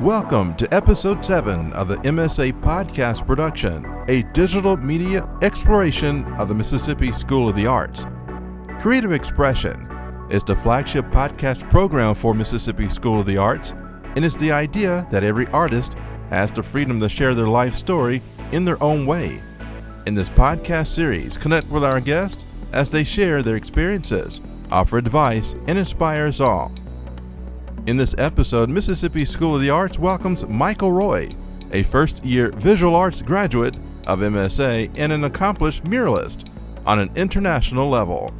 Welcome 0.00 0.56
to 0.56 0.74
episode 0.74 1.22
7 1.22 1.74
of 1.74 1.88
the 1.88 1.96
MSA 1.96 2.58
podcast 2.62 3.26
production, 3.26 3.84
a 4.08 4.22
digital 4.32 4.78
media 4.78 5.28
exploration 5.42 6.24
of 6.36 6.48
the 6.48 6.54
Mississippi 6.54 7.12
School 7.12 7.50
of 7.50 7.54
the 7.54 7.66
Arts. 7.66 8.06
Creative 8.78 9.12
Expression 9.12 9.86
is 10.30 10.42
the 10.42 10.56
flagship 10.56 11.04
podcast 11.10 11.68
program 11.68 12.14
for 12.14 12.32
Mississippi 12.32 12.88
School 12.88 13.20
of 13.20 13.26
the 13.26 13.36
Arts 13.36 13.74
and 14.16 14.24
it's 14.24 14.36
the 14.36 14.50
idea 14.50 15.06
that 15.10 15.22
every 15.22 15.46
artist 15.48 15.96
has 16.30 16.50
the 16.50 16.62
freedom 16.62 16.98
to 16.98 17.08
share 17.10 17.34
their 17.34 17.46
life 17.46 17.74
story 17.74 18.22
in 18.52 18.64
their 18.64 18.82
own 18.82 19.04
way. 19.04 19.38
In 20.06 20.14
this 20.14 20.30
podcast 20.30 20.86
series, 20.86 21.36
connect 21.36 21.68
with 21.68 21.84
our 21.84 22.00
guests 22.00 22.46
as 22.72 22.90
they 22.90 23.04
share 23.04 23.42
their 23.42 23.56
experiences, 23.56 24.40
offer 24.72 24.96
advice, 24.96 25.54
and 25.66 25.78
inspire 25.78 26.26
us 26.26 26.40
all. 26.40 26.72
In 27.86 27.96
this 27.96 28.14
episode, 28.18 28.68
Mississippi 28.68 29.24
School 29.24 29.54
of 29.54 29.62
the 29.62 29.70
Arts 29.70 29.98
welcomes 29.98 30.46
Michael 30.46 30.92
Roy, 30.92 31.30
a 31.72 31.82
first 31.82 32.22
year 32.22 32.50
visual 32.50 32.94
arts 32.94 33.22
graduate 33.22 33.74
of 34.06 34.18
MSA 34.18 34.90
and 34.96 35.10
an 35.10 35.24
accomplished 35.24 35.84
muralist 35.84 36.50
on 36.84 36.98
an 36.98 37.10
international 37.16 37.88
level. 37.88 38.34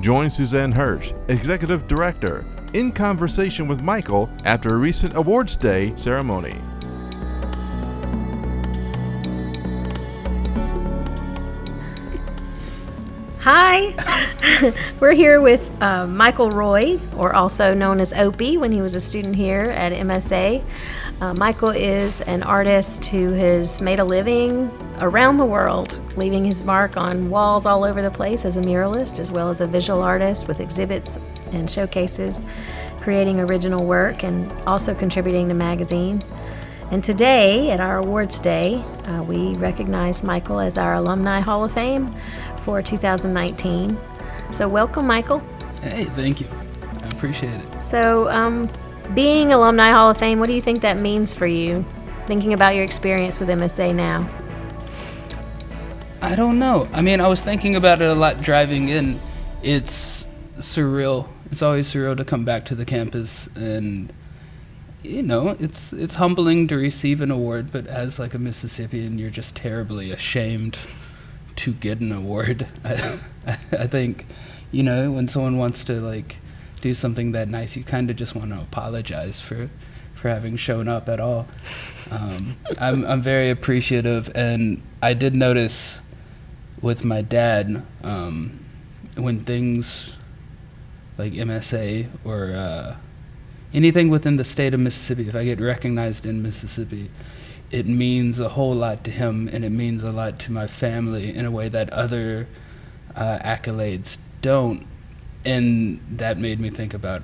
Join 0.00 0.28
Suzanne 0.28 0.72
Hirsch, 0.72 1.14
Executive 1.28 1.88
Director, 1.88 2.44
in 2.74 2.92
conversation 2.92 3.66
with 3.66 3.80
Michael 3.80 4.28
after 4.44 4.74
a 4.74 4.78
recent 4.78 5.16
awards 5.16 5.56
day 5.56 5.94
ceremony. 5.96 6.56
Hi, 13.48 13.94
we're 15.00 15.12
here 15.12 15.40
with 15.40 15.80
uh, 15.80 16.04
Michael 16.04 16.50
Roy, 16.50 16.98
or 17.16 17.32
also 17.32 17.74
known 17.74 18.00
as 18.00 18.12
Opie 18.12 18.58
when 18.58 18.72
he 18.72 18.82
was 18.82 18.96
a 18.96 19.00
student 19.00 19.36
here 19.36 19.60
at 19.60 19.92
MSA. 19.92 20.64
Uh, 21.20 21.32
Michael 21.32 21.68
is 21.70 22.22
an 22.22 22.42
artist 22.42 23.04
who 23.04 23.30
has 23.34 23.80
made 23.80 24.00
a 24.00 24.04
living 24.04 24.68
around 24.98 25.36
the 25.36 25.44
world, 25.44 26.00
leaving 26.16 26.44
his 26.44 26.64
mark 26.64 26.96
on 26.96 27.30
walls 27.30 27.66
all 27.66 27.84
over 27.84 28.02
the 28.02 28.10
place 28.10 28.44
as 28.44 28.56
a 28.56 28.60
muralist, 28.60 29.20
as 29.20 29.30
well 29.30 29.48
as 29.48 29.60
a 29.60 29.66
visual 29.68 30.02
artist 30.02 30.48
with 30.48 30.58
exhibits 30.58 31.20
and 31.52 31.70
showcases, 31.70 32.46
creating 33.00 33.38
original 33.38 33.86
work, 33.86 34.24
and 34.24 34.50
also 34.66 34.92
contributing 34.92 35.46
to 35.46 35.54
magazines. 35.54 36.32
And 36.92 37.02
today, 37.02 37.70
at 37.70 37.80
our 37.80 37.98
awards 37.98 38.38
day, 38.38 38.76
uh, 39.06 39.22
we 39.24 39.54
recognize 39.54 40.22
Michael 40.22 40.60
as 40.60 40.78
our 40.78 40.94
Alumni 40.94 41.40
Hall 41.40 41.64
of 41.64 41.72
Fame 41.72 42.14
for 42.58 42.80
2019. 42.80 43.98
So, 44.52 44.68
welcome, 44.68 45.04
Michael. 45.04 45.42
Hey, 45.82 46.04
thank 46.04 46.40
you. 46.40 46.46
I 47.02 47.08
appreciate 47.08 47.60
it. 47.60 47.82
So, 47.82 48.28
um, 48.30 48.70
being 49.14 49.52
Alumni 49.52 49.90
Hall 49.90 50.10
of 50.10 50.16
Fame, 50.16 50.38
what 50.38 50.46
do 50.46 50.52
you 50.52 50.62
think 50.62 50.80
that 50.82 50.96
means 50.96 51.34
for 51.34 51.46
you? 51.48 51.84
Thinking 52.26 52.52
about 52.52 52.76
your 52.76 52.84
experience 52.84 53.40
with 53.40 53.48
MSA 53.48 53.92
now. 53.92 54.28
I 56.22 56.36
don't 56.36 56.58
know. 56.60 56.88
I 56.92 57.02
mean, 57.02 57.20
I 57.20 57.26
was 57.26 57.42
thinking 57.42 57.74
about 57.74 58.00
it 58.00 58.08
a 58.08 58.14
lot 58.14 58.40
driving 58.40 58.88
in. 58.88 59.20
It's 59.62 60.24
surreal. 60.58 61.28
It's 61.50 61.62
always 61.62 61.92
surreal 61.92 62.16
to 62.16 62.24
come 62.24 62.44
back 62.44 62.64
to 62.66 62.76
the 62.76 62.84
campus 62.84 63.48
and 63.56 64.12
you 65.06 65.22
know, 65.22 65.56
it's 65.60 65.92
it's 65.92 66.14
humbling 66.14 66.68
to 66.68 66.76
receive 66.76 67.20
an 67.20 67.30
award, 67.30 67.70
but 67.72 67.86
as 67.86 68.18
like 68.18 68.34
a 68.34 68.38
Mississippian, 68.38 69.18
you're 69.18 69.30
just 69.30 69.56
terribly 69.56 70.10
ashamed 70.10 70.78
to 71.56 71.72
get 71.72 72.00
an 72.00 72.12
award. 72.12 72.66
I, 72.84 73.18
I 73.72 73.86
think, 73.86 74.26
you 74.70 74.82
know, 74.82 75.12
when 75.12 75.28
someone 75.28 75.58
wants 75.58 75.84
to 75.84 76.00
like 76.00 76.36
do 76.80 76.94
something 76.94 77.32
that 77.32 77.48
nice, 77.48 77.76
you 77.76 77.84
kind 77.84 78.10
of 78.10 78.16
just 78.16 78.34
want 78.34 78.50
to 78.50 78.60
apologize 78.60 79.40
for 79.40 79.70
for 80.14 80.28
having 80.28 80.56
shown 80.56 80.88
up 80.88 81.08
at 81.08 81.20
all. 81.20 81.46
Um, 82.10 82.56
I'm 82.78 83.04
I'm 83.04 83.22
very 83.22 83.50
appreciative, 83.50 84.30
and 84.34 84.82
I 85.02 85.14
did 85.14 85.34
notice 85.34 86.00
with 86.82 87.04
my 87.04 87.22
dad 87.22 87.82
um, 88.02 88.64
when 89.16 89.44
things 89.44 90.12
like 91.18 91.32
MSA 91.32 92.08
or 92.24 92.52
uh, 92.52 92.96
anything 93.72 94.08
within 94.08 94.36
the 94.36 94.44
state 94.44 94.74
of 94.74 94.80
Mississippi, 94.80 95.28
if 95.28 95.34
I 95.34 95.44
get 95.44 95.60
recognized 95.60 96.26
in 96.26 96.42
Mississippi, 96.42 97.10
it 97.70 97.86
means 97.86 98.38
a 98.38 98.50
whole 98.50 98.74
lot 98.74 99.04
to 99.04 99.10
him 99.10 99.48
and 99.52 99.64
it 99.64 99.70
means 99.70 100.02
a 100.02 100.12
lot 100.12 100.38
to 100.40 100.52
my 100.52 100.66
family 100.66 101.34
in 101.34 101.44
a 101.44 101.50
way 101.50 101.68
that 101.68 101.90
other 101.90 102.46
uh, 103.14 103.38
accolades 103.44 104.18
don't. 104.40 104.86
And 105.44 106.00
that 106.10 106.38
made 106.38 106.60
me 106.60 106.70
think 106.70 106.94
about 106.94 107.22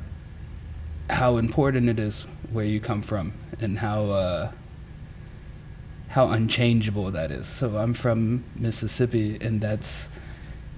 how 1.11 1.37
important 1.37 1.89
it 1.89 1.99
is 1.99 2.23
where 2.51 2.65
you 2.65 2.81
come 2.81 3.03
from 3.03 3.33
and 3.61 3.79
how 3.79 4.11
uh, 4.11 4.53
how 6.09 6.29
unchangeable 6.31 7.11
that 7.11 7.31
is. 7.31 7.47
So 7.47 7.77
I'm 7.77 7.95
from 7.95 8.45
Mississippi, 8.55 9.39
and 9.41 9.61
that's 9.61 10.09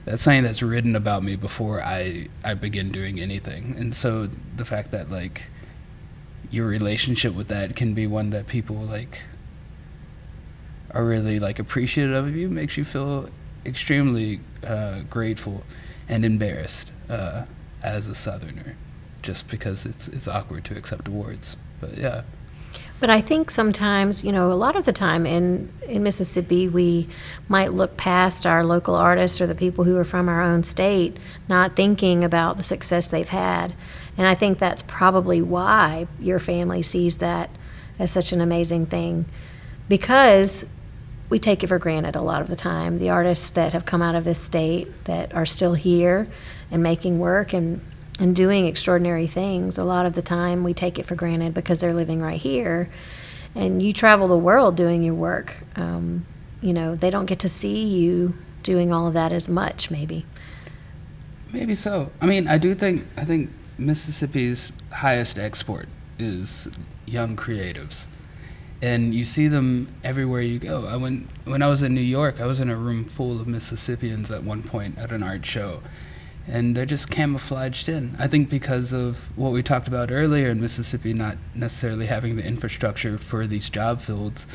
that's 0.04 0.22
something 0.22 0.42
that's 0.42 0.62
written 0.62 0.94
about 0.94 1.22
me 1.22 1.36
before 1.36 1.82
I 1.82 2.28
I 2.44 2.54
begin 2.54 2.90
doing 2.90 3.20
anything. 3.20 3.74
And 3.78 3.94
so 3.94 4.28
the 4.56 4.64
fact 4.64 4.90
that 4.92 5.10
like 5.10 5.42
your 6.54 6.66
relationship 6.66 7.34
with 7.34 7.48
that 7.48 7.74
can 7.74 7.94
be 7.94 8.06
one 8.06 8.30
that 8.30 8.46
people 8.46 8.76
like 8.76 9.20
are 10.92 11.04
really 11.04 11.40
like 11.40 11.58
appreciative 11.58 12.24
of 12.26 12.36
you 12.36 12.48
makes 12.48 12.76
you 12.76 12.84
feel 12.84 13.28
extremely 13.66 14.40
uh, 14.64 15.00
grateful 15.10 15.64
and 16.08 16.24
embarrassed 16.24 16.92
uh, 17.10 17.44
as 17.82 18.06
a 18.06 18.14
southerner 18.14 18.76
just 19.20 19.48
because 19.48 19.84
it's 19.84 20.06
it's 20.08 20.28
awkward 20.28 20.64
to 20.64 20.76
accept 20.76 21.08
awards 21.08 21.56
but 21.80 21.98
yeah 21.98 22.22
but 23.00 23.10
I 23.10 23.20
think 23.20 23.50
sometimes, 23.50 24.24
you 24.24 24.32
know, 24.32 24.50
a 24.50 24.54
lot 24.54 24.76
of 24.76 24.84
the 24.84 24.92
time 24.92 25.26
in, 25.26 25.70
in 25.86 26.02
Mississippi, 26.02 26.68
we 26.68 27.08
might 27.48 27.72
look 27.72 27.96
past 27.96 28.46
our 28.46 28.64
local 28.64 28.94
artists 28.94 29.40
or 29.40 29.46
the 29.46 29.54
people 29.54 29.84
who 29.84 29.96
are 29.96 30.04
from 30.04 30.28
our 30.28 30.40
own 30.40 30.62
state, 30.62 31.18
not 31.48 31.76
thinking 31.76 32.24
about 32.24 32.56
the 32.56 32.62
success 32.62 33.08
they've 33.08 33.28
had. 33.28 33.74
And 34.16 34.26
I 34.26 34.34
think 34.34 34.58
that's 34.58 34.82
probably 34.82 35.42
why 35.42 36.06
your 36.20 36.38
family 36.38 36.82
sees 36.82 37.18
that 37.18 37.50
as 37.98 38.10
such 38.10 38.32
an 38.32 38.40
amazing 38.40 38.86
thing. 38.86 39.26
Because 39.88 40.66
we 41.28 41.38
take 41.38 41.64
it 41.64 41.68
for 41.68 41.78
granted 41.78 42.14
a 42.14 42.20
lot 42.20 42.40
of 42.40 42.48
the 42.48 42.56
time. 42.56 42.98
The 42.98 43.10
artists 43.10 43.50
that 43.50 43.72
have 43.72 43.84
come 43.84 44.02
out 44.02 44.14
of 44.14 44.24
this 44.24 44.40
state 44.40 45.04
that 45.04 45.34
are 45.34 45.46
still 45.46 45.74
here 45.74 46.28
and 46.70 46.82
making 46.82 47.18
work 47.18 47.52
and 47.52 47.80
and 48.20 48.36
doing 48.36 48.66
extraordinary 48.66 49.26
things. 49.26 49.76
A 49.76 49.84
lot 49.84 50.06
of 50.06 50.14
the 50.14 50.22
time, 50.22 50.62
we 50.62 50.72
take 50.72 50.98
it 51.00 51.06
for 51.06 51.16
granted 51.16 51.52
because 51.52 51.80
they're 51.80 51.92
living 51.92 52.22
right 52.22 52.40
here. 52.40 52.88
And 53.56 53.82
you 53.82 53.92
travel 53.92 54.28
the 54.28 54.38
world 54.38 54.76
doing 54.76 55.02
your 55.02 55.14
work. 55.14 55.56
Um, 55.74 56.24
you 56.60 56.72
know, 56.72 56.94
they 56.94 57.10
don't 57.10 57.26
get 57.26 57.40
to 57.40 57.48
see 57.48 57.84
you 57.84 58.34
doing 58.62 58.92
all 58.92 59.06
of 59.06 59.14
that 59.14 59.32
as 59.32 59.48
much, 59.48 59.90
maybe. 59.90 60.26
Maybe 61.52 61.74
so. 61.74 62.10
I 62.20 62.26
mean, 62.26 62.48
I 62.48 62.58
do 62.58 62.74
think 62.74 63.04
I 63.16 63.24
think 63.24 63.50
Mississippi's 63.78 64.72
highest 64.92 65.38
export 65.38 65.88
is 66.18 66.68
young 67.06 67.36
creatives, 67.36 68.06
and 68.80 69.14
you 69.14 69.24
see 69.24 69.48
them 69.48 69.88
everywhere 70.04 70.42
you 70.42 70.58
go. 70.58 70.86
I 70.86 70.96
went 70.96 71.28
when 71.44 71.62
I 71.62 71.68
was 71.68 71.82
in 71.82 71.94
New 71.94 72.00
York. 72.00 72.40
I 72.40 72.46
was 72.46 72.60
in 72.60 72.70
a 72.70 72.76
room 72.76 73.04
full 73.04 73.40
of 73.40 73.46
Mississippians 73.46 74.30
at 74.30 74.44
one 74.44 74.62
point 74.62 74.98
at 74.98 75.10
an 75.10 75.22
art 75.22 75.44
show, 75.44 75.82
and 76.46 76.76
they're 76.76 76.86
just 76.86 77.10
camouflaged 77.10 77.88
in. 77.88 78.14
I 78.18 78.28
think 78.28 78.48
because 78.48 78.92
of 78.92 79.24
what 79.36 79.52
we 79.52 79.62
talked 79.62 79.88
about 79.88 80.12
earlier 80.12 80.50
in 80.50 80.60
Mississippi 80.60 81.12
not 81.12 81.36
necessarily 81.54 82.06
having 82.06 82.36
the 82.36 82.44
infrastructure 82.44 83.18
for 83.18 83.46
these 83.46 83.68
job 83.68 84.00
fields, 84.00 84.46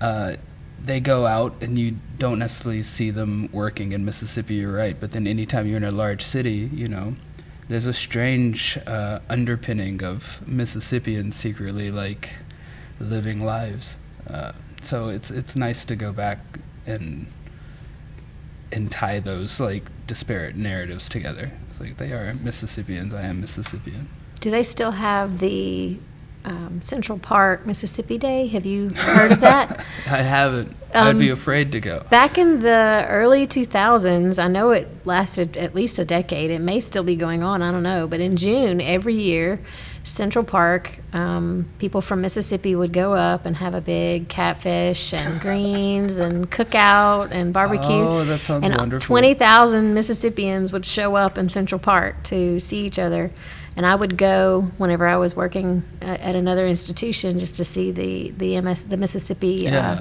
uh, 0.00 0.36
they 0.82 1.00
go 1.00 1.26
out 1.26 1.54
and 1.60 1.78
you 1.78 1.96
don't 2.18 2.38
necessarily 2.38 2.82
see 2.82 3.10
them 3.10 3.48
working 3.52 3.92
in 3.92 4.04
Mississippi, 4.04 4.54
you're 4.54 4.72
right. 4.72 4.98
But 4.98 5.12
then 5.12 5.26
anytime 5.26 5.66
you're 5.66 5.76
in 5.76 5.84
a 5.84 5.90
large 5.90 6.22
city, 6.22 6.70
you 6.72 6.88
know, 6.88 7.16
there's 7.68 7.86
a 7.86 7.92
strange 7.92 8.78
uh, 8.86 9.20
underpinning 9.28 10.02
of 10.02 10.46
Mississippians 10.46 11.36
secretly 11.36 11.90
like 11.90 12.34
living 12.98 13.44
lives. 13.44 13.96
Uh, 14.28 14.52
so 14.82 15.08
it's 15.08 15.30
it's 15.30 15.54
nice 15.54 15.84
to 15.84 15.96
go 15.96 16.12
back 16.12 16.38
and 16.86 17.26
and 18.72 18.90
tie 18.90 19.20
those 19.20 19.60
like 19.60 19.84
disparate 20.06 20.56
narratives 20.56 21.08
together. 21.08 21.52
It's 21.68 21.80
like 21.80 21.96
they 21.98 22.12
are 22.12 22.34
Mississippians. 22.34 23.14
I 23.14 23.22
am 23.22 23.40
Mississippian. 23.40 24.08
Do 24.40 24.50
they 24.50 24.62
still 24.62 24.92
have 24.92 25.38
the 25.38 25.98
um, 26.44 26.80
Central 26.80 27.18
Park 27.18 27.66
Mississippi 27.66 28.18
Day? 28.18 28.46
Have 28.48 28.66
you 28.66 28.90
heard 28.90 29.32
of 29.32 29.40
that? 29.40 29.78
I 30.06 30.22
haven't. 30.22 30.70
Um, 30.94 31.08
I'd 31.08 31.18
be 31.18 31.28
afraid 31.28 31.72
to 31.72 31.80
go. 31.80 32.04
Back 32.08 32.38
in 32.38 32.60
the 32.60 33.04
early 33.08 33.46
2000s, 33.46 34.42
I 34.42 34.48
know 34.48 34.70
it 34.70 34.88
lasted 35.04 35.56
at 35.56 35.74
least 35.74 35.98
a 35.98 36.04
decade. 36.04 36.50
It 36.50 36.60
may 36.60 36.80
still 36.80 37.02
be 37.02 37.16
going 37.16 37.42
on. 37.42 37.60
I 37.60 37.70
don't 37.70 37.82
know. 37.82 38.06
But 38.06 38.20
in 38.20 38.36
June 38.36 38.80
every 38.80 39.14
year, 39.14 39.60
Central 40.04 40.44
Park, 40.44 40.96
um, 41.12 41.68
people 41.78 42.00
from 42.00 42.22
Mississippi 42.22 42.74
would 42.74 42.94
go 42.94 43.12
up 43.12 43.44
and 43.44 43.56
have 43.56 43.74
a 43.74 43.80
big 43.82 44.28
catfish 44.28 45.12
and 45.12 45.38
greens 45.42 46.16
and 46.16 46.50
cookout 46.50 47.30
and 47.30 47.52
barbecue. 47.52 47.90
Oh, 47.90 48.24
that 48.24 48.40
sounds 48.40 48.64
and 48.64 48.74
wonderful. 48.76 49.06
20,000 49.06 49.92
Mississippians 49.92 50.72
would 50.72 50.86
show 50.86 51.16
up 51.16 51.36
in 51.36 51.50
Central 51.50 51.78
Park 51.78 52.22
to 52.24 52.58
see 52.58 52.86
each 52.86 52.98
other 52.98 53.30
and 53.78 53.86
I 53.86 53.94
would 53.94 54.18
go 54.18 54.72
whenever 54.76 55.06
I 55.06 55.16
was 55.16 55.36
working 55.36 55.84
uh, 56.02 56.06
at 56.06 56.34
another 56.34 56.66
institution 56.66 57.38
just 57.38 57.56
to 57.56 57.64
see 57.64 57.92
the 57.92 58.30
the 58.32 58.60
MS 58.60 58.86
the 58.86 58.98
Mississippi. 58.98 59.60
Yeah. 59.62 59.90
Uh, 59.90 60.00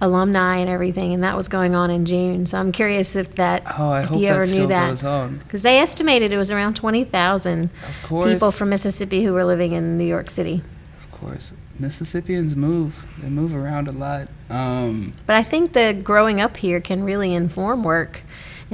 alumni 0.00 0.56
and 0.56 0.68
everything 0.68 1.14
and 1.14 1.22
that 1.22 1.34
was 1.34 1.48
going 1.48 1.74
on 1.74 1.88
in 1.88 2.04
June 2.04 2.44
so 2.44 2.58
I'm 2.58 2.72
curious 2.72 3.16
if 3.16 3.36
that 3.36 3.62
Oh, 3.78 3.90
I 3.90 4.02
if 4.02 4.08
hope 4.08 4.20
you 4.20 4.26
ever 4.26 4.44
knew 4.44 4.66
that 4.66 5.00
because 5.38 5.62
they 5.62 5.78
estimated 5.78 6.30
it 6.32 6.36
was 6.36 6.50
around 6.50 6.74
20,000 6.74 7.70
people 8.02 8.50
from 8.50 8.68
Mississippi 8.68 9.24
who 9.24 9.32
were 9.32 9.44
living 9.44 9.72
in 9.72 9.96
New 9.96 10.04
York 10.04 10.28
City 10.30 10.62
Of 11.04 11.20
course. 11.20 11.52
Mississippians 11.78 12.54
move. 12.54 13.06
They 13.22 13.28
move 13.28 13.54
around 13.54 13.88
a 13.88 13.92
lot. 13.92 14.28
Um, 14.50 15.14
But 15.26 15.36
I 15.36 15.42
think 15.42 15.72
that 15.72 16.04
growing 16.04 16.40
up 16.40 16.56
here 16.58 16.80
can 16.80 17.02
really 17.04 17.32
inform 17.32 17.82
work 17.82 18.22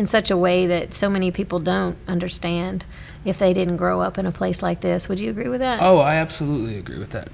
in 0.00 0.06
such 0.06 0.30
a 0.30 0.36
way 0.36 0.66
that 0.66 0.94
so 0.94 1.10
many 1.10 1.30
people 1.30 1.58
don't 1.60 1.98
understand 2.08 2.86
if 3.22 3.38
they 3.38 3.52
didn't 3.52 3.76
grow 3.76 4.00
up 4.00 4.16
in 4.16 4.24
a 4.24 4.32
place 4.32 4.62
like 4.62 4.80
this. 4.80 5.10
Would 5.10 5.20
you 5.20 5.28
agree 5.28 5.50
with 5.50 5.60
that? 5.60 5.82
Oh, 5.82 5.98
I 5.98 6.14
absolutely 6.16 6.78
agree 6.78 6.98
with 6.98 7.10
that. 7.10 7.28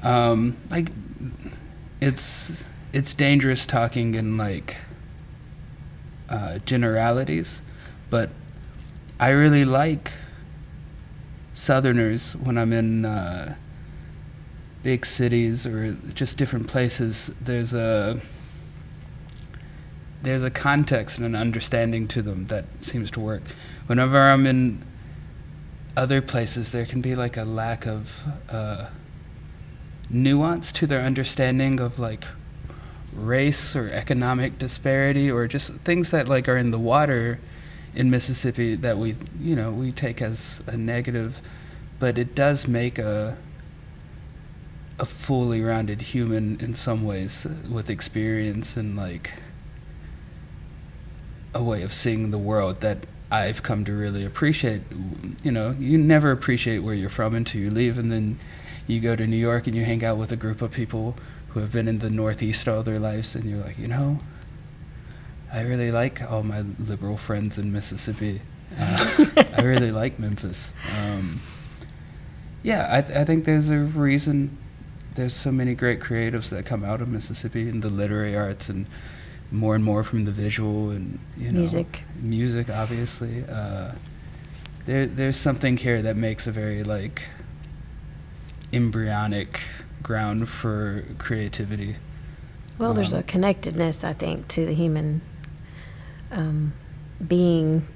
Um, 0.00 0.56
like, 0.70 0.90
it's 2.00 2.62
it's 2.92 3.14
dangerous 3.14 3.66
talking 3.66 4.14
in 4.14 4.36
like 4.36 4.76
uh, 6.28 6.58
generalities, 6.64 7.60
but 8.10 8.30
I 9.18 9.30
really 9.30 9.64
like 9.64 10.12
Southerners 11.52 12.36
when 12.36 12.56
I'm 12.56 12.72
in 12.72 13.04
uh, 13.04 13.56
big 14.84 15.04
cities 15.04 15.66
or 15.66 15.94
just 16.14 16.38
different 16.38 16.68
places. 16.68 17.32
There's 17.40 17.74
a 17.74 18.20
there's 20.24 20.42
a 20.42 20.50
context 20.50 21.18
and 21.18 21.26
an 21.26 21.36
understanding 21.36 22.08
to 22.08 22.22
them 22.22 22.46
that 22.46 22.64
seems 22.80 23.10
to 23.12 23.20
work. 23.20 23.42
Whenever 23.86 24.18
I'm 24.18 24.46
in 24.46 24.84
other 25.96 26.20
places, 26.20 26.70
there 26.70 26.86
can 26.86 27.00
be 27.00 27.14
like 27.14 27.36
a 27.36 27.44
lack 27.44 27.86
of 27.86 28.24
uh, 28.48 28.86
nuance 30.10 30.72
to 30.72 30.86
their 30.86 31.00
understanding 31.00 31.78
of 31.78 31.98
like 31.98 32.24
race 33.12 33.76
or 33.76 33.90
economic 33.90 34.58
disparity 34.58 35.30
or 35.30 35.46
just 35.46 35.72
things 35.84 36.10
that 36.10 36.26
like 36.26 36.48
are 36.48 36.56
in 36.56 36.70
the 36.70 36.78
water 36.78 37.38
in 37.94 38.10
Mississippi 38.10 38.74
that 38.74 38.98
we 38.98 39.14
you 39.40 39.54
know 39.54 39.70
we 39.70 39.92
take 39.92 40.20
as 40.20 40.62
a 40.66 40.76
negative, 40.76 41.40
but 42.00 42.18
it 42.18 42.34
does 42.34 42.66
make 42.66 42.98
a 42.98 43.36
a 44.98 45.04
fully 45.04 45.60
rounded 45.60 46.00
human 46.00 46.58
in 46.60 46.74
some 46.74 47.04
ways 47.04 47.46
with 47.68 47.90
experience 47.90 48.76
and 48.76 48.96
like 48.96 49.32
a 51.54 51.62
way 51.62 51.82
of 51.82 51.92
seeing 51.92 52.30
the 52.30 52.38
world 52.38 52.80
that 52.80 52.98
I've 53.30 53.62
come 53.62 53.84
to 53.84 53.92
really 53.92 54.24
appreciate. 54.24 54.82
You 55.42 55.52
know, 55.52 55.74
you 55.78 55.98
never 55.98 56.30
appreciate 56.30 56.80
where 56.80 56.94
you're 56.94 57.08
from 57.08 57.34
until 57.34 57.60
you 57.60 57.70
leave, 57.70 57.98
and 57.98 58.12
then 58.12 58.38
you 58.86 59.00
go 59.00 59.16
to 59.16 59.26
New 59.26 59.36
York 59.36 59.66
and 59.66 59.74
you 59.74 59.84
hang 59.84 60.04
out 60.04 60.18
with 60.18 60.32
a 60.32 60.36
group 60.36 60.60
of 60.62 60.72
people 60.72 61.16
who 61.48 61.60
have 61.60 61.72
been 61.72 61.88
in 61.88 62.00
the 62.00 62.10
Northeast 62.10 62.68
all 62.68 62.82
their 62.82 62.98
lives, 62.98 63.34
and 63.34 63.44
you're 63.44 63.60
like, 63.60 63.78
you 63.78 63.88
know, 63.88 64.18
I 65.52 65.62
really 65.62 65.92
like 65.92 66.20
all 66.22 66.42
my 66.42 66.60
liberal 66.78 67.16
friends 67.16 67.58
in 67.58 67.72
Mississippi. 67.72 68.40
Uh, 68.78 69.26
I 69.56 69.62
really 69.62 69.92
like 70.02 70.18
Memphis. 70.18 70.72
Um, 70.96 71.40
yeah, 72.62 72.88
I, 72.90 73.02
th- 73.02 73.16
I 73.16 73.24
think 73.24 73.44
there's 73.44 73.70
a 73.70 73.78
reason 73.78 74.58
there's 75.14 75.34
so 75.34 75.52
many 75.52 75.74
great 75.74 76.00
creatives 76.00 76.48
that 76.48 76.66
come 76.66 76.84
out 76.84 77.00
of 77.00 77.08
Mississippi 77.08 77.68
in 77.68 77.80
the 77.80 77.88
literary 77.88 78.36
arts 78.36 78.68
and 78.68 78.86
more 79.50 79.74
and 79.74 79.84
more 79.84 80.02
from 80.02 80.24
the 80.24 80.32
visual 80.32 80.90
and 80.90 81.18
you 81.36 81.50
know 81.52 81.58
Music. 81.60 82.02
music 82.20 82.68
obviously 82.70 83.44
uh, 83.48 83.92
there 84.86 85.06
there's 85.06 85.36
something 85.36 85.76
here 85.76 86.02
that 86.02 86.16
makes 86.16 86.46
a 86.46 86.52
very 86.52 86.82
like 86.82 87.24
embryonic 88.72 89.60
ground 90.02 90.48
for 90.48 91.04
creativity 91.18 91.96
Well, 92.78 92.92
there's 92.94 93.14
Um, 93.14 93.20
a 93.20 93.22
connectedness, 93.22 94.02
I 94.04 94.12
think, 94.14 94.48
to 94.48 94.66
the 94.66 94.74
human 94.74 95.20
um, 96.32 96.72
being 97.26 97.86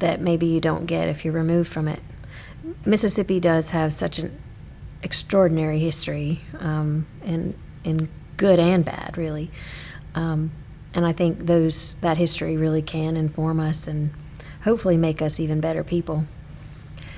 that 0.00 0.20
maybe 0.20 0.46
you 0.46 0.60
don't 0.60 0.84
get 0.86 1.08
if 1.08 1.24
you're 1.24 1.32
removed 1.32 1.72
from 1.72 1.88
it. 1.88 2.00
Mississippi 2.84 3.40
does 3.40 3.70
have 3.70 3.92
such 3.92 4.18
an 4.18 4.36
extraordinary 5.02 5.78
history, 5.78 6.42
um, 6.60 7.06
in 7.24 7.54
in 7.84 8.08
good 8.36 8.58
and 8.58 8.84
bad, 8.84 9.16
really. 9.16 9.50
Um, 10.16 10.50
and 10.94 11.06
I 11.06 11.12
think 11.12 11.46
those 11.46 11.94
that 12.00 12.16
history 12.16 12.56
really 12.56 12.82
can 12.82 13.16
inform 13.16 13.60
us 13.60 13.86
and 13.86 14.10
hopefully 14.62 14.96
make 14.96 15.22
us 15.22 15.38
even 15.38 15.60
better 15.60 15.84
people. 15.84 16.24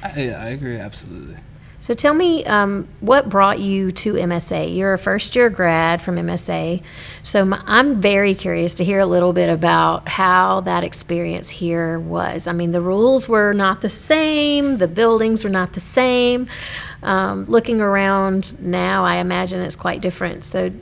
I, 0.02 0.20
yeah, 0.20 0.42
I 0.42 0.48
agree 0.48 0.76
absolutely 0.76 1.36
So 1.80 1.94
tell 1.94 2.12
me, 2.12 2.44
um, 2.44 2.88
what 3.00 3.28
brought 3.28 3.60
you 3.60 3.92
to 3.92 4.14
MSA? 4.14 4.76
You're 4.76 4.94
a 4.94 4.98
first 4.98 5.36
year 5.36 5.48
grad 5.48 6.02
from 6.02 6.16
MSA. 6.16 6.82
So 7.22 7.52
I'm 7.52 8.00
very 8.00 8.34
curious 8.34 8.74
to 8.74 8.84
hear 8.84 8.98
a 8.98 9.06
little 9.06 9.32
bit 9.32 9.48
about 9.48 10.08
how 10.08 10.60
that 10.62 10.82
experience 10.82 11.48
here 11.48 12.00
was. 12.00 12.48
I 12.48 12.52
mean, 12.52 12.72
the 12.72 12.80
rules 12.80 13.28
were 13.28 13.52
not 13.52 13.80
the 13.80 13.88
same, 13.88 14.78
the 14.78 14.88
buildings 14.88 15.44
were 15.44 15.50
not 15.50 15.72
the 15.72 15.80
same. 15.80 16.48
Um, 17.02 17.44
looking 17.44 17.80
around 17.80 18.60
now, 18.60 19.04
I 19.04 19.16
imagine 19.16 19.60
it's 19.60 19.76
quite 19.76 20.00
different. 20.00 20.44
So 20.44 20.72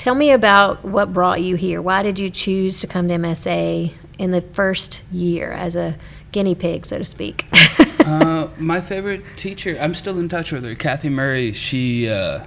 tell 0.00 0.14
me 0.14 0.30
about 0.30 0.82
what 0.82 1.12
brought 1.12 1.42
you 1.42 1.56
here. 1.56 1.82
Why 1.82 2.02
did 2.02 2.18
you 2.18 2.30
choose 2.30 2.80
to 2.80 2.86
come 2.86 3.06
to 3.08 3.14
MSA 3.14 3.92
in 4.18 4.30
the 4.30 4.40
first 4.40 5.02
year 5.12 5.52
as 5.52 5.76
a 5.76 5.94
guinea 6.32 6.54
pig, 6.54 6.86
so 6.86 6.96
to 6.96 7.04
speak? 7.04 7.44
uh, 8.06 8.48
my 8.56 8.80
favorite 8.80 9.22
teacher, 9.36 9.76
I'm 9.78 9.94
still 9.94 10.18
in 10.18 10.30
touch 10.30 10.52
with 10.52 10.64
her, 10.64 10.74
Kathy 10.74 11.10
Murray. 11.10 11.52
She 11.52 12.08
uh, 12.08 12.44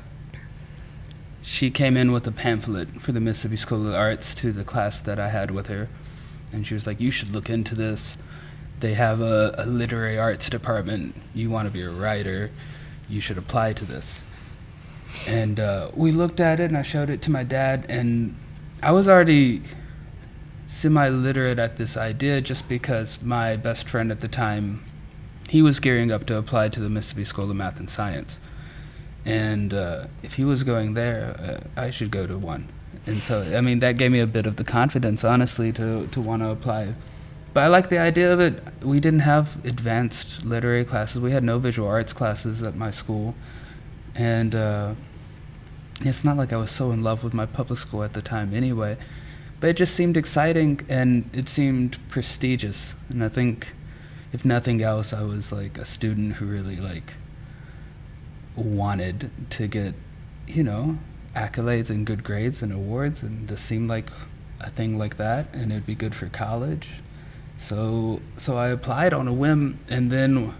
she 1.43 1.69
came 1.69 1.95
in 1.95 2.11
with 2.11 2.25
a 2.25 2.31
pamphlet 2.31 2.99
for 2.99 3.11
the 3.11 3.19
Mississippi 3.19 3.57
School 3.57 3.87
of 3.87 3.93
Arts 3.93 4.33
to 4.35 4.51
the 4.51 4.63
class 4.63 4.99
that 5.01 5.19
I 5.19 5.29
had 5.29 5.51
with 5.51 5.67
her, 5.67 5.89
and 6.51 6.65
she 6.65 6.73
was 6.73 6.87
like, 6.87 6.99
"You 6.99 7.11
should 7.11 7.31
look 7.31 7.51
into 7.51 7.75
this. 7.75 8.17
They 8.79 8.95
have 8.95 9.21
a, 9.21 9.53
a 9.59 9.67
literary 9.67 10.17
arts 10.17 10.49
department. 10.49 11.15
You 11.35 11.51
want 11.51 11.67
to 11.67 11.71
be 11.71 11.83
a 11.83 11.91
writer, 11.91 12.49
you 13.07 13.21
should 13.21 13.37
apply 13.37 13.73
to 13.73 13.85
this." 13.85 14.23
And 15.27 15.59
uh, 15.59 15.91
we 15.93 16.11
looked 16.11 16.39
at 16.39 16.59
it, 16.59 16.65
and 16.65 16.77
I 16.77 16.81
showed 16.81 17.09
it 17.09 17.21
to 17.23 17.31
my 17.31 17.43
dad, 17.43 17.85
and 17.89 18.35
I 18.81 18.91
was 18.91 19.07
already 19.07 19.61
semi-literate 20.67 21.59
at 21.59 21.77
this 21.77 21.95
idea 21.95 22.41
just 22.41 22.67
because 22.67 23.21
my 23.21 23.55
best 23.55 23.87
friend 23.87 24.11
at 24.11 24.21
the 24.21 24.27
time 24.27 24.83
he 25.49 25.61
was 25.61 25.79
gearing 25.79 26.11
up 26.11 26.25
to 26.25 26.37
apply 26.37 26.69
to 26.69 26.79
the 26.79 26.89
Mississippi 26.89 27.25
School 27.25 27.49
of 27.49 27.55
Math 27.55 27.79
and 27.79 27.89
Science. 27.89 28.39
And 29.25 29.73
uh, 29.73 30.07
if 30.23 30.33
he 30.33 30.43
was 30.43 30.63
going 30.63 30.95
there, 30.95 31.63
uh, 31.77 31.79
I 31.79 31.91
should 31.91 32.11
go 32.11 32.25
to 32.25 32.37
one. 32.37 32.69
And 33.05 33.21
so, 33.21 33.41
I 33.55 33.61
mean, 33.61 33.79
that 33.79 33.97
gave 33.97 34.11
me 34.11 34.19
a 34.19 34.27
bit 34.27 34.45
of 34.45 34.55
the 34.55 34.63
confidence, 34.63 35.23
honestly, 35.23 35.71
to, 35.73 36.07
to 36.07 36.21
want 36.21 36.41
to 36.41 36.49
apply. 36.49 36.95
But 37.53 37.63
I 37.63 37.67
like 37.67 37.89
the 37.89 37.99
idea 37.99 38.33
of 38.33 38.39
it. 38.39 38.63
We 38.81 38.99
didn't 38.99 39.19
have 39.19 39.63
advanced 39.63 40.43
literary 40.43 40.85
classes, 40.85 41.21
we 41.21 41.31
had 41.31 41.43
no 41.43 41.59
visual 41.59 41.87
arts 41.87 42.13
classes 42.13 42.61
at 42.63 42.75
my 42.75 42.91
school. 42.91 43.35
And 44.15 44.53
uh, 44.53 44.93
it's 46.01 46.23
not 46.23 46.37
like 46.37 46.53
I 46.53 46.57
was 46.57 46.71
so 46.71 46.91
in 46.91 47.03
love 47.03 47.23
with 47.23 47.33
my 47.33 47.45
public 47.45 47.79
school 47.79 48.03
at 48.03 48.13
the 48.13 48.21
time 48.21 48.53
anyway. 48.53 48.97
But 49.59 49.69
it 49.69 49.77
just 49.77 49.95
seemed 49.95 50.17
exciting 50.17 50.81
and 50.89 51.29
it 51.33 51.47
seemed 51.47 51.97
prestigious. 52.09 52.95
And 53.09 53.23
I 53.23 53.29
think 53.29 53.73
if 54.31 54.43
nothing 54.43 54.81
else, 54.81 55.13
I 55.13 55.23
was 55.23 55.51
like 55.51 55.77
a 55.77 55.85
student 55.85 56.33
who 56.33 56.45
really 56.45 56.77
like 56.77 57.15
wanted 58.55 59.31
to 59.51 59.67
get, 59.67 59.95
you 60.47 60.63
know, 60.63 60.97
accolades 61.35 61.89
and 61.89 62.05
good 62.05 62.23
grades 62.23 62.61
and 62.61 62.71
awards, 62.71 63.23
and 63.23 63.47
this 63.47 63.61
seemed 63.61 63.89
like 63.89 64.11
a 64.59 64.69
thing 64.69 64.97
like 64.97 65.17
that, 65.17 65.47
and 65.53 65.71
it'd 65.71 65.85
be 65.85 65.95
good 65.95 66.15
for 66.15 66.27
college. 66.27 66.89
So, 67.57 68.21
so 68.37 68.57
I 68.57 68.67
applied 68.69 69.13
on 69.13 69.27
a 69.27 69.33
whim, 69.33 69.79
and 69.89 70.11
then 70.11 70.53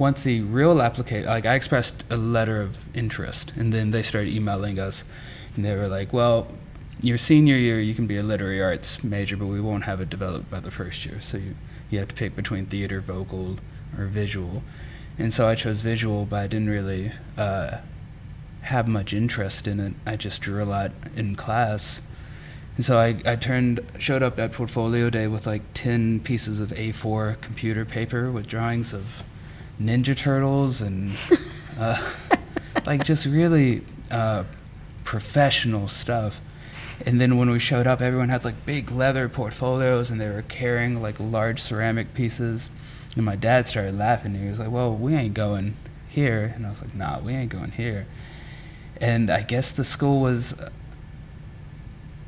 once 0.00 0.24
the 0.24 0.40
real 0.40 0.82
application, 0.82 1.28
like 1.28 1.46
I 1.46 1.54
expressed 1.54 2.02
a 2.10 2.16
letter 2.16 2.60
of 2.60 2.84
interest, 2.96 3.52
and 3.56 3.72
then 3.72 3.92
they 3.92 4.02
started 4.02 4.32
emailing 4.32 4.80
us, 4.80 5.04
and 5.54 5.64
they 5.64 5.76
were 5.76 5.86
like, 5.86 6.12
"Well, 6.12 6.48
your 7.00 7.18
senior 7.18 7.56
year, 7.56 7.80
you 7.80 7.94
can 7.94 8.08
be 8.08 8.16
a 8.16 8.22
literary 8.24 8.60
arts 8.60 9.04
major, 9.04 9.36
but 9.36 9.46
we 9.46 9.60
won't 9.60 9.84
have 9.84 10.00
it 10.00 10.10
developed 10.10 10.50
by 10.50 10.58
the 10.58 10.72
first 10.72 11.06
year, 11.06 11.20
so 11.20 11.36
you." 11.36 11.54
you 11.90 11.98
have 11.98 12.08
to 12.08 12.14
pick 12.14 12.34
between 12.36 12.66
theater, 12.66 13.00
vocal, 13.00 13.58
or 13.98 14.06
visual. 14.06 14.62
And 15.18 15.32
so 15.32 15.48
I 15.48 15.54
chose 15.54 15.82
visual, 15.82 16.24
but 16.24 16.36
I 16.36 16.46
didn't 16.46 16.70
really 16.70 17.12
uh, 17.36 17.78
have 18.62 18.88
much 18.88 19.12
interest 19.12 19.66
in 19.66 19.80
it. 19.80 19.94
I 20.06 20.16
just 20.16 20.40
drew 20.40 20.62
a 20.62 20.64
lot 20.64 20.92
in 21.16 21.34
class. 21.34 22.00
And 22.76 22.84
so 22.84 22.98
I, 22.98 23.16
I 23.26 23.36
turned, 23.36 23.80
showed 23.98 24.22
up 24.22 24.38
at 24.38 24.52
portfolio 24.52 25.10
day 25.10 25.26
with 25.26 25.46
like 25.46 25.62
10 25.74 26.20
pieces 26.20 26.60
of 26.60 26.70
A4 26.70 27.40
computer 27.40 27.84
paper 27.84 28.30
with 28.30 28.46
drawings 28.46 28.94
of 28.94 29.24
Ninja 29.80 30.16
Turtles 30.16 30.80
and 30.80 31.10
uh, 31.78 32.10
like 32.86 33.04
just 33.04 33.26
really 33.26 33.82
uh, 34.10 34.44
professional 35.04 35.88
stuff. 35.88 36.40
And 37.06 37.20
then 37.20 37.38
when 37.38 37.50
we 37.50 37.58
showed 37.58 37.86
up, 37.86 38.00
everyone 38.00 38.28
had 38.28 38.44
like 38.44 38.66
big 38.66 38.90
leather 38.90 39.28
portfolios 39.28 40.10
and 40.10 40.20
they 40.20 40.28
were 40.28 40.42
carrying 40.42 41.00
like 41.00 41.18
large 41.18 41.60
ceramic 41.60 42.12
pieces. 42.12 42.70
And 43.16 43.24
my 43.24 43.36
dad 43.36 43.66
started 43.66 43.96
laughing. 43.96 44.34
He 44.34 44.48
was 44.48 44.58
like, 44.58 44.70
"Well, 44.70 44.94
we 44.94 45.14
ain't 45.14 45.34
going 45.34 45.76
here," 46.08 46.52
and 46.54 46.66
I 46.66 46.70
was 46.70 46.80
like, 46.80 46.94
"Nah, 46.94 47.20
we 47.20 47.32
ain't 47.32 47.50
going 47.50 47.72
here." 47.72 48.06
And 49.00 49.30
I 49.30 49.42
guess 49.42 49.72
the 49.72 49.82
school 49.82 50.20
was 50.20 50.54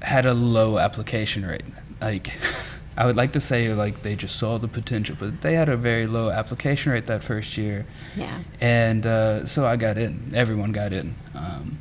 had 0.00 0.26
a 0.26 0.34
low 0.34 0.78
application 0.78 1.44
rate. 1.44 1.64
Like, 2.00 2.32
I 2.96 3.06
would 3.06 3.16
like 3.16 3.32
to 3.32 3.40
say 3.40 3.72
like 3.74 4.02
they 4.02 4.14
just 4.16 4.36
saw 4.36 4.58
the 4.58 4.68
potential, 4.68 5.16
but 5.18 5.40
they 5.40 5.54
had 5.54 5.68
a 5.68 5.76
very 5.76 6.06
low 6.06 6.30
application 6.30 6.92
rate 6.92 7.06
that 7.06 7.24
first 7.24 7.56
year. 7.56 7.86
Yeah. 8.16 8.40
And 8.60 9.06
uh, 9.06 9.46
so 9.46 9.66
I 9.66 9.76
got 9.76 9.96
in. 9.98 10.32
Everyone 10.34 10.72
got 10.72 10.92
in. 10.92 11.14
Um, 11.34 11.78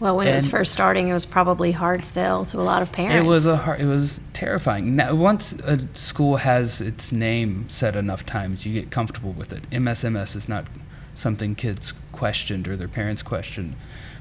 Well, 0.00 0.16
when 0.16 0.28
it 0.28 0.32
was 0.32 0.48
first 0.48 0.72
starting, 0.72 1.08
it 1.08 1.12
was 1.12 1.26
probably 1.26 1.72
hard 1.72 2.04
sell 2.04 2.44
to 2.46 2.60
a 2.60 2.62
lot 2.62 2.82
of 2.82 2.92
parents. 2.92 3.16
It 3.16 3.28
was 3.28 3.46
a 3.46 3.56
hard, 3.56 3.80
it 3.80 3.86
was 3.86 4.20
terrifying. 4.32 4.96
Now, 4.96 5.14
once 5.14 5.52
a 5.64 5.80
school 5.94 6.36
has 6.36 6.80
its 6.80 7.12
name 7.12 7.68
said 7.68 7.96
enough 7.96 8.24
times, 8.24 8.64
you 8.64 8.72
get 8.72 8.90
comfortable 8.90 9.32
with 9.32 9.52
it. 9.52 9.68
MSMS 9.70 10.36
is 10.36 10.48
not 10.48 10.66
something 11.14 11.56
kids 11.56 11.92
questioned 12.12 12.68
or 12.68 12.76
their 12.76 12.88
parents 12.88 13.22
questioned, 13.22 13.74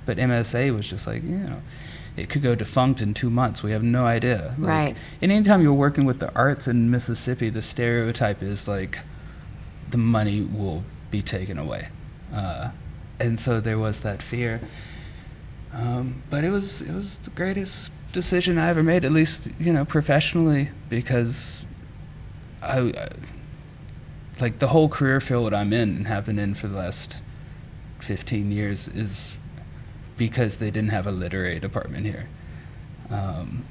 but 0.06 0.18
MSA 0.18 0.76
was 0.76 0.90
just 0.90 1.06
like 1.08 1.24
you 1.24 1.38
know, 1.38 1.62
it 2.18 2.30
could 2.30 2.42
go 2.42 2.56
defunct 2.56 3.02
in 3.02 3.14
two 3.14 3.30
months. 3.30 3.62
We 3.62 3.72
have 3.72 3.84
no 3.84 4.06
idea. 4.06 4.56
Like, 4.58 4.68
Right. 4.68 4.98
And 5.22 5.32
anytime 5.32 5.62
you're 5.62 5.72
working 5.72 6.06
with 6.06 6.20
the 6.20 6.34
arts 6.34 6.68
in 6.68 6.90
Mississippi, 6.90 7.50
the 7.50 7.62
stereotype 7.62 8.42
is 8.42 8.68
like 8.68 9.00
the 9.92 9.98
money 9.98 10.42
will 10.42 10.84
be 11.12 11.22
taken 11.22 11.58
away, 11.58 11.90
uh, 12.34 12.72
and 13.20 13.40
so 13.40 13.62
there 13.62 13.78
was 13.78 14.02
that 14.02 14.22
fear. 14.22 14.60
Um, 15.72 16.24
but 16.30 16.44
it 16.44 16.50
was 16.50 16.82
it 16.82 16.94
was 16.94 17.20
the 17.20 17.30
greatest 17.30 17.92
decision 18.12 18.58
I 18.58 18.70
ever 18.70 18.84
made, 18.84 19.06
at 19.06 19.12
least 19.12 19.48
you 19.60 19.72
know 19.72 19.86
professionally, 19.86 20.70
because 20.90 21.66
I, 22.62 22.80
I 22.80 23.10
like 24.42 24.60
the 24.60 24.70
whole 24.70 24.90
career 24.90 25.22
field 25.22 25.54
I'm 25.54 25.72
in 25.72 25.90
and 25.90 26.08
have 26.08 26.26
been 26.26 26.40
in 26.40 26.56
for 26.56 26.68
the 26.68 26.78
last 26.78 27.22
fifteen 28.00 28.52
years 28.52 28.88
is 28.88 29.38
because 30.18 30.58
they 30.58 30.72
didn't 30.72 30.90
have 30.90 31.08
a 31.08 31.12
literary 31.12 31.60
department 31.60 32.06
here. 32.06 32.28
Um, 33.10 33.66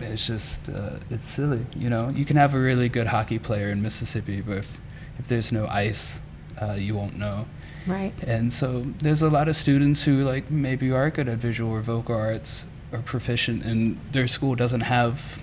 it's 0.00 0.26
just 0.26 0.68
uh, 0.68 0.98
it's 1.10 1.24
silly, 1.24 1.66
you 1.76 1.90
know. 1.90 2.08
You 2.08 2.24
can 2.24 2.36
have 2.36 2.54
a 2.54 2.58
really 2.58 2.88
good 2.88 3.08
hockey 3.08 3.38
player 3.38 3.70
in 3.70 3.82
Mississippi, 3.82 4.40
but 4.40 4.58
if 4.58 4.78
if 5.18 5.28
there's 5.28 5.52
no 5.52 5.66
ice, 5.66 6.20
uh, 6.60 6.72
you 6.72 6.94
won't 6.94 7.18
know. 7.18 7.46
right. 7.86 8.12
And 8.26 8.52
so 8.52 8.86
there's 8.98 9.22
a 9.22 9.28
lot 9.28 9.48
of 9.48 9.56
students 9.56 10.04
who 10.04 10.24
like 10.24 10.50
maybe 10.50 10.90
are 10.90 11.10
good 11.10 11.28
at 11.28 11.38
visual 11.38 11.72
or 11.72 11.80
vocal 11.80 12.14
arts 12.14 12.64
or 12.92 13.00
proficient 13.00 13.64
and 13.64 13.98
their 14.12 14.26
school 14.26 14.54
doesn't 14.54 14.82
have 14.82 15.38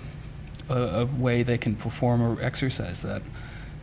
a, 0.68 0.80
a 1.00 1.04
way 1.06 1.42
they 1.42 1.58
can 1.58 1.74
perform 1.74 2.20
or 2.20 2.40
exercise 2.42 3.02
that. 3.02 3.22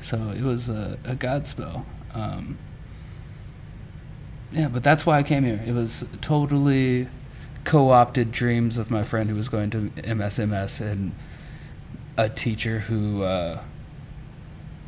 So 0.01 0.31
it 0.35 0.43
was 0.43 0.69
a, 0.69 0.97
a 1.03 1.15
godspell. 1.15 1.85
Um, 2.13 2.57
yeah, 4.55 4.69
but 4.69 4.83
that's 4.83 5.05
why 5.05 5.17
I 5.17 5.23
came 5.23 5.43
here. 5.43 5.61
It 5.65 5.73
was 5.73 6.05
totally 6.21 7.07
co-opted 7.65 8.31
dreams 8.31 8.77
of 8.77 8.89
my 8.89 9.03
friend 9.03 9.29
who 9.29 9.35
was 9.35 9.49
going 9.49 9.69
to 9.71 9.89
MSMS 9.97 10.79
and 10.79 11.13
a 12.15 12.29
teacher 12.29 12.79
who 12.79 13.23
uh, 13.23 13.61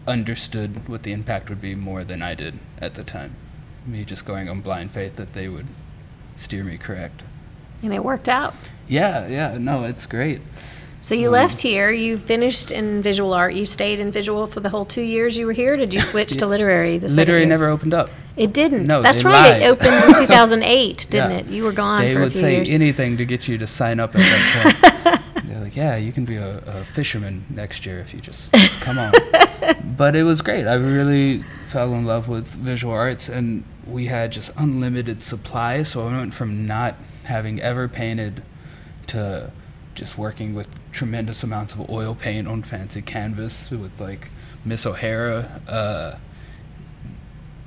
understood 0.07 0.87
what 0.87 1.03
the 1.03 1.11
impact 1.11 1.49
would 1.49 1.59
be 1.59 1.75
more 1.75 2.05
than 2.05 2.21
I 2.21 2.33
did 2.33 2.59
at 2.79 2.93
the 2.93 3.03
time. 3.03 3.35
Me 3.85 4.05
just 4.05 4.23
going 4.25 4.47
on 4.47 4.61
blind 4.61 4.91
faith 4.91 5.17
that 5.17 5.33
they 5.33 5.49
would 5.49 5.67
steer 6.37 6.63
me 6.63 6.77
correct. 6.77 7.23
And 7.83 7.93
it 7.93 8.03
worked 8.03 8.29
out. 8.29 8.55
Yeah, 8.87 9.27
yeah, 9.27 9.57
no, 9.57 9.83
it's 9.83 10.05
great. 10.05 10.41
So 11.01 11.15
you 11.15 11.29
mm. 11.29 11.33
left 11.33 11.61
here. 11.61 11.91
You 11.91 12.17
finished 12.17 12.71
in 12.71 13.01
visual 13.01 13.33
art. 13.33 13.53
You 13.53 13.65
stayed 13.65 13.99
in 13.99 14.11
visual 14.11 14.47
for 14.47 14.59
the 14.59 14.69
whole 14.69 14.85
two 14.85 15.01
years 15.01 15.37
you 15.37 15.45
were 15.45 15.53
here. 15.53 15.77
Did 15.77 15.93
you 15.93 16.01
switch 16.11 16.37
to 16.37 16.45
literary? 16.47 16.97
The 16.97 17.07
Literary 17.07 17.45
never 17.45 17.67
opened 17.67 17.93
up. 17.93 18.09
It 18.35 18.53
didn't. 18.53 18.85
No, 18.85 19.01
That's 19.01 19.23
right. 19.23 19.61
It 19.61 19.65
opened 19.65 19.93
in 19.93 20.13
2008, 20.27 21.07
didn't 21.09 21.31
Yeah. 21.31 21.37
it? 21.37 21.47
You 21.47 21.63
were 21.63 21.71
gone 21.71 22.01
they 22.01 22.13
for 22.13 22.19
a 22.19 22.23
would 22.23 22.33
few 22.33 22.41
say 22.41 22.55
years. 22.57 22.71
anything 22.71 23.17
to 23.17 23.25
get 23.25 23.47
you 23.47 23.57
to 23.57 23.65
sign 23.65 23.99
up 23.99 24.13
at 24.15 24.21
that 24.21 25.21
point. 25.33 25.45
They're 25.47 25.59
like, 25.59 25.75
yeah, 25.75 25.95
you 25.95 26.11
can 26.11 26.23
be 26.25 26.35
a, 26.35 26.59
a 26.59 26.83
fisherman 26.85 27.45
next 27.49 27.85
year 27.85 27.99
if 27.99 28.13
you 28.13 28.19
just, 28.19 28.51
just 28.53 28.81
come 28.81 28.99
on. 28.99 29.11
but 29.97 30.15
it 30.15 30.23
was 30.23 30.41
great. 30.41 30.67
I 30.67 30.75
really 30.75 31.43
fell 31.65 31.93
in 31.95 32.05
love 32.05 32.27
with 32.27 32.45
visual 32.47 32.93
arts, 32.93 33.27
and 33.27 33.63
we 33.87 34.05
had 34.05 34.31
just 34.31 34.51
unlimited 34.55 35.23
supply. 35.23 35.81
So 35.81 36.07
I 36.07 36.11
went 36.15 36.33
from 36.35 36.67
not 36.67 36.95
having 37.23 37.59
ever 37.59 37.87
painted 37.87 38.43
to 39.07 39.51
just 39.97 40.17
working 40.17 40.53
with 40.53 40.69
tremendous 40.91 41.43
amounts 41.43 41.73
of 41.73 41.89
oil 41.89 42.13
paint 42.15 42.47
on 42.47 42.61
fancy 42.61 43.01
canvas 43.01 43.71
with 43.71 43.99
like 43.99 44.29
Miss 44.63 44.85
O'Hara. 44.85 45.61
Uh, 45.67 46.15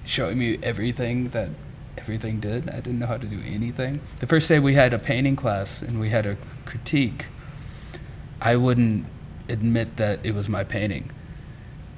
showing 0.05 0.39
me 0.39 0.59
everything 0.63 1.29
that 1.31 1.51
everything 1.99 2.41
did. 2.41 2.71
I 2.71 2.77
didn't 2.77 3.01
know 3.01 3.07
how 3.07 3.19
to 3.19 3.27
do 3.27 3.41
anything. 3.45 4.01
The 4.21 4.27
first 4.27 4.49
day 4.49 4.59
we 4.59 4.75
had 4.75 4.93
a 4.93 4.99
painting 4.99 5.37
class 5.37 5.83
and 5.83 6.01
we 6.01 6.11
had 6.11 6.25
a 6.25 6.37
critique. 6.65 7.27
I 8.41 8.57
wouldn't 8.57 9.07
admit 9.49 9.97
that 9.97 10.25
it 10.25 10.33
was 10.33 10.49
my 10.49 10.65
painting 10.65 11.11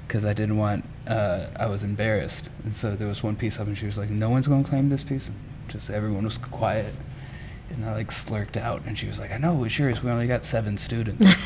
because 0.07 0.25
I 0.25 0.33
didn't 0.33 0.57
want. 0.57 0.85
Uh, 1.07 1.47
I 1.57 1.67
was 1.67 1.83
embarrassed, 1.83 2.49
and 2.63 2.75
so 2.75 2.95
there 2.95 3.07
was 3.07 3.21
one 3.23 3.35
piece 3.35 3.59
up, 3.59 3.67
and 3.67 3.77
she 3.77 3.85
was 3.85 3.97
like, 3.97 4.09
"No 4.09 4.29
one's 4.29 4.47
going 4.47 4.63
to 4.63 4.69
claim 4.69 4.89
this 4.89 5.03
piece." 5.03 5.29
Just 5.67 5.89
everyone 5.89 6.23
was 6.23 6.37
quiet, 6.37 6.93
and 7.73 7.85
I 7.85 7.93
like 7.93 8.09
slurked 8.11 8.57
out, 8.57 8.81
and 8.85 8.97
she 8.97 9.07
was 9.07 9.19
like, 9.19 9.31
"I 9.31 9.37
know, 9.37 9.53
we 9.53 9.69
sure 9.69 9.89
is. 9.89 10.01
We 10.03 10.11
only 10.11 10.27
got 10.27 10.45
seven 10.45 10.77
students." 10.77 11.25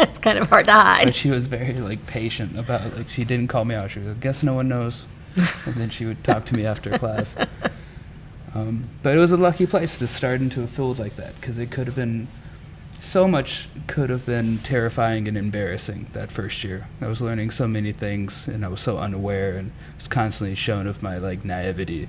It's 0.00 0.18
kind 0.20 0.38
of 0.38 0.48
hard 0.48 0.66
to 0.66 0.72
hide. 0.72 1.06
but 1.06 1.14
she 1.14 1.30
was 1.30 1.48
very 1.48 1.74
like 1.74 2.06
patient 2.06 2.58
about 2.58 2.96
like 2.96 3.08
she 3.10 3.24
didn't 3.24 3.48
call 3.48 3.64
me 3.64 3.74
out. 3.74 3.90
She 3.90 3.98
was 3.98 4.08
like, 4.08 4.20
"Guess 4.20 4.42
no 4.42 4.54
one 4.54 4.68
knows," 4.68 5.04
and 5.66 5.74
then 5.74 5.90
she 5.90 6.06
would 6.06 6.22
talk 6.24 6.44
to 6.46 6.54
me 6.54 6.64
after 6.64 6.96
class. 6.98 7.36
Um, 8.54 8.88
but 9.02 9.16
it 9.16 9.18
was 9.18 9.32
a 9.32 9.36
lucky 9.36 9.66
place 9.66 9.98
to 9.98 10.06
start 10.06 10.40
into 10.40 10.62
a 10.62 10.68
field 10.68 11.00
like 11.00 11.16
that 11.16 11.34
because 11.40 11.58
it 11.58 11.72
could 11.72 11.88
have 11.88 11.96
been 11.96 12.28
so 13.00 13.26
much 13.26 13.68
could 13.88 14.10
have 14.10 14.24
been 14.24 14.58
terrifying 14.58 15.26
and 15.26 15.36
embarrassing 15.36 16.06
that 16.12 16.30
first 16.30 16.62
year. 16.62 16.86
I 17.00 17.08
was 17.08 17.20
learning 17.20 17.50
so 17.50 17.66
many 17.66 17.90
things 17.92 18.46
and 18.46 18.64
I 18.64 18.68
was 18.68 18.80
so 18.80 18.98
unaware 18.98 19.56
and 19.56 19.72
was 19.98 20.06
constantly 20.06 20.54
shown 20.54 20.86
of 20.86 21.02
my 21.02 21.18
like 21.18 21.44
naivety. 21.44 22.08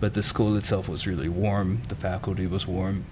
But 0.00 0.14
the 0.14 0.22
school 0.22 0.56
itself 0.56 0.88
was 0.88 1.06
really 1.06 1.28
warm. 1.28 1.82
The 1.88 1.94
faculty 1.94 2.46
was 2.46 2.66
warm. 2.66 3.04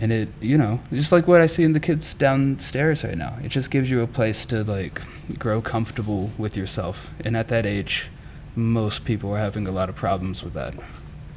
And 0.00 0.12
it, 0.12 0.28
you 0.40 0.58
know, 0.58 0.80
just 0.92 1.12
like 1.12 1.28
what 1.28 1.40
I 1.40 1.46
see 1.46 1.62
in 1.62 1.72
the 1.72 1.80
kids 1.80 2.14
downstairs 2.14 3.04
right 3.04 3.16
now. 3.16 3.38
It 3.42 3.48
just 3.48 3.70
gives 3.70 3.90
you 3.90 4.00
a 4.00 4.08
place 4.08 4.44
to 4.46 4.64
like 4.64 5.00
grow 5.38 5.62
comfortable 5.62 6.32
with 6.36 6.56
yourself. 6.56 7.10
And 7.24 7.36
at 7.36 7.48
that 7.48 7.64
age, 7.64 8.08
most 8.56 9.04
people 9.04 9.32
are 9.32 9.38
having 9.38 9.66
a 9.66 9.70
lot 9.70 9.88
of 9.88 9.94
problems 9.94 10.42
with 10.42 10.54
that. 10.54 10.74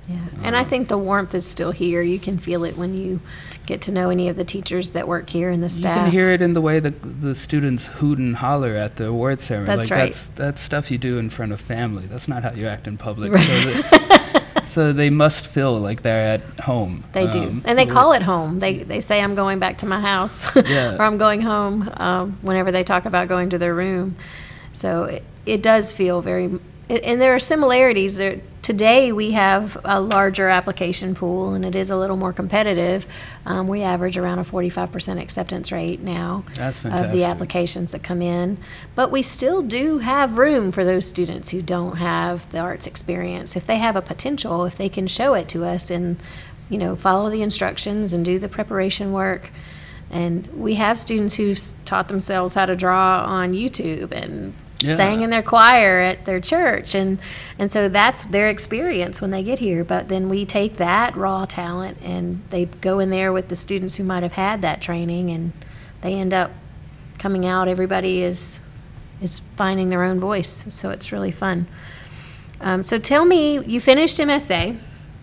Yeah, 0.07 0.25
and 0.41 0.55
I 0.55 0.61
um, 0.61 0.69
think 0.69 0.87
the 0.87 0.97
warmth 0.97 1.35
is 1.35 1.45
still 1.45 1.71
here. 1.71 2.01
You 2.01 2.17
can 2.17 2.37
feel 2.37 2.63
it 2.63 2.77
when 2.77 2.93
you 2.93 3.19
get 3.65 3.81
to 3.81 3.91
know 3.91 4.09
any 4.09 4.29
of 4.29 4.37
the 4.37 4.45
teachers 4.45 4.91
that 4.91 5.05
work 5.05 5.29
here 5.29 5.49
and 5.49 5.61
the 5.61 5.67
staff. 5.67 5.97
You 5.97 6.03
can 6.03 6.11
hear 6.11 6.31
it 6.31 6.41
in 6.41 6.53
the 6.53 6.61
way 6.61 6.79
the 6.79 6.91
the 6.91 7.35
students 7.35 7.87
hoot 7.87 8.17
and 8.17 8.37
holler 8.37 8.73
at 8.73 8.95
the 8.95 9.07
award 9.07 9.41
ceremony. 9.41 9.75
That's 9.75 9.91
like 9.91 9.97
right. 9.99 10.05
that's 10.05 10.25
that's 10.27 10.61
stuff 10.61 10.89
you 10.91 10.97
do 10.97 11.17
in 11.17 11.29
front 11.29 11.51
of 11.51 11.59
family. 11.59 12.05
That's 12.07 12.29
not 12.29 12.43
how 12.43 12.53
you 12.53 12.67
act 12.67 12.87
in 12.87 12.97
public. 12.97 13.33
Right. 13.33 13.45
So, 13.45 13.71
that, 13.71 14.06
so 14.77 14.93
they 14.93 15.09
must 15.09 15.47
feel 15.47 15.73
like 15.79 16.03
they're 16.03 16.27
at 16.35 16.41
home. 16.59 17.03
They 17.11 17.25
do, 17.27 17.39
Um, 17.41 17.61
and 17.65 17.75
they 17.79 17.87
call 17.87 18.13
it 18.13 18.21
home. 18.21 18.59
They 18.59 18.73
they 18.91 18.99
say 18.99 19.15
I'm 19.23 19.33
going 19.33 19.57
back 19.59 19.79
to 19.79 19.87
my 19.87 19.99
house, 19.99 20.35
Yeah. 20.75 20.95
or 20.99 21.01
I'm 21.01 21.17
going 21.17 21.41
home. 21.41 21.89
Um, 21.97 22.37
whenever 22.43 22.71
they 22.71 22.83
talk 22.83 23.05
about 23.05 23.27
going 23.27 23.49
to 23.49 23.57
their 23.57 23.73
room, 23.73 24.15
so 24.73 24.89
it, 25.05 25.23
it 25.47 25.63
does 25.63 25.93
feel 25.93 26.21
very. 26.21 26.45
And 26.89 27.19
there 27.19 27.33
are 27.33 27.39
similarities. 27.39 28.17
There 28.17 28.39
today 28.67 29.13
we 29.13 29.31
have 29.31 29.77
a 29.85 30.01
larger 30.01 30.49
application 30.49 31.15
pool, 31.15 31.53
and 31.53 31.63
it 31.63 31.73
is 31.73 31.89
a 31.89 31.95
little 31.95 32.17
more 32.17 32.33
competitive. 32.33 33.07
Um, 33.45 33.69
we 33.69 33.81
average 33.81 34.17
around 34.17 34.39
a 34.39 34.43
45% 34.43 35.21
acceptance 35.21 35.71
rate 35.71 36.01
now 36.01 36.43
That's 36.55 36.79
of 36.79 36.83
fantastic. 36.91 37.13
the 37.13 37.23
applications 37.23 37.93
that 37.93 38.03
come 38.03 38.21
in. 38.21 38.57
But 38.93 39.09
we 39.09 39.21
still 39.21 39.61
do 39.61 39.99
have 39.99 40.37
room 40.37 40.73
for 40.73 40.83
those 40.83 41.07
students 41.07 41.51
who 41.51 41.61
don't 41.61 41.95
have 41.95 42.51
the 42.51 42.57
arts 42.59 42.87
experience. 42.87 43.55
If 43.55 43.65
they 43.65 43.77
have 43.77 43.95
a 43.95 44.01
potential, 44.01 44.65
if 44.65 44.75
they 44.75 44.89
can 44.89 45.07
show 45.07 45.33
it 45.33 45.47
to 45.47 45.63
us 45.63 45.89
and, 45.89 46.17
you 46.69 46.77
know, 46.77 46.97
follow 46.97 47.29
the 47.29 47.43
instructions 47.43 48.11
and 48.11 48.25
do 48.25 48.37
the 48.37 48.49
preparation 48.49 49.13
work. 49.13 49.49
And 50.11 50.45
we 50.47 50.75
have 50.75 50.99
students 50.99 51.35
who've 51.35 51.55
s- 51.55 51.77
taught 51.85 52.09
themselves 52.09 52.53
how 52.53 52.65
to 52.65 52.75
draw 52.75 53.23
on 53.23 53.53
YouTube 53.53 54.11
and 54.11 54.53
Yeah. 54.79 54.95
sang 54.95 55.21
in 55.21 55.29
their 55.29 55.41
choir 55.41 55.99
at 55.99 56.25
their 56.25 56.39
church. 56.39 56.93
And 56.95 57.17
and 57.57 57.71
so 57.71 57.89
that's 57.89 58.25
their 58.25 58.47
experience 58.49 59.21
when 59.21 59.31
they 59.31 59.43
get 59.43 59.59
here. 59.59 59.83
But 59.83 60.07
then 60.07 60.29
we 60.29 60.45
take 60.45 60.77
that 60.77 61.15
raw 61.15 61.45
talent 61.45 61.97
and 62.03 62.43
they 62.49 62.65
go 62.65 62.99
in 62.99 63.09
there 63.09 63.33
with 63.33 63.47
the 63.49 63.55
students 63.55 63.95
who 63.95 64.03
might 64.03 64.23
have 64.23 64.33
had 64.33 64.61
that 64.61 64.81
training 64.81 65.29
and 65.31 65.51
they 66.01 66.13
end 66.13 66.33
up 66.33 66.51
coming 67.17 67.45
out. 67.45 67.67
Everybody 67.67 68.21
is 68.23 68.59
is 69.21 69.39
finding 69.55 69.89
their 69.89 70.03
own 70.03 70.19
voice. 70.19 70.65
So 70.69 70.91
it's 70.91 71.11
really 71.11 71.31
fun. 71.31 71.67
Um, 72.61 72.83
so 72.83 72.99
tell 72.99 73.25
me 73.25 73.59
you 73.65 73.79
finished 73.81 74.17
msa 74.19 74.77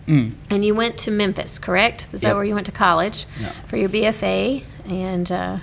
Mm. 0.07 0.33
and 0.51 0.63
you 0.63 0.75
went 0.75 0.99
to 0.99 1.09
memphis 1.11 1.57
correct? 1.57 2.07
Is 2.13 2.21
that 2.21 2.35
where 2.35 2.43
you 2.43 2.53
went 2.53 2.67
to 2.67 2.71
college 2.71 3.25
Yeah. 3.41 3.51
for 3.65 3.75
your 3.77 3.89
bfa 3.89 4.63
and 4.87 5.31
uh, 5.31 5.57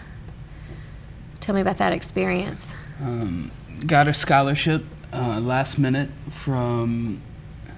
tell 1.41 1.55
me 1.55 1.61
about 1.61 1.77
that 1.79 1.93
experience. 1.93 2.75
Um, 3.01 3.53
got 3.85 4.09
a 4.09 4.15
scholarship 4.15 4.85
uh, 5.13 5.41
last 5.41 5.79
minute 5.79 6.11
from 6.31 7.21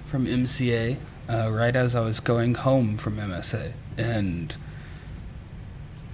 from 0.05 0.25
MCA 0.25 0.97
uh, 1.27 1.49
right 1.51 1.75
as 1.75 1.95
I 1.95 2.01
was 2.01 2.19
going 2.19 2.55
home 2.55 2.97
from 2.97 3.17
MSA, 3.17 3.73
and 3.97 4.55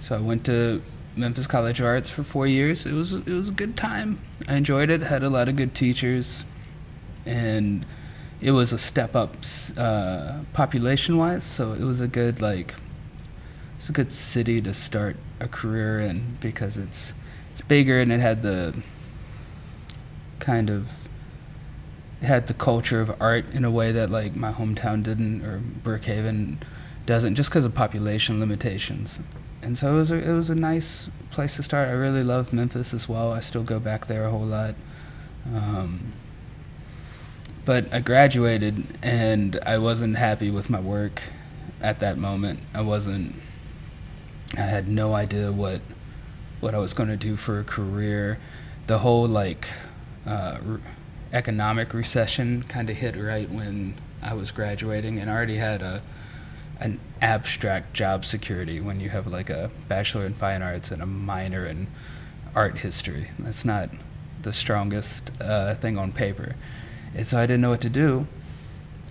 so 0.00 0.16
I 0.16 0.20
went 0.20 0.44
to 0.46 0.82
Memphis 1.14 1.46
College 1.46 1.80
of 1.80 1.86
Arts 1.86 2.08
for 2.10 2.22
four 2.22 2.46
years. 2.46 2.86
It 2.86 2.92
was 2.92 3.14
it 3.14 3.26
was 3.26 3.48
a 3.48 3.52
good 3.52 3.76
time. 3.76 4.18
I 4.48 4.54
enjoyed 4.54 4.90
it. 4.90 5.02
Had 5.02 5.22
a 5.22 5.30
lot 5.30 5.48
of 5.48 5.56
good 5.56 5.74
teachers, 5.74 6.44
and 7.26 7.84
it 8.40 8.52
was 8.52 8.72
a 8.72 8.78
step 8.78 9.14
up 9.14 9.36
uh, 9.76 10.40
population 10.52 11.18
wise. 11.18 11.44
So 11.44 11.72
it 11.72 11.82
was 11.82 12.00
a 12.00 12.08
good 12.08 12.40
like 12.40 12.74
it's 13.78 13.88
a 13.88 13.92
good 13.92 14.12
city 14.12 14.60
to 14.62 14.72
start 14.72 15.16
a 15.40 15.48
career 15.48 16.00
in 16.00 16.38
because 16.40 16.76
it's 16.76 17.12
it's 17.50 17.60
bigger 17.60 18.00
and 18.00 18.10
it 18.10 18.20
had 18.20 18.42
the 18.42 18.74
kind 20.42 20.68
of 20.68 20.88
had 22.20 22.48
the 22.48 22.54
culture 22.54 23.00
of 23.00 23.14
art 23.20 23.44
in 23.52 23.64
a 23.64 23.70
way 23.70 23.92
that 23.92 24.10
like 24.10 24.36
my 24.36 24.52
hometown 24.52 25.02
didn't 25.02 25.42
or 25.42 25.60
Brookhaven 25.60 26.58
doesn't 27.06 27.36
just 27.36 27.48
because 27.48 27.64
of 27.64 27.74
population 27.74 28.40
limitations. 28.40 29.20
And 29.62 29.78
so 29.78 29.94
it 29.94 29.98
was 29.98 30.10
a, 30.10 30.16
it 30.16 30.34
was 30.34 30.50
a 30.50 30.54
nice 30.54 31.08
place 31.30 31.56
to 31.56 31.62
start. 31.62 31.88
I 31.88 31.92
really 31.92 32.24
love 32.24 32.52
Memphis 32.52 32.92
as 32.92 33.08
well. 33.08 33.32
I 33.32 33.40
still 33.40 33.62
go 33.62 33.78
back 33.78 34.06
there 34.06 34.24
a 34.26 34.30
whole 34.30 34.44
lot. 34.44 34.74
Um, 35.46 36.12
but 37.64 37.92
I 37.94 38.00
graduated 38.00 38.98
and 39.02 39.58
I 39.64 39.78
wasn't 39.78 40.16
happy 40.16 40.50
with 40.50 40.68
my 40.68 40.80
work 40.80 41.22
at 41.80 42.00
that 42.00 42.18
moment. 42.18 42.60
I 42.74 42.80
wasn't 42.82 43.36
I 44.56 44.62
had 44.62 44.88
no 44.88 45.14
idea 45.14 45.50
what 45.50 45.80
what 46.60 46.74
I 46.74 46.78
was 46.78 46.92
going 46.92 47.08
to 47.08 47.16
do 47.16 47.36
for 47.36 47.58
a 47.58 47.64
career. 47.64 48.38
The 48.86 48.98
whole 48.98 49.26
like 49.26 49.68
uh, 50.26 50.58
re- 50.62 50.80
economic 51.32 51.94
recession 51.94 52.62
kind 52.64 52.90
of 52.90 52.96
hit 52.96 53.16
right 53.16 53.50
when 53.50 53.94
I 54.22 54.34
was 54.34 54.50
graduating, 54.50 55.18
and 55.18 55.30
I 55.30 55.34
already 55.34 55.56
had 55.56 55.82
a 55.82 56.02
an 56.80 56.98
abstract 57.20 57.94
job 57.94 58.24
security 58.24 58.80
when 58.80 58.98
you 58.98 59.08
have 59.08 59.26
like 59.28 59.48
a 59.48 59.70
bachelor 59.86 60.26
in 60.26 60.34
fine 60.34 60.62
arts 60.62 60.90
and 60.90 61.00
a 61.00 61.06
minor 61.06 61.64
in 61.64 61.86
art 62.56 62.78
history. 62.78 63.28
That's 63.38 63.64
not 63.64 63.88
the 64.42 64.52
strongest 64.52 65.30
uh, 65.40 65.76
thing 65.76 65.96
on 65.96 66.12
paper, 66.12 66.54
and 67.14 67.26
so 67.26 67.38
I 67.38 67.46
didn't 67.46 67.60
know 67.60 67.70
what 67.70 67.80
to 67.82 67.90
do, 67.90 68.26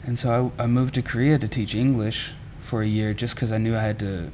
and 0.03 0.17
so 0.19 0.53
I, 0.57 0.63
I 0.63 0.67
moved 0.67 0.95
to 0.95 1.01
Korea 1.01 1.37
to 1.39 1.47
teach 1.47 1.75
English 1.75 2.33
for 2.61 2.81
a 2.81 2.87
year 2.87 3.13
just 3.13 3.35
because 3.35 3.51
I 3.51 3.57
knew 3.57 3.75
I 3.75 3.81
had 3.81 3.99
to 3.99 4.31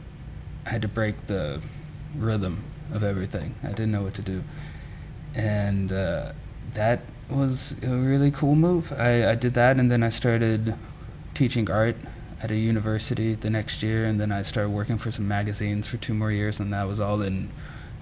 I 0.66 0.70
had 0.72 0.82
to 0.82 0.88
break 0.88 1.28
the 1.28 1.62
rhythm 2.16 2.64
of 2.92 3.04
everything. 3.04 3.56
I 3.64 3.70
didn't 3.70 3.92
know 3.92 4.04
what 4.04 4.16
to 4.16 4.22
do, 4.22 4.44
and 5.34 5.92
uh, 5.92 6.34
that 6.78 7.02
was 7.28 7.76
a 7.82 7.88
really 7.88 8.30
cool 8.30 8.54
move. 8.54 8.94
I, 8.94 9.32
I 9.32 9.36
did 9.36 9.56
that, 9.56 9.78
and 9.78 9.92
then 9.92 10.04
I 10.04 10.10
started 10.10 10.76
teaching 11.34 11.70
art 11.72 11.96
at 12.40 12.52
a 12.52 12.56
university 12.56 13.34
the 13.34 13.50
next 13.50 13.82
year, 13.82 14.06
and 14.06 14.20
then 14.20 14.32
I 14.32 14.44
started 14.44 14.70
working 14.70 15.00
for 15.00 15.10
some 15.10 15.28
magazines 15.28 15.88
for 15.88 15.98
two 15.98 16.14
more 16.14 16.32
years, 16.32 16.60
and 16.60 16.72
that 16.72 16.88
was 16.88 17.00
all 17.00 17.24
in 17.24 17.50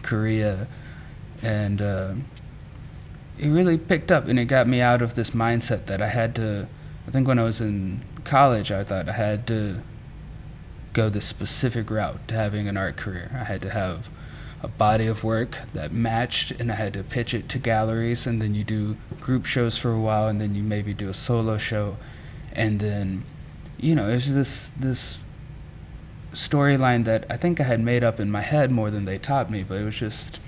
Korea, 0.03 0.67
and 1.41 1.81
uh, 1.81 2.15
it 3.39 3.47
really 3.47 3.77
picked 3.77 4.11
up, 4.11 4.27
and 4.27 4.37
it 4.37 4.45
got 4.45 4.67
me 4.67 4.81
out 4.81 5.01
of 5.01 5.15
this 5.15 5.29
mindset 5.29 5.85
that 5.85 6.01
I 6.01 6.09
had 6.09 6.35
to. 6.35 6.67
I 7.07 7.11
think 7.11 7.29
when 7.29 7.39
I 7.39 7.43
was 7.43 7.61
in 7.61 8.03
college, 8.25 8.73
I 8.73 8.83
thought 8.83 9.07
I 9.07 9.13
had 9.13 9.47
to 9.47 9.79
go 10.91 11.07
the 11.07 11.21
specific 11.21 11.89
route 11.89 12.27
to 12.27 12.35
having 12.35 12.67
an 12.67 12.75
art 12.75 12.97
career. 12.97 13.31
I 13.39 13.45
had 13.45 13.61
to 13.61 13.69
have 13.69 14.09
a 14.65 14.67
body 14.67 15.05
of 15.05 15.23
work 15.23 15.59
that 15.73 15.93
matched 15.93 16.49
and 16.51 16.71
I 16.71 16.75
had 16.75 16.93
to 16.93 17.03
pitch 17.03 17.35
it 17.35 17.47
to 17.49 17.59
galleries 17.59 18.25
and 18.25 18.41
then 18.41 18.55
you 18.55 18.63
do 18.63 18.97
group 19.21 19.45
shows 19.45 19.77
for 19.77 19.91
a 19.91 19.99
while 19.99 20.27
and 20.27 20.41
then 20.41 20.55
you 20.55 20.63
maybe 20.63 20.91
do 20.91 21.07
a 21.07 21.13
solo 21.13 21.59
show. 21.59 21.97
And 22.51 22.79
then 22.79 23.23
you 23.79 23.93
know 23.93 24.09
it's 24.09 24.31
this 24.31 24.71
this 24.79 25.19
storyline 26.33 27.05
that 27.05 27.25
I 27.29 27.37
think 27.37 27.61
I 27.61 27.63
had 27.63 27.79
made 27.79 28.03
up 28.03 28.19
in 28.19 28.31
my 28.31 28.41
head 28.41 28.71
more 28.71 28.89
than 28.89 29.05
they 29.05 29.17
taught 29.17 29.51
me 29.51 29.63
but 29.63 29.75
it 29.75 29.85
was 29.85 29.95
just 29.95 30.39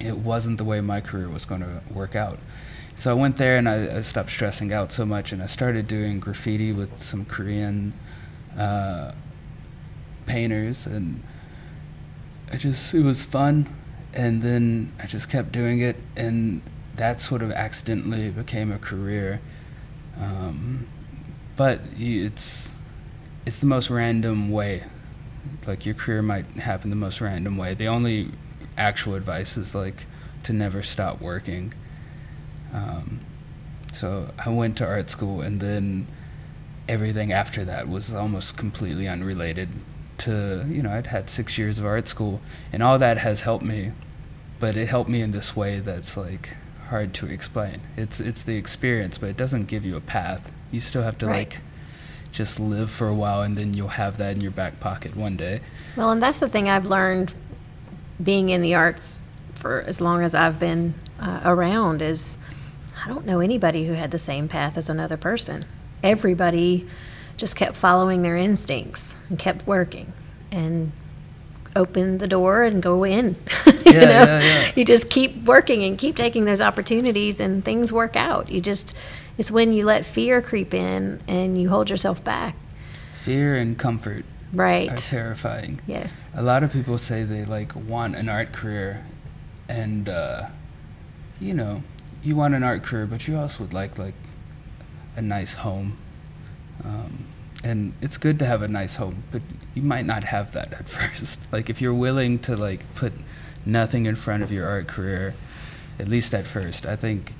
it 0.00 0.16
wasn't 0.16 0.56
the 0.56 0.64
way 0.64 0.80
my 0.80 1.00
career 1.00 1.28
was 1.28 1.44
going 1.44 1.60
to 1.60 1.82
work 1.92 2.16
out. 2.16 2.38
So 2.96 3.10
I 3.10 3.14
went 3.14 3.36
there 3.36 3.58
and 3.58 3.68
I, 3.68 3.98
I, 3.98 4.00
stopped 4.00 4.30
stressing 4.30 4.72
out 4.72 4.92
so 4.92 5.04
much 5.04 5.30
and 5.32 5.42
I 5.42 5.46
started 5.46 5.86
doing 5.86 6.20
graffiti 6.20 6.72
with 6.72 7.02
some 7.02 7.24
Korean 7.24 7.92
uh, 8.56 9.12
painters 10.26 10.86
and 10.86 11.22
I 12.52 12.56
just 12.56 12.94
it 12.94 13.02
was 13.02 13.24
fun, 13.24 13.68
and 14.12 14.42
then 14.42 14.92
I 15.00 15.06
just 15.06 15.28
kept 15.28 15.52
doing 15.52 15.80
it, 15.80 15.96
and 16.16 16.62
that 16.96 17.20
sort 17.20 17.42
of 17.42 17.50
accidentally 17.50 18.30
became 18.30 18.70
a 18.70 18.78
career. 18.78 19.40
Um, 20.18 20.86
but 21.56 21.80
it's 21.98 22.70
it's 23.46 23.58
the 23.58 23.66
most 23.66 23.90
random 23.90 24.50
way. 24.50 24.84
Like 25.66 25.84
your 25.84 25.94
career 25.94 26.22
might 26.22 26.46
happen 26.56 26.90
the 26.90 26.96
most 26.96 27.20
random 27.20 27.56
way. 27.56 27.74
The 27.74 27.88
only 27.88 28.30
actual 28.76 29.14
advice 29.14 29.56
is 29.56 29.74
like 29.74 30.06
to 30.44 30.52
never 30.52 30.82
stop 30.82 31.20
working. 31.20 31.74
Um, 32.72 33.20
so 33.92 34.32
I 34.38 34.48
went 34.50 34.76
to 34.78 34.86
art 34.86 35.10
school, 35.10 35.40
and 35.40 35.60
then 35.60 36.06
everything 36.88 37.32
after 37.32 37.64
that 37.64 37.88
was 37.88 38.12
almost 38.12 38.56
completely 38.56 39.08
unrelated 39.08 39.70
to 40.18 40.64
you 40.68 40.82
know 40.82 40.90
I'd 40.90 41.08
had 41.08 41.30
six 41.30 41.58
years 41.58 41.78
of 41.78 41.86
art 41.86 42.08
school 42.08 42.40
and 42.72 42.82
all 42.82 42.98
that 42.98 43.18
has 43.18 43.42
helped 43.42 43.64
me, 43.64 43.92
but 44.60 44.76
it 44.76 44.88
helped 44.88 45.10
me 45.10 45.20
in 45.20 45.32
this 45.32 45.56
way 45.56 45.80
that's 45.80 46.16
like 46.16 46.50
hard 46.88 47.14
to 47.14 47.26
explain. 47.26 47.80
It's 47.96 48.20
it's 48.20 48.42
the 48.42 48.56
experience, 48.56 49.18
but 49.18 49.28
it 49.28 49.36
doesn't 49.36 49.66
give 49.66 49.84
you 49.84 49.96
a 49.96 50.00
path. 50.00 50.50
You 50.70 50.80
still 50.80 51.02
have 51.02 51.18
to 51.18 51.26
right. 51.26 51.50
like 51.50 51.60
just 52.32 52.58
live 52.58 52.90
for 52.90 53.06
a 53.06 53.14
while 53.14 53.42
and 53.42 53.56
then 53.56 53.74
you'll 53.74 53.88
have 53.88 54.18
that 54.18 54.34
in 54.34 54.40
your 54.40 54.50
back 54.50 54.80
pocket 54.80 55.16
one 55.16 55.36
day. 55.36 55.60
Well, 55.96 56.10
and 56.10 56.22
that's 56.22 56.40
the 56.40 56.48
thing 56.48 56.68
I've 56.68 56.86
learned 56.86 57.32
being 58.22 58.48
in 58.50 58.60
the 58.60 58.74
arts 58.74 59.22
for 59.54 59.82
as 59.82 60.00
long 60.00 60.22
as 60.22 60.34
I've 60.34 60.58
been 60.58 60.94
uh, 61.20 61.40
around 61.44 62.02
is 62.02 62.38
I 63.04 63.08
don't 63.08 63.24
know 63.24 63.40
anybody 63.40 63.86
who 63.86 63.94
had 63.94 64.10
the 64.10 64.18
same 64.18 64.48
path 64.48 64.76
as 64.76 64.90
another 64.90 65.16
person. 65.16 65.62
Everybody 66.02 66.88
just 67.36 67.56
kept 67.56 67.76
following 67.76 68.22
their 68.22 68.36
instincts 68.36 69.16
and 69.28 69.38
kept 69.38 69.66
working 69.66 70.12
and 70.50 70.92
open 71.76 72.18
the 72.18 72.26
door 72.26 72.62
and 72.62 72.82
go 72.82 73.04
in. 73.04 73.36
you 73.66 73.72
yeah, 73.86 73.92
know, 73.92 74.08
yeah, 74.08 74.40
yeah. 74.40 74.72
you 74.76 74.84
just 74.84 75.10
keep 75.10 75.44
working 75.44 75.82
and 75.84 75.98
keep 75.98 76.16
taking 76.16 76.44
those 76.44 76.60
opportunities, 76.60 77.40
and 77.40 77.64
things 77.64 77.92
work 77.92 78.16
out. 78.16 78.50
You 78.50 78.60
just 78.60 78.96
it's 79.38 79.50
when 79.50 79.72
you 79.72 79.84
let 79.84 80.06
fear 80.06 80.40
creep 80.40 80.74
in 80.74 81.20
and 81.26 81.60
you 81.60 81.68
hold 81.68 81.90
yourself 81.90 82.22
back. 82.22 82.56
Fear 83.22 83.56
and 83.56 83.78
comfort, 83.78 84.24
right, 84.52 84.90
are 84.90 84.96
terrifying. 84.96 85.80
Yes, 85.86 86.28
a 86.34 86.42
lot 86.42 86.62
of 86.62 86.72
people 86.72 86.98
say 86.98 87.24
they 87.24 87.44
like 87.44 87.74
want 87.74 88.16
an 88.16 88.28
art 88.28 88.52
career, 88.52 89.04
and 89.68 90.08
uh, 90.08 90.48
you 91.40 91.54
know, 91.54 91.82
you 92.22 92.36
want 92.36 92.54
an 92.54 92.62
art 92.62 92.82
career, 92.82 93.06
but 93.06 93.26
you 93.26 93.36
also 93.38 93.64
would 93.64 93.72
like 93.72 93.98
like 93.98 94.14
a 95.16 95.22
nice 95.22 95.54
home 95.54 95.96
um, 96.82 97.24
and 97.62 97.94
it's 98.02 98.16
good 98.16 98.38
to 98.40 98.46
have 98.46 98.62
a 98.62 98.68
nice 98.68 98.96
home, 98.96 99.24
but 99.30 99.42
you 99.74 99.82
might 99.82 100.06
not 100.06 100.24
have 100.24 100.52
that 100.52 100.72
at 100.72 100.88
first. 100.98 101.40
like 101.52 101.70
if 101.70 101.80
you're 101.80 101.94
willing 101.94 102.38
to 102.40 102.56
like 102.56 102.82
put 102.94 103.12
nothing 103.64 104.06
in 104.06 104.16
front 104.16 104.42
of 104.42 104.52
your 104.52 104.66
art 104.68 104.86
career, 104.86 105.34
at 105.98 106.08
least 106.08 106.34
at 106.34 106.44
first, 106.44 106.84
I 106.84 106.96
think 106.96 107.32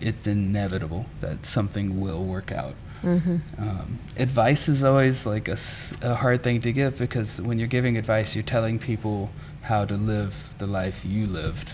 it's 0.00 0.26
inevitable 0.26 1.06
that 1.20 1.46
something 1.46 2.00
will 2.00 2.22
work 2.24 2.52
out. 2.52 2.74
Mm-hmm. 3.02 3.38
Um, 3.58 3.98
advice 4.16 4.68
is 4.68 4.84
always 4.84 5.26
like 5.26 5.48
a, 5.48 5.56
a 6.02 6.14
hard 6.14 6.44
thing 6.44 6.60
to 6.60 6.72
give 6.72 6.98
because 6.98 7.40
when 7.40 7.58
you're 7.58 7.68
giving 7.68 7.96
advice, 7.96 8.36
you're 8.36 8.44
telling 8.44 8.78
people 8.78 9.30
how 9.62 9.84
to 9.84 9.94
live 9.94 10.54
the 10.58 10.66
life 10.66 11.04
you 11.04 11.26
lived, 11.26 11.72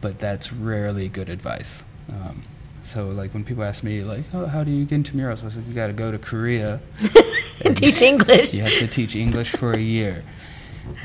but 0.00 0.18
that's 0.18 0.52
rarely 0.52 1.08
good 1.08 1.28
advice. 1.28 1.84
Um, 2.08 2.42
so 2.84 3.08
like 3.08 3.32
when 3.34 3.44
people 3.44 3.62
ask 3.64 3.84
me 3.84 4.02
like, 4.02 4.24
oh, 4.34 4.46
how 4.46 4.64
do 4.64 4.70
you 4.70 4.84
get 4.84 4.96
into 4.96 5.16
murals? 5.16 5.44
I 5.44 5.48
said, 5.50 5.64
you 5.66 5.74
got 5.74 5.86
to 5.86 5.92
go 5.92 6.10
to 6.10 6.18
Korea 6.18 6.80
and 7.64 7.76
teach 7.76 8.02
English. 8.02 8.54
You 8.54 8.62
have 8.62 8.78
to 8.78 8.88
teach 8.88 9.14
English 9.16 9.52
for 9.52 9.72
a 9.72 9.80
year. 9.80 10.24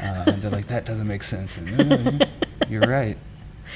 Uh, 0.01 0.23
and 0.27 0.41
they're 0.41 0.51
like, 0.51 0.67
that 0.67 0.85
doesn't 0.85 1.07
make 1.07 1.23
sense. 1.23 1.55
And, 1.57 2.21
oh, 2.21 2.27
you're 2.69 2.81
right. 2.81 3.17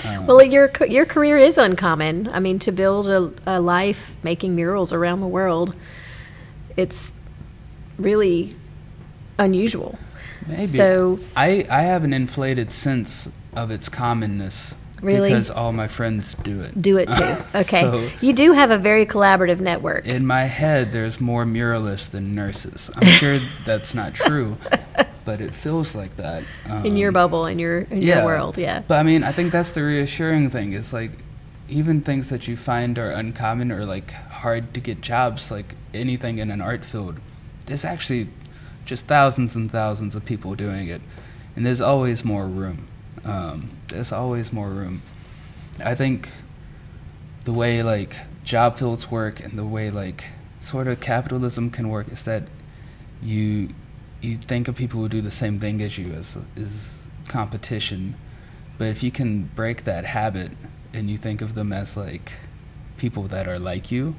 Um, 0.04 0.26
well, 0.26 0.42
your 0.42 0.72
your 0.88 1.06
career 1.06 1.38
is 1.38 1.58
uncommon. 1.58 2.30
I 2.30 2.40
mean, 2.40 2.60
to 2.60 2.72
build 2.72 3.10
a, 3.10 3.34
a 3.46 3.60
life 3.60 4.16
making 4.24 4.56
murals 4.56 4.94
around 4.94 5.20
the 5.20 5.28
world, 5.28 5.76
it's 6.78 7.14
really 7.98 8.56
unusual. 9.38 10.00
Maybe. 10.48 10.66
So 10.66 11.20
I 11.36 11.66
I 11.70 11.82
have 11.82 12.04
an 12.04 12.14
inflated 12.14 12.72
sense 12.72 13.30
of 13.54 13.70
its 13.70 13.90
commonness 13.90 14.74
Really? 15.02 15.30
Because 15.30 15.50
all 15.50 15.74
my 15.74 15.88
friends 15.88 16.36
do 16.36 16.62
it. 16.62 16.80
Do 16.80 16.98
it 16.98 17.12
too. 17.12 17.38
Okay. 17.62 17.82
so 17.82 18.08
you 18.22 18.34
do 18.34 18.54
have 18.54 18.72
a 18.72 18.78
very 18.78 19.06
collaborative 19.06 19.60
network. 19.60 20.06
In 20.06 20.26
my 20.26 20.44
head, 20.44 20.92
there's 20.92 21.20
more 21.20 21.44
muralists 21.44 22.10
than 22.10 22.34
nurses. 22.34 22.90
I'm 22.96 23.08
sure 23.08 23.40
that's 23.66 23.94
not 23.94 24.14
true, 24.14 24.58
but 25.26 25.42
it 25.42 25.54
feels 25.54 25.96
like 25.96 26.16
that. 26.18 26.44
Um, 26.68 26.86
in 26.86 26.98
your 26.98 27.12
bubble, 27.12 27.46
in 27.46 27.60
your 27.60 27.82
in 27.82 28.02
yeah, 28.02 28.18
your 28.18 28.26
world, 28.26 28.58
yeah. 28.58 28.84
But 28.88 29.00
I 29.00 29.04
mean, 29.04 29.24
I 29.24 29.32
think 29.32 29.52
that's 29.52 29.72
the 29.72 29.84
reassuring 29.84 30.50
thing. 30.50 30.74
Is 30.74 30.94
like, 30.94 31.12
even 31.68 32.02
things 32.02 32.30
that 32.30 32.48
you 32.48 32.56
find 32.56 32.98
are 32.98 33.12
uncommon 33.12 33.72
or 33.72 33.86
like 33.86 34.12
hard 34.12 34.74
to 34.76 34.80
get 34.80 35.02
jobs, 35.02 35.52
like 35.52 35.76
anything 35.94 36.38
in 36.38 36.52
an 36.52 36.62
art 36.62 36.86
field, 36.86 37.20
there's 37.66 37.86
actually 37.86 38.30
just 38.86 39.06
thousands 39.06 39.56
and 39.56 39.72
thousands 39.72 40.16
of 40.16 40.26
people 40.26 40.56
doing 40.56 40.88
it, 40.88 41.02
and 41.56 41.66
there's 41.66 41.82
always 41.82 42.24
more 42.24 42.46
room. 42.46 42.88
Um, 43.24 43.70
there's 43.90 44.12
always 44.12 44.52
more 44.52 44.70
room. 44.70 45.02
I 45.84 45.96
think 45.96 46.30
the 47.44 47.54
way 47.54 47.84
like 47.84 48.18
job 48.44 48.78
fields 48.78 49.10
work 49.10 49.40
and 49.40 49.58
the 49.58 49.66
way 49.66 49.90
like 49.90 50.26
sort 50.60 50.88
of 50.88 51.00
capitalism 51.00 51.70
can 51.70 51.90
work 51.90 52.08
is 52.12 52.24
that 52.24 52.44
you 53.22 53.70
you 54.22 54.38
think 54.38 54.68
of 54.68 54.76
people 54.76 55.02
who 55.02 55.10
do 55.10 55.22
the 55.22 55.32
same 55.32 55.60
thing 55.60 55.82
as 55.82 55.98
you 55.98 56.14
as 56.14 56.38
is 56.56 57.00
competition, 57.28 58.16
but 58.78 58.88
if 58.88 59.02
you 59.02 59.12
can 59.12 59.44
break 59.56 59.84
that 59.86 60.06
habit 60.06 60.52
and 60.94 61.10
you 61.10 61.18
think 61.18 61.42
of 61.42 61.56
them 61.56 61.74
as 61.74 61.98
like 61.98 62.34
people 62.98 63.24
that 63.24 63.48
are 63.48 63.58
like 63.58 63.92
you, 63.92 64.16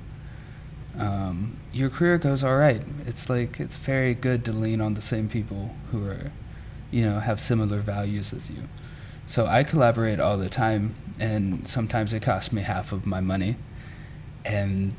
um, 0.98 1.58
your 1.72 1.88
career 1.88 2.18
goes 2.18 2.42
all 2.42 2.56
right. 2.56 2.82
It's 3.06 3.30
like 3.30 3.60
it's 3.60 3.76
very 3.76 4.14
good 4.14 4.44
to 4.46 4.52
lean 4.52 4.80
on 4.80 4.94
the 4.94 5.02
same 5.02 5.28
people 5.28 5.74
who 5.90 6.06
are, 6.06 6.32
you 6.90 7.04
know, 7.04 7.20
have 7.20 7.40
similar 7.40 7.78
values 7.80 8.32
as 8.32 8.50
you. 8.50 8.64
So 9.26 9.46
I 9.46 9.64
collaborate 9.64 10.20
all 10.20 10.36
the 10.36 10.48
time, 10.48 10.94
and 11.18 11.66
sometimes 11.66 12.12
it 12.12 12.20
costs 12.22 12.52
me 12.52 12.62
half 12.62 12.92
of 12.92 13.06
my 13.06 13.20
money, 13.20 13.56
and 14.44 14.94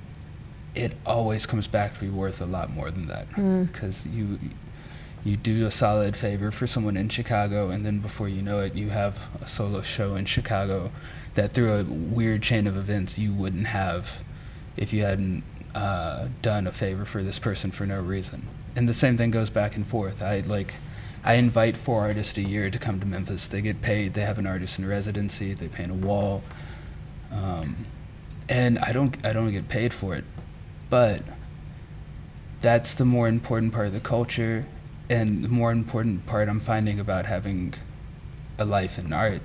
it 0.75 0.93
always 1.05 1.45
comes 1.45 1.67
back 1.67 1.93
to 1.95 1.99
be 1.99 2.09
worth 2.09 2.41
a 2.41 2.45
lot 2.45 2.71
more 2.71 2.89
than 2.89 3.07
that 3.07 3.27
because 3.71 4.07
you 4.07 4.39
you 5.23 5.37
do 5.37 5.65
a 5.65 5.71
solid 5.71 6.17
favor 6.17 6.51
for 6.51 6.67
someone 6.67 6.97
in 6.97 7.07
Chicago, 7.09 7.69
and 7.69 7.85
then 7.85 7.99
before 7.99 8.27
you 8.27 8.41
know 8.41 8.59
it, 8.59 8.75
you 8.75 8.89
have 8.89 9.27
a 9.41 9.47
solo 9.47 9.81
show 9.81 10.15
in 10.15 10.25
Chicago 10.25 10.91
that 11.35 11.53
through 11.53 11.73
a 11.73 11.83
weird 11.83 12.41
chain 12.43 12.67
of 12.67 12.75
events 12.75 13.17
you 13.17 13.33
wouldn't 13.33 13.67
have 13.67 14.23
if 14.75 14.91
you 14.91 15.03
hadn't 15.03 15.43
uh, 15.75 16.27
done 16.41 16.67
a 16.67 16.71
favor 16.71 17.05
for 17.05 17.23
this 17.23 17.39
person 17.39 17.71
for 17.71 17.85
no 17.85 18.01
reason. 18.01 18.47
And 18.75 18.89
the 18.89 18.93
same 18.93 19.17
thing 19.17 19.31
goes 19.31 19.49
back 19.49 19.75
and 19.75 19.87
forth. 19.87 20.21
I 20.21 20.41
like, 20.41 20.73
I 21.23 21.35
invite 21.35 21.77
four 21.77 22.01
artists 22.01 22.37
a 22.37 22.41
year 22.41 22.69
to 22.69 22.77
come 22.77 22.99
to 22.99 23.05
Memphis. 23.05 23.47
They 23.47 23.61
get 23.61 23.81
paid. 23.81 24.13
They 24.13 24.21
have 24.21 24.37
an 24.37 24.45
artist 24.45 24.77
in 24.77 24.85
residency. 24.85 25.53
They 25.53 25.69
paint 25.69 25.89
a 25.89 25.93
wall, 25.93 26.43
um, 27.31 27.85
and 28.49 28.77
I 28.79 28.91
don't. 28.91 29.25
I 29.25 29.31
don't 29.31 29.51
get 29.51 29.69
paid 29.69 29.93
for 29.93 30.15
it, 30.15 30.25
but 30.89 31.21
that's 32.61 32.93
the 32.93 33.05
more 33.05 33.27
important 33.27 33.73
part 33.73 33.87
of 33.87 33.93
the 33.93 34.01
culture, 34.01 34.65
and 35.09 35.43
the 35.43 35.49
more 35.49 35.71
important 35.71 36.25
part 36.25 36.49
I'm 36.49 36.59
finding 36.59 36.99
about 36.99 37.25
having 37.25 37.75
a 38.57 38.65
life 38.65 38.99
in 38.99 39.13
art 39.13 39.41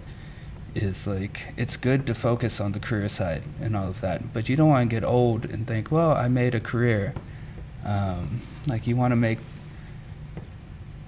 is 0.75 1.07
like 1.07 1.55
it's 1.57 1.77
good 1.77 2.07
to 2.07 2.14
focus 2.14 2.61
on 2.61 2.73
the 2.73 2.81
career 2.81 3.09
side 3.09 3.43
and 3.61 3.77
all 3.77 3.88
of 3.88 4.01
that, 4.01 4.33
but 4.33 4.49
you 4.49 4.57
don't 4.57 4.69
want 4.69 4.91
to 4.91 4.97
get 4.97 5.05
old 5.05 5.45
and 5.45 5.67
think, 5.67 5.91
well, 5.91 6.12
I 6.12 6.29
made 6.29 6.55
a 6.55 6.61
career. 6.61 7.14
Um, 7.85 8.43
like 8.67 8.87
you 8.87 8.97
want 8.97 9.12
to 9.12 9.17
make 9.17 9.38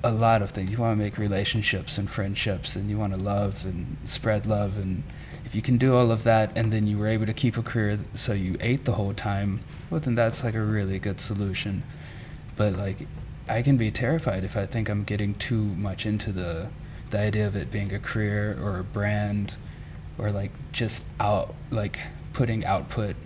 a 0.02 0.12
lot 0.12 0.42
of 0.42 0.50
things. 0.50 0.70
You 0.70 0.78
want 0.78 0.98
to 0.98 1.02
make 1.02 1.18
relationships 1.18 1.98
and 1.98 2.10
friendships, 2.10 2.76
and 2.76 2.88
you 2.90 2.98
want 2.98 3.12
to 3.12 3.18
love 3.18 3.64
and 3.64 3.96
spread 4.04 4.46
love. 4.46 4.76
And 4.76 5.02
if 5.44 5.54
you 5.54 5.62
can 5.62 5.78
do 5.78 5.94
all 5.94 6.10
of 6.10 6.24
that, 6.24 6.52
and 6.56 6.72
then 6.72 6.86
you 6.86 6.98
were 6.98 7.06
able 7.06 7.26
to 7.26 7.32
keep 7.32 7.56
a 7.56 7.62
career 7.62 7.98
so 8.14 8.32
you 8.32 8.56
ate 8.60 8.84
the 8.84 8.92
whole 8.92 9.14
time, 9.14 9.60
well, 9.90 10.00
then 10.00 10.14
that's 10.14 10.44
like 10.44 10.54
a 10.54 10.62
really 10.62 10.98
good 10.98 11.20
solution. 11.20 11.82
But 12.56 12.74
like, 12.74 13.06
I 13.48 13.62
can 13.62 13.76
be 13.76 13.90
terrified 13.90 14.44
if 14.44 14.56
I 14.56 14.66
think 14.66 14.88
I'm 14.88 15.04
getting 15.04 15.34
too 15.34 15.62
much 15.62 16.06
into 16.06 16.32
the 16.32 16.68
the 17.10 17.18
idea 17.18 17.44
of 17.44 17.56
it 17.56 17.72
being 17.72 17.92
a 17.92 17.98
career 17.98 18.56
or 18.62 18.78
a 18.78 18.84
brand, 18.84 19.56
or 20.16 20.30
like 20.30 20.52
just 20.72 21.02
out 21.18 21.54
like 21.70 21.98
putting 22.32 22.64
output 22.64 23.16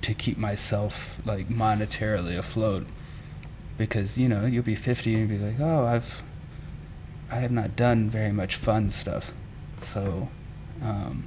to 0.00 0.14
keep 0.14 0.38
myself 0.38 1.20
like 1.24 1.48
monetarily 1.48 2.38
afloat 2.38 2.86
because 3.78 4.18
you 4.18 4.28
know 4.28 4.44
you'll 4.44 4.62
be 4.62 4.74
50 4.74 5.14
and 5.14 5.28
be 5.28 5.38
like 5.38 5.58
oh 5.60 5.86
i've 5.86 6.22
i 7.30 7.36
have 7.36 7.50
not 7.50 7.76
done 7.76 8.10
very 8.10 8.32
much 8.32 8.56
fun 8.56 8.90
stuff. 8.90 9.32
So 9.80 10.28
um, 10.82 11.24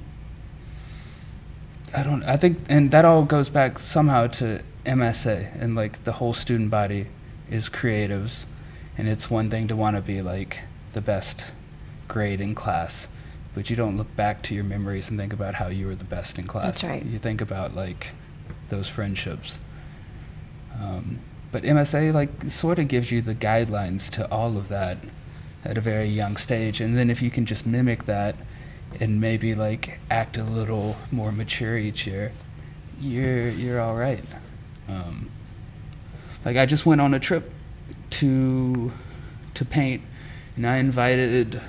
i 1.94 2.02
don't 2.02 2.22
i 2.24 2.36
think 2.36 2.58
and 2.68 2.90
that 2.90 3.04
all 3.04 3.24
goes 3.24 3.48
back 3.48 3.78
somehow 3.78 4.26
to 4.26 4.62
msa 4.84 5.60
and 5.60 5.74
like 5.74 6.04
the 6.04 6.12
whole 6.12 6.34
student 6.34 6.70
body 6.70 7.06
is 7.50 7.68
creatives 7.68 8.44
and 8.96 9.08
it's 9.08 9.30
one 9.30 9.48
thing 9.50 9.66
to 9.68 9.76
want 9.76 9.96
to 9.96 10.02
be 10.02 10.20
like 10.20 10.60
the 10.92 11.00
best 11.00 11.46
grade 12.08 12.40
in 12.40 12.54
class 12.54 13.08
but 13.54 13.68
you 13.68 13.76
don't 13.76 13.96
look 13.96 14.14
back 14.16 14.42
to 14.42 14.54
your 14.54 14.64
memories 14.64 15.10
and 15.10 15.18
think 15.18 15.32
about 15.32 15.54
how 15.54 15.68
you 15.68 15.86
were 15.86 15.94
the 15.94 16.04
best 16.04 16.38
in 16.38 16.46
class. 16.46 16.64
That's 16.64 16.84
right. 16.84 17.04
you 17.04 17.18
think 17.18 17.40
about 17.40 17.74
like 17.74 18.10
those 18.68 18.88
friendships. 18.88 19.58
Um, 20.74 21.18
but 21.52 21.62
MSA 21.62 22.12
like 22.14 22.50
sort 22.50 22.78
of 22.78 22.88
gives 22.88 23.12
you 23.12 23.20
the 23.20 23.34
guidelines 23.34 24.10
to 24.12 24.28
all 24.30 24.56
of 24.56 24.68
that 24.68 24.98
at 25.64 25.78
a 25.78 25.80
very 25.80 26.08
young 26.08 26.36
stage, 26.36 26.80
and 26.80 26.96
then 26.96 27.10
if 27.10 27.22
you 27.22 27.30
can 27.30 27.46
just 27.46 27.66
mimic 27.66 28.06
that 28.06 28.34
and 28.98 29.20
maybe 29.20 29.54
like 29.54 30.00
act 30.10 30.36
a 30.36 30.42
little 30.42 30.96
more 31.10 31.30
mature 31.30 31.76
each 31.76 32.06
year, 32.06 32.32
you're 33.00 33.48
you're 33.50 33.80
all 33.80 33.94
right. 33.94 34.24
Um, 34.88 35.30
like 36.44 36.56
I 36.56 36.66
just 36.66 36.86
went 36.86 37.00
on 37.00 37.14
a 37.14 37.20
trip 37.20 37.52
to 38.10 38.90
to 39.54 39.64
paint, 39.64 40.02
and 40.56 40.66
I 40.66 40.78
invited 40.78 41.60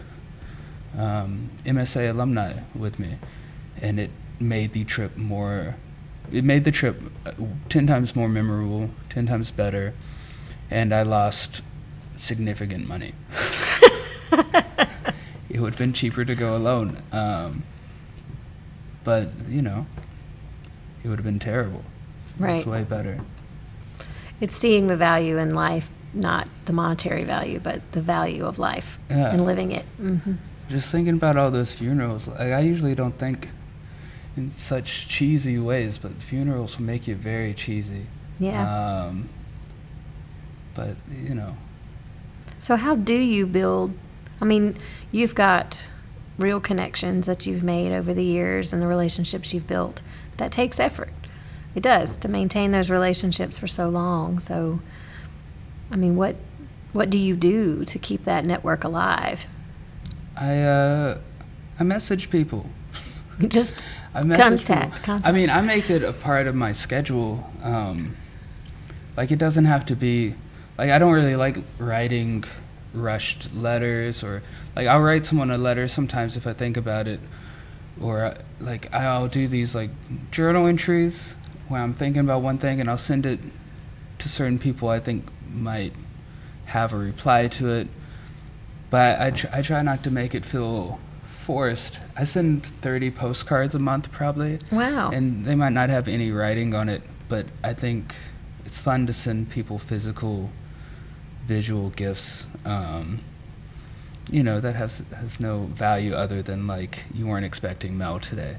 um, 0.97 1.49
MSA 1.65 2.09
alumni 2.09 2.53
with 2.73 2.99
me, 2.99 3.17
and 3.81 3.99
it 3.99 4.11
made 4.39 4.71
the 4.71 4.85
trip 4.85 5.17
more 5.17 5.75
it 6.33 6.43
made 6.43 6.63
the 6.65 6.71
trip 6.71 6.99
uh, 7.25 7.31
10 7.69 7.87
times 7.87 8.15
more 8.15 8.27
memorable, 8.27 8.89
10 9.09 9.27
times 9.27 9.51
better, 9.51 9.93
and 10.69 10.93
I 10.93 11.03
lost 11.03 11.61
significant 12.17 12.87
money. 12.87 13.13
it 15.49 15.59
would 15.59 15.73
have 15.73 15.77
been 15.77 15.93
cheaper 15.93 16.25
to 16.25 16.35
go 16.35 16.55
alone. 16.57 17.01
Um, 17.11 17.63
but, 19.03 19.29
you 19.47 19.61
know, 19.61 19.85
it 21.03 21.07
would 21.09 21.19
have 21.19 21.25
been 21.25 21.39
terrible. 21.39 21.83
Right. 22.39 22.57
It's 22.57 22.65
way 22.65 22.83
better. 22.83 23.19
It's 24.41 24.55
seeing 24.55 24.87
the 24.87 24.97
value 24.97 25.37
in 25.37 25.53
life, 25.53 25.89
not 26.13 26.47
the 26.65 26.73
monetary 26.73 27.23
value, 27.23 27.59
but 27.59 27.81
the 27.91 28.01
value 28.01 28.45
of 28.45 28.57
life 28.57 28.97
Yeah. 29.09 29.31
and 29.31 29.45
living 29.45 29.71
it. 29.71 29.85
hmm 29.97 30.33
Just 30.69 30.89
thinking 30.89 31.13
about 31.15 31.37
all 31.37 31.51
those 31.51 31.73
funerals, 31.73 32.27
like 32.27 32.39
I 32.39 32.61
usually 32.61 32.95
don't 32.95 33.17
think 33.19 33.49
in 34.35 34.51
such 34.51 35.07
cheesy 35.07 35.59
ways, 35.59 35.97
but 35.97 36.13
funerals 36.21 36.77
will 36.77 36.85
make 36.85 37.07
you 37.07 37.15
very 37.15 37.53
cheesy. 37.53 38.07
Yeah. 38.39 39.05
Um, 39.05 39.29
but, 40.73 40.95
you 41.11 41.35
know, 41.35 41.55
So, 42.59 42.75
how 42.75 42.95
do 42.95 43.13
you 43.13 43.45
build? 43.45 43.93
I 44.41 44.45
mean, 44.45 44.77
you've 45.11 45.35
got 45.35 45.87
real 46.37 46.59
connections 46.59 47.27
that 47.27 47.45
you've 47.45 47.63
made 47.63 47.91
over 47.91 48.13
the 48.13 48.23
years 48.23 48.73
and 48.73 48.81
the 48.81 48.87
relationships 48.87 49.53
you've 49.53 49.67
built. 49.67 50.01
That 50.37 50.51
takes 50.51 50.79
effort. 50.79 51.13
It 51.75 51.83
does 51.83 52.17
to 52.17 52.27
maintain 52.27 52.71
those 52.71 52.89
relationships 52.89 53.57
for 53.57 53.67
so 53.67 53.89
long. 53.89 54.39
So, 54.39 54.79
I 55.91 55.95
mean, 55.95 56.15
what 56.15 56.35
what 56.91 57.09
do 57.09 57.17
you 57.17 57.35
do 57.35 57.85
to 57.85 57.99
keep 57.99 58.23
that 58.25 58.45
network 58.45 58.83
alive? 58.83 59.47
I 60.35 60.61
uh, 60.61 61.19
I 61.79 61.83
message 61.83 62.29
people. 62.29 62.69
Just 63.47 63.75
I 64.13 64.21
Contact, 64.21 64.67
people. 64.67 65.05
contact. 65.05 65.27
I 65.27 65.31
mean, 65.31 65.49
I 65.49 65.61
make 65.61 65.89
it 65.89 66.03
a 66.03 66.13
part 66.13 66.47
of 66.47 66.55
my 66.55 66.71
schedule. 66.71 67.49
Um, 67.63 68.15
like 69.17 69.31
it 69.31 69.39
doesn't 69.39 69.65
have 69.65 69.85
to 69.87 69.95
be. 69.95 70.35
Like 70.77 70.89
I 70.89 70.99
don't 70.99 71.13
really 71.13 71.35
like 71.35 71.57
writing 71.77 72.43
rushed 72.93 73.53
letters 73.55 74.23
or 74.23 74.43
like 74.75 74.87
I'll 74.87 75.01
write 75.01 75.25
someone 75.25 75.49
a 75.49 75.57
letter 75.57 75.87
sometimes 75.87 76.37
if 76.37 76.45
I 76.45 76.53
think 76.53 76.77
about 76.77 77.07
it, 77.07 77.19
or 77.99 78.21
uh, 78.21 78.37
like 78.59 78.93
I'll 78.93 79.27
do 79.27 79.47
these 79.47 79.73
like 79.75 79.89
journal 80.31 80.67
entries 80.67 81.35
where 81.67 81.81
I'm 81.81 81.93
thinking 81.93 82.21
about 82.21 82.41
one 82.41 82.57
thing 82.57 82.79
and 82.81 82.89
I'll 82.89 82.97
send 82.97 83.25
it 83.25 83.39
to 84.19 84.29
certain 84.29 84.59
people 84.59 84.89
I 84.89 84.99
think 84.99 85.25
might 85.51 85.93
have 86.65 86.93
a 86.93 86.97
reply 86.97 87.47
to 87.47 87.69
it 87.69 87.87
but 88.89 89.19
I, 89.19 89.31
tr- 89.31 89.47
I 89.51 89.61
try 89.61 89.81
not 89.81 90.03
to 90.03 90.11
make 90.11 90.33
it 90.35 90.45
feel 90.45 90.99
forced. 91.43 91.99
I 92.15 92.23
send 92.23 92.65
30 92.65 93.11
postcards 93.11 93.75
a 93.75 93.79
month 93.79 94.11
probably, 94.11 94.59
wow. 94.71 95.11
and 95.11 95.45
they 95.45 95.55
might 95.55 95.73
not 95.73 95.89
have 95.89 96.07
any 96.07 96.31
writing 96.31 96.73
on 96.73 96.89
it, 96.89 97.01
but 97.27 97.45
I 97.63 97.73
think 97.73 98.15
it's 98.65 98.79
fun 98.79 99.05
to 99.07 99.13
send 99.13 99.49
people 99.49 99.77
physical, 99.77 100.49
visual 101.45 101.89
gifts. 101.89 102.45
Um, 102.65 103.19
you 104.31 104.41
know 104.41 104.61
that 104.61 104.75
has 104.75 105.03
has 105.15 105.39
no 105.39 105.65
value 105.73 106.13
other 106.13 106.41
than 106.41 106.65
like 106.65 107.03
you 107.13 107.27
weren't 107.27 107.45
expecting 107.45 107.97
mail 107.97 108.19
today. 108.19 108.57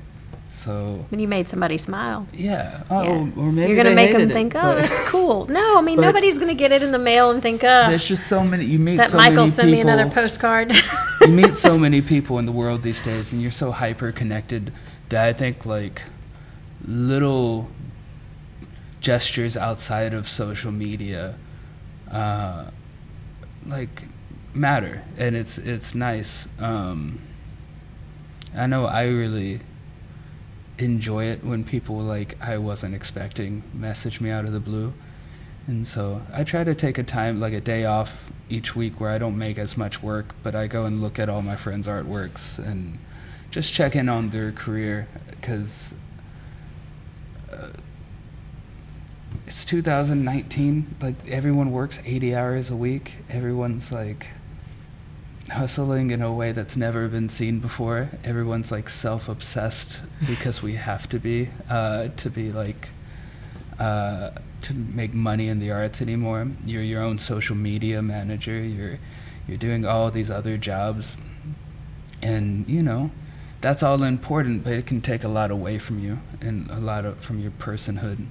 So 0.49 1.05
when 1.09 1.21
you 1.21 1.29
made 1.29 1.49
somebody 1.49 1.79
smile. 1.79 2.27
yeah, 2.33 2.85
oh, 2.91 3.03
Yeah. 3.03 3.31
or 3.37 3.53
maybe 3.53 3.73
You're 3.73 3.83
gonna 3.83 3.95
make 3.95 4.13
them 4.13 4.21
hated 4.21 4.31
it, 4.31 4.35
think, 4.35 4.55
oh, 4.55 4.75
that's 4.75 5.01
cool. 5.01 5.47
No, 5.51 5.79
I 5.79 5.81
mean 5.81 6.01
nobody's 6.01 6.39
gonna 6.39 6.55
get 6.55 6.73
it 6.73 6.83
in 6.83 6.93
the 6.93 6.99
mail 6.99 7.31
and 7.31 7.43
think, 7.43 7.63
oh, 7.65 7.85
There's 7.89 8.07
just 8.07 8.27
so 8.27 8.43
many. 8.45 8.65
You 8.65 8.79
meet 8.79 8.97
that 8.97 9.11
so 9.11 9.17
Michael 9.17 9.49
sent 9.49 9.71
me 9.71 9.81
another 9.81 10.09
postcard. 10.09 10.73
you 11.21 11.29
meet 11.29 11.57
so 11.57 11.77
many 11.87 12.01
people 12.01 12.39
in 12.39 12.47
the 12.47 12.53
world 12.53 12.83
these 12.83 13.01
days 13.01 13.33
and 13.33 13.43
you're 13.43 13.51
so 13.51 13.73
hyper 13.73 14.13
connected 14.13 14.73
that 15.09 15.27
I 15.27 15.33
think 15.33 15.67
like 15.67 16.03
little 16.87 17.69
gestures 19.01 19.57
outside 19.57 20.15
of 20.15 20.27
social 20.29 20.73
media 20.73 21.35
uh, 22.11 22.71
like 23.67 24.03
matter 24.55 25.03
and 25.19 25.35
it's 25.37 25.59
it's 25.59 25.95
nice 25.95 26.47
um, 26.59 27.19
i 28.57 28.67
know 28.67 28.87
i 28.87 29.05
really 29.05 29.61
enjoy 30.79 31.25
it 31.25 31.45
when 31.45 31.63
people 31.65 31.97
like 31.97 32.37
i 32.41 32.59
wasn't 32.59 32.95
expecting 32.95 33.63
message 33.73 34.21
me 34.21 34.31
out 34.31 34.45
of 34.45 34.53
the 34.53 34.61
blue. 34.61 34.93
And 35.67 35.87
so 35.87 36.21
i 36.33 36.45
try 36.45 36.65
to 36.65 36.75
take 36.75 36.99
a 36.99 37.03
time 37.03 37.41
like 37.41 37.53
a 37.53 37.61
day 37.61 37.85
off 37.85 38.31
each 38.49 38.77
week 38.77 39.01
where 39.01 39.11
i 39.11 39.19
don't 39.19 39.39
make 39.39 39.59
as 39.59 39.77
much 39.77 40.03
work 40.03 40.35
but 40.43 40.55
i 40.55 40.67
go 40.67 40.85
and 40.85 41.01
look 41.01 41.19
at 41.19 41.29
all 41.29 41.43
my 41.43 41.57
friends 41.57 41.87
artworks 41.87 42.59
and 42.59 42.99
just 43.51 43.73
check 43.73 43.95
in 43.97 44.09
on 44.09 44.31
their 44.31 44.53
career 44.53 45.07
because 45.31 45.95
uh, 47.53 47.69
it's 49.47 49.65
2019 49.65 50.97
like 51.01 51.15
everyone 51.29 51.71
works 51.71 52.01
80 52.05 52.35
hours 52.35 52.71
a 52.71 52.77
week. 52.77 53.15
Everyone's 53.31 53.93
like 53.93 54.27
hustling 55.51 56.11
in 56.11 56.23
a 56.23 56.33
way 56.33 56.53
that's 56.53 56.77
never 56.77 57.09
been 57.09 57.29
seen 57.29 57.59
before. 57.59 58.11
Everyone's 58.25 58.73
like 58.73 58.89
self-obsessed 58.89 60.01
because 60.27 60.63
we 60.63 60.75
have 60.75 61.09
to 61.11 61.19
be 61.19 61.51
uh, 61.69 62.09
to 62.17 62.31
be 62.31 62.53
like 62.53 62.91
uh, 63.79 64.31
to 64.63 64.75
make 64.75 65.13
money 65.13 65.49
in 65.49 65.59
the 65.59 65.71
arts 65.71 66.01
anymore. 66.01 66.49
You're 66.65 66.83
your 66.83 67.03
own 67.03 67.19
social 67.19 67.57
media 67.57 68.03
manager. 68.03 68.59
You're 68.59 68.99
you're 69.47 69.59
doing 69.59 69.85
all 69.85 70.11
these 70.11 70.31
other 70.31 70.57
jobs. 70.57 71.17
And 72.23 72.67
you 72.69 72.83
know 72.83 73.11
that's 73.61 73.83
all 73.83 74.03
important 74.03 74.63
but 74.63 74.75
it 74.75 74.87
can 74.87 75.01
take 75.01 75.25
a 75.25 75.29
lot 75.29 75.51
away 75.51 75.79
from 75.79 75.99
you 75.99 76.19
and 76.43 76.71
a 76.71 76.79
lot 76.79 77.05
of 77.05 77.19
from 77.21 77.39
your 77.39 77.51
personhood. 77.53 78.27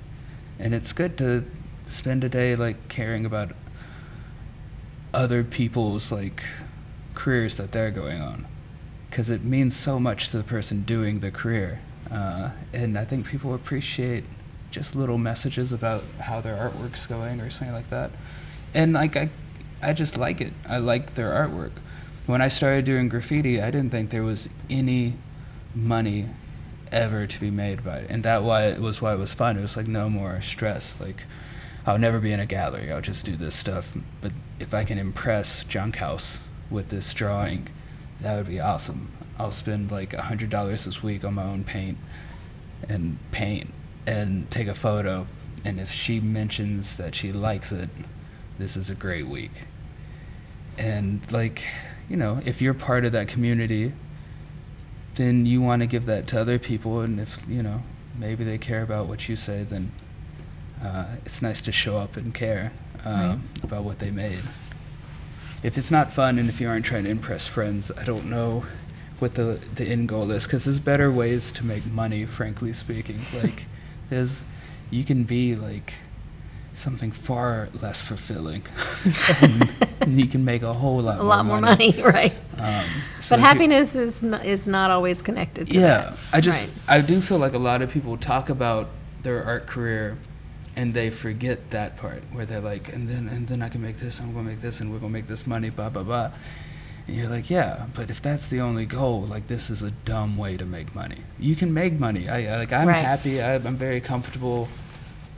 And 0.59 0.73
it's 0.73 0.93
good 0.93 1.17
to 1.17 1.45
spend 1.85 2.23
a 2.23 2.29
day 2.29 2.55
like 2.55 2.87
caring 2.87 3.25
about 3.25 3.51
other 5.13 5.43
people's 5.43 6.11
like 6.11 6.43
careers 7.13 7.55
that 7.55 7.71
they're 7.71 7.91
going 7.91 8.21
on 8.21 8.45
because 9.13 9.29
it 9.29 9.43
means 9.43 9.75
so 9.75 9.99
much 9.99 10.29
to 10.29 10.37
the 10.37 10.43
person 10.43 10.81
doing 10.81 11.19
the 11.19 11.29
career. 11.29 11.79
Uh, 12.09 12.49
and 12.73 12.97
i 12.97 13.05
think 13.05 13.27
people 13.27 13.53
appreciate 13.53 14.23
just 14.71 14.95
little 14.95 15.19
messages 15.19 15.71
about 15.71 16.03
how 16.19 16.41
their 16.41 16.55
artwork's 16.55 17.05
going 17.05 17.39
or 17.39 17.49
something 17.51 17.73
like 17.73 17.89
that. 17.91 18.09
And 18.73 18.93
like 18.93 19.15
i 19.15 19.29
i 19.83 19.93
just 19.93 20.17
like 20.17 20.41
it. 20.41 20.51
I 20.67 20.77
like 20.77 21.13
their 21.13 21.31
artwork. 21.31 21.73
When 22.25 22.41
i 22.41 22.47
started 22.47 22.85
doing 22.85 23.07
graffiti 23.07 23.61
i 23.61 23.69
didn't 23.69 23.91
think 23.91 24.09
there 24.09 24.23
was 24.23 24.49
any 24.67 25.13
money 25.75 26.29
ever 26.91 27.27
to 27.27 27.39
be 27.39 27.51
made 27.51 27.83
by 27.83 27.97
it. 27.97 28.09
And 28.09 28.23
that 28.23 28.43
why 28.43 28.65
it 28.65 28.81
was 28.81 28.99
why 28.99 29.13
it 29.13 29.19
was 29.19 29.35
fun. 29.35 29.57
It 29.57 29.61
was 29.61 29.77
like 29.77 29.87
no 29.87 30.09
more 30.09 30.41
stress. 30.41 30.95
Like 30.99 31.25
i'll 31.85 31.99
never 31.99 32.19
be 32.19 32.31
in 32.31 32.39
a 32.39 32.47
gallery. 32.47 32.91
I'll 32.91 32.99
just 33.01 33.25
do 33.25 33.35
this 33.35 33.55
stuff. 33.55 33.93
But 34.21 34.31
if 34.59 34.73
i 34.73 34.83
can 34.83 34.97
impress 34.97 35.63
junk 35.65 35.97
house 35.97 36.39
with 36.73 36.89
this 36.89 37.13
drawing 37.13 37.69
that 38.23 38.37
would 38.37 38.47
be 38.47 38.59
awesome. 38.59 39.11
I'll 39.37 39.51
spend 39.51 39.91
like 39.91 40.13
a 40.13 40.23
hundred 40.23 40.49
dollars 40.49 40.85
this 40.85 41.03
week 41.03 41.23
on 41.23 41.35
my 41.35 41.43
own 41.43 41.63
paint 41.63 41.97
and 42.87 43.17
paint 43.31 43.73
and 44.05 44.49
take 44.49 44.67
a 44.67 44.75
photo. 44.75 45.27
And 45.65 45.79
if 45.79 45.91
she 45.91 46.19
mentions 46.19 46.97
that 46.97 47.15
she 47.15 47.31
likes 47.31 47.71
it 47.71 47.89
this 48.57 48.77
is 48.77 48.89
a 48.89 48.95
great 48.95 49.27
week. 49.27 49.51
And 50.77 51.29
like 51.31 51.65
you 52.09 52.15
know 52.15 52.41
if 52.45 52.61
you're 52.61 52.73
part 52.73 53.05
of 53.05 53.11
that 53.11 53.27
community 53.27 53.93
then 55.15 55.45
you 55.45 55.61
want 55.61 55.81
to 55.81 55.85
give 55.85 56.05
that 56.05 56.25
to 56.27 56.41
other 56.41 56.57
people. 56.57 57.01
And 57.01 57.19
if 57.19 57.41
you 57.47 57.61
know 57.61 57.83
maybe 58.17 58.43
they 58.43 58.57
care 58.57 58.83
about 58.83 59.07
what 59.07 59.27
you 59.27 59.35
say 59.35 59.63
then 59.63 59.91
uh, 60.81 61.05
it's 61.25 61.41
nice 61.41 61.61
to 61.61 61.71
show 61.71 61.97
up 61.97 62.15
and 62.15 62.33
care 62.33 62.71
um, 63.03 63.15
right. 63.15 63.63
about 63.63 63.83
what 63.83 63.99
they 63.99 64.11
made 64.11 64.39
if 65.63 65.77
it's 65.77 65.89
not 65.89 66.11
fun 66.11 66.37
and 66.37 66.49
if 66.49 66.59
you 66.61 66.67
aren't 66.67 66.85
trying 66.85 67.03
to 67.05 67.09
impress 67.09 67.47
friends 67.47 67.91
i 67.97 68.03
don't 68.03 68.25
know 68.25 68.63
what 69.19 69.35
the 69.35 69.59
the 69.75 69.85
end 69.85 70.07
goal 70.09 70.29
is 70.31 70.43
because 70.43 70.65
there's 70.65 70.79
better 70.79 71.11
ways 71.11 71.51
to 71.51 71.65
make 71.65 71.85
money 71.87 72.25
frankly 72.25 72.73
speaking 72.73 73.19
like 73.41 73.65
there's 74.09 74.43
you 74.91 75.03
can 75.03 75.23
be 75.23 75.55
like 75.55 75.93
something 76.73 77.11
far 77.11 77.69
less 77.81 78.01
fulfilling 78.01 78.63
and, 79.41 79.69
and, 80.01 80.19
you 80.19 80.25
can 80.25 80.43
make 80.43 80.63
a 80.63 80.73
whole 80.73 80.99
lot 81.01 81.15
a 81.19 81.23
more 81.23 81.25
lot 81.27 81.45
more 81.45 81.61
money, 81.61 81.91
money 81.91 82.01
right 82.03 82.33
um, 82.57 82.83
so 83.21 83.35
but 83.35 83.39
happiness 83.39 83.95
is 83.95 84.23
not, 84.23 84.43
is 84.43 84.67
not 84.67 84.89
always 84.89 85.21
connected 85.21 85.69
to 85.69 85.77
yeah 85.77 85.97
that. 86.09 86.13
i 86.33 86.41
just 86.41 86.63
Right. 86.65 86.97
i 86.97 87.01
do 87.01 87.21
feel 87.21 87.37
like 87.37 87.53
a 87.53 87.59
lot 87.59 87.81
of 87.83 87.91
people 87.91 88.17
talk 88.17 88.49
about 88.49 88.89
their 89.21 89.43
art 89.45 89.67
career 89.67 90.17
and 90.75 90.93
they 90.93 91.09
forget 91.09 91.69
that 91.71 91.97
part 91.97 92.23
where 92.31 92.45
they're 92.45 92.59
like 92.59 92.91
and 92.91 93.07
then 93.07 93.27
and 93.27 93.47
then 93.47 93.61
i 93.61 93.69
can 93.69 93.81
make 93.81 93.97
this 93.99 94.19
i'm 94.19 94.33
gonna 94.33 94.49
make 94.49 94.61
this 94.61 94.79
and 94.81 94.91
we're 94.91 94.97
gonna 94.99 95.11
make 95.11 95.27
this 95.27 95.45
money 95.45 95.69
blah 95.69 95.89
blah 95.89 96.03
blah. 96.03 96.31
And 97.07 97.15
you're 97.17 97.29
like 97.29 97.49
yeah 97.49 97.85
but 97.93 98.09
if 98.09 98.21
that's 98.21 98.47
the 98.47 98.61
only 98.61 98.85
goal 98.85 99.21
like 99.21 99.47
this 99.47 99.69
is 99.69 99.81
a 99.83 99.91
dumb 99.91 100.37
way 100.37 100.55
to 100.57 100.65
make 100.65 100.95
money. 100.95 101.17
You 101.37 101.55
can 101.55 101.73
make 101.73 101.99
money. 101.99 102.29
I 102.29 102.57
like 102.57 102.71
i'm 102.73 102.87
Right. 102.87 103.03
happy. 103.05 103.41
I, 103.41 103.55
i'm 103.55 103.75
very 103.77 103.99
comfortable. 104.01 104.67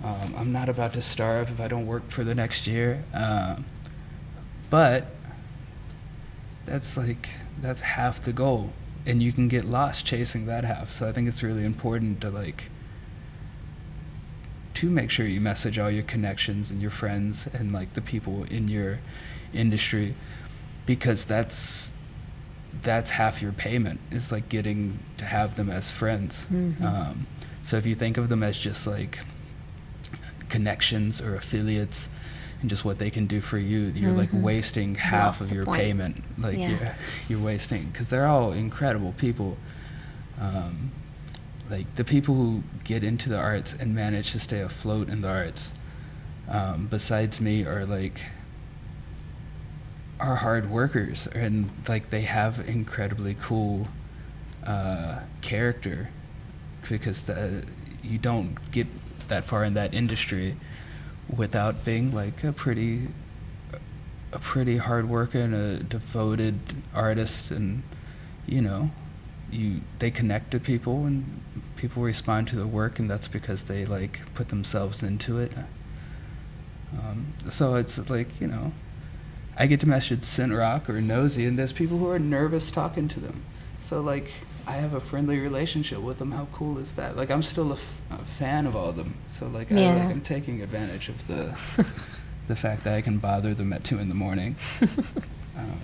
Um, 0.04 0.34
i'm 0.38 0.52
not 0.54 0.69
about 0.69 0.93
to 0.93 1.02
starve 1.02 1.50
if 1.50 1.60
i 1.60 1.67
don't 1.67 1.88
work 1.88 2.10
for 2.12 2.24
the 2.24 2.36
next 2.36 2.67
year. 2.67 3.04
Um, 3.13 3.65
but 4.69 5.08
that's 6.65 6.98
like 6.98 7.30
that's 7.62 7.82
half 7.82 8.21
the 8.21 8.34
goal. 8.34 8.71
And 9.06 9.21
you 9.21 9.32
can 9.32 9.48
get 9.48 9.65
lost 9.65 10.06
chasing 10.06 10.45
that 10.48 10.63
half. 10.65 10.91
So 10.91 11.08
i 11.08 11.12
think 11.12 11.28
it's 11.28 11.43
really 11.43 11.65
important 11.65 12.21
to 12.21 12.30
like 12.30 12.69
to 14.86 14.91
make 14.91 15.10
sure 15.10 15.26
you 15.26 15.41
message 15.41 15.80
all 15.80 15.89
your 15.89 16.04
connections 16.04 16.69
and 16.71 16.82
your 16.82 16.91
friends 16.91 17.48
and 17.54 17.74
like 17.74 17.93
the 17.93 18.02
people 18.02 18.43
in 18.45 18.67
your 18.67 19.00
industry 19.54 20.13
because 20.86 21.26
that's 21.26 21.91
that's 22.84 23.10
half 23.12 23.41
your 23.41 23.52
payment 23.54 24.00
is 24.12 24.32
like 24.32 24.48
getting 24.50 25.00
to 25.17 25.26
have 25.26 25.56
them 25.56 25.69
as 25.69 25.89
friends 25.89 26.45
Mhm. 26.54 26.82
um, 26.84 27.26
so 27.63 27.78
if 27.78 27.86
you 27.86 27.95
think 27.95 28.17
of 28.17 28.30
them 28.30 28.43
as 28.43 28.58
just 28.58 28.86
like 28.86 29.19
connections 30.50 31.21
or 31.21 31.36
affiliates 31.36 32.10
and 32.62 32.69
just 32.69 32.86
what 32.86 33.00
they 33.00 33.10
can 33.10 33.26
do 33.28 33.41
for 33.41 33.58
you 33.58 33.91
you're 33.95 34.13
like 34.13 34.32
Mhm. 34.32 34.41
wasting 34.41 34.95
half 34.95 35.39
Lost 35.39 35.41
of 35.50 35.52
your 35.56 35.65
point. 35.65 35.82
payment 35.82 36.24
like 36.38 36.58
Yeah. 36.58 36.69
you're, 36.69 36.95
you're 37.30 37.39
wasting 37.45 37.86
because 37.86 38.10
they're 38.10 38.28
all 38.28 38.52
incredible 38.52 39.13
people 39.17 39.58
um, 40.39 40.91
like 41.69 41.95
the 41.95 42.04
people 42.04 42.36
who 42.36 42.63
get 42.84 43.04
into 43.04 43.30
the 43.30 43.38
arts 43.38 43.73
and 43.73 43.95
manage 43.95 44.32
to 44.32 44.39
stay 44.39 44.62
afloat 44.62 45.10
in 45.10 45.21
the 45.21 45.28
arts 45.28 45.71
um, 46.47 46.88
besides 46.88 47.41
me 47.41 47.65
are 47.65 47.86
like 47.86 48.21
are 50.19 50.36
hard 50.36 50.69
workers 50.69 51.28
and 51.28 51.69
like 51.88 52.10
they 52.10 52.21
have 52.21 52.60
incredibly 52.67 53.36
cool 53.39 53.88
uh, 54.65 55.19
character 55.41 56.10
because 56.88 57.23
the, 57.23 57.63
you 58.04 58.17
don't 58.17 58.71
get 58.71 58.88
that 59.28 59.43
far 59.43 59.63
in 59.63 59.73
that 59.73 59.93
industry 59.93 60.56
without 61.36 61.84
being 61.84 62.13
like 62.13 62.43
a 62.43 62.54
pretty 62.54 63.08
a 64.32 64.39
pretty 64.39 64.78
hard 64.78 65.10
worker 65.10 65.39
and 65.39 65.54
a 65.54 65.84
devoted 65.84 66.60
artist 66.93 67.51
and 67.51 67.82
you 68.45 68.62
know 68.62 68.91
you 69.51 69.82
they 69.99 70.12
connect 70.12 70.51
to 70.51 70.60
people 70.60 71.06
and 71.06 71.41
people 71.76 72.02
respond 72.04 72.48
to 72.48 72.56
the 72.56 72.68
work 72.68 73.00
and 73.00 73.10
that's 73.10 73.28
because 73.28 73.64
they 73.64 73.86
like 73.86 74.22
put 74.34 74.50
themselves 74.50 75.04
into 75.04 75.38
it 75.40 75.52
um, 76.98 77.34
so 77.50 77.76
it's 77.76 78.10
like 78.10 78.30
you 78.40 78.48
know 78.48 78.72
I 79.58 79.68
get 79.68 79.80
to 79.82 79.88
message 79.88 80.24
Sin 80.26 80.52
Rock 80.52 80.90
or 80.90 81.00
Nosy, 81.00 81.46
and 81.46 81.58
there's 81.58 81.72
people 81.72 81.98
who 81.98 82.10
are 82.10 82.20
nervous 82.20 82.72
talking 82.72 83.08
to 83.08 83.22
them. 83.22 83.44
So 83.80 84.02
like, 84.02 84.30
I 84.68 84.74
have 84.74 84.94
a 84.94 85.00
friendly 85.00 85.40
relationship 85.40 86.00
with 86.00 86.18
them. 86.18 86.32
How 86.32 86.50
cool 86.52 86.78
is 86.78 86.92
that? 86.94 87.16
Like, 87.16 87.32
I'm 87.32 87.42
still 87.42 87.70
a, 87.70 87.76
f- 87.76 88.02
a 88.12 88.18
fan 88.18 88.66
of 88.68 88.76
all 88.76 88.90
of 88.90 88.98
them. 88.98 89.14
So 89.30 89.48
like, 89.48 89.72
I, 89.72 89.76
like 89.76 90.10
I'm 90.12 90.20
taking 90.20 90.62
advantage 90.62 91.08
of 91.08 91.26
the 91.28 91.58
the 92.50 92.56
fact 92.58 92.84
that 92.84 92.96
I 92.96 93.02
can 93.02 93.18
bother 93.18 93.54
them 93.54 93.72
at 93.72 93.86
two 93.86 93.98
in 94.00 94.10
the 94.10 94.16
morning. 94.16 94.56
Um, 95.58 95.80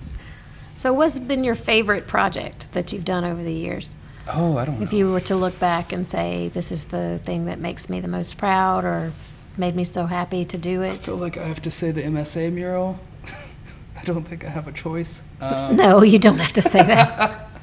So, 0.74 0.92
what's 0.92 1.18
been 1.18 1.44
your 1.44 1.54
favorite 1.54 2.06
project 2.06 2.70
that 2.74 2.92
you've 2.92 3.06
done 3.06 3.24
over 3.24 3.42
the 3.42 3.54
years? 3.54 3.96
Oh, 4.28 4.56
I 4.56 4.64
don't 4.64 4.78
know. 4.78 4.84
If 4.84 4.92
you 4.92 5.10
were 5.10 5.20
to 5.20 5.36
look 5.36 5.58
back 5.58 5.92
and 5.92 6.06
say, 6.06 6.48
this 6.48 6.72
is 6.72 6.86
the 6.86 7.20
thing 7.24 7.46
that 7.46 7.58
makes 7.58 7.88
me 7.88 8.00
the 8.00 8.08
most 8.08 8.36
proud 8.38 8.84
or 8.84 9.12
made 9.56 9.74
me 9.76 9.84
so 9.84 10.06
happy 10.06 10.44
to 10.44 10.58
do 10.58 10.82
it. 10.82 10.88
I 10.90 10.92
it? 10.92 10.98
feel 10.98 11.16
like 11.16 11.36
I 11.36 11.46
have 11.46 11.62
to 11.62 11.70
say 11.70 11.90
the 11.90 12.02
MSA 12.02 12.52
mural. 12.52 12.98
I 13.96 14.02
don't 14.04 14.24
think 14.26 14.44
I 14.44 14.48
have 14.48 14.68
a 14.68 14.72
choice. 14.72 15.22
Um, 15.40 15.76
No, 15.76 16.02
you 16.02 16.18
don't 16.18 16.38
have 16.38 16.52
to 16.54 16.62
say 16.62 16.82
that. 16.82 17.48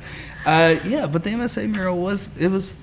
Uh, 0.45 0.79
yeah, 0.85 1.05
but 1.05 1.21
the 1.21 1.29
MSA 1.31 1.69
mural 1.69 1.99
was 1.99 2.29
it 2.39 2.47
was 2.47 2.77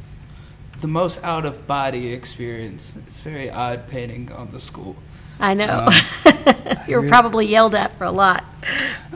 the 0.82 0.86
most 0.86 1.24
out 1.24 1.46
of 1.46 1.66
body 1.66 2.12
experience. 2.12 2.92
It's 3.06 3.22
very 3.22 3.50
odd 3.50 3.88
painting 3.88 4.30
on 4.30 4.50
the 4.50 4.60
school. 4.60 4.94
I 5.40 5.54
know. 5.54 5.88
Um, 5.88 5.92
you 6.86 6.96
were 6.96 7.00
really- 7.00 7.08
probably 7.08 7.46
yelled 7.46 7.74
at 7.74 7.96
for 7.96 8.04
a 8.04 8.12
lot. 8.12 8.44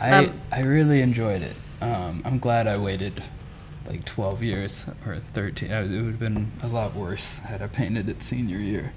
I 0.00 0.24
Um, 0.24 0.40
I 0.50 0.62
really 0.62 1.02
enjoyed 1.02 1.42
it. 1.42 1.54
Um, 1.82 2.22
I'm 2.24 2.38
glad 2.38 2.66
I 2.66 2.78
waited 2.78 3.22
like 3.90 4.04
12 4.04 4.42
years 4.44 4.86
or 5.04 5.18
13. 5.34 5.72
Uh, 5.72 5.82
It 5.82 5.88
would 5.90 6.04
have 6.04 6.18
been 6.20 6.52
a 6.62 6.68
lot 6.68 6.94
worse 6.94 7.38
had 7.38 7.60
I 7.60 7.66
painted 7.66 8.08
it 8.08 8.22
senior 8.22 8.58
year. 8.58 8.92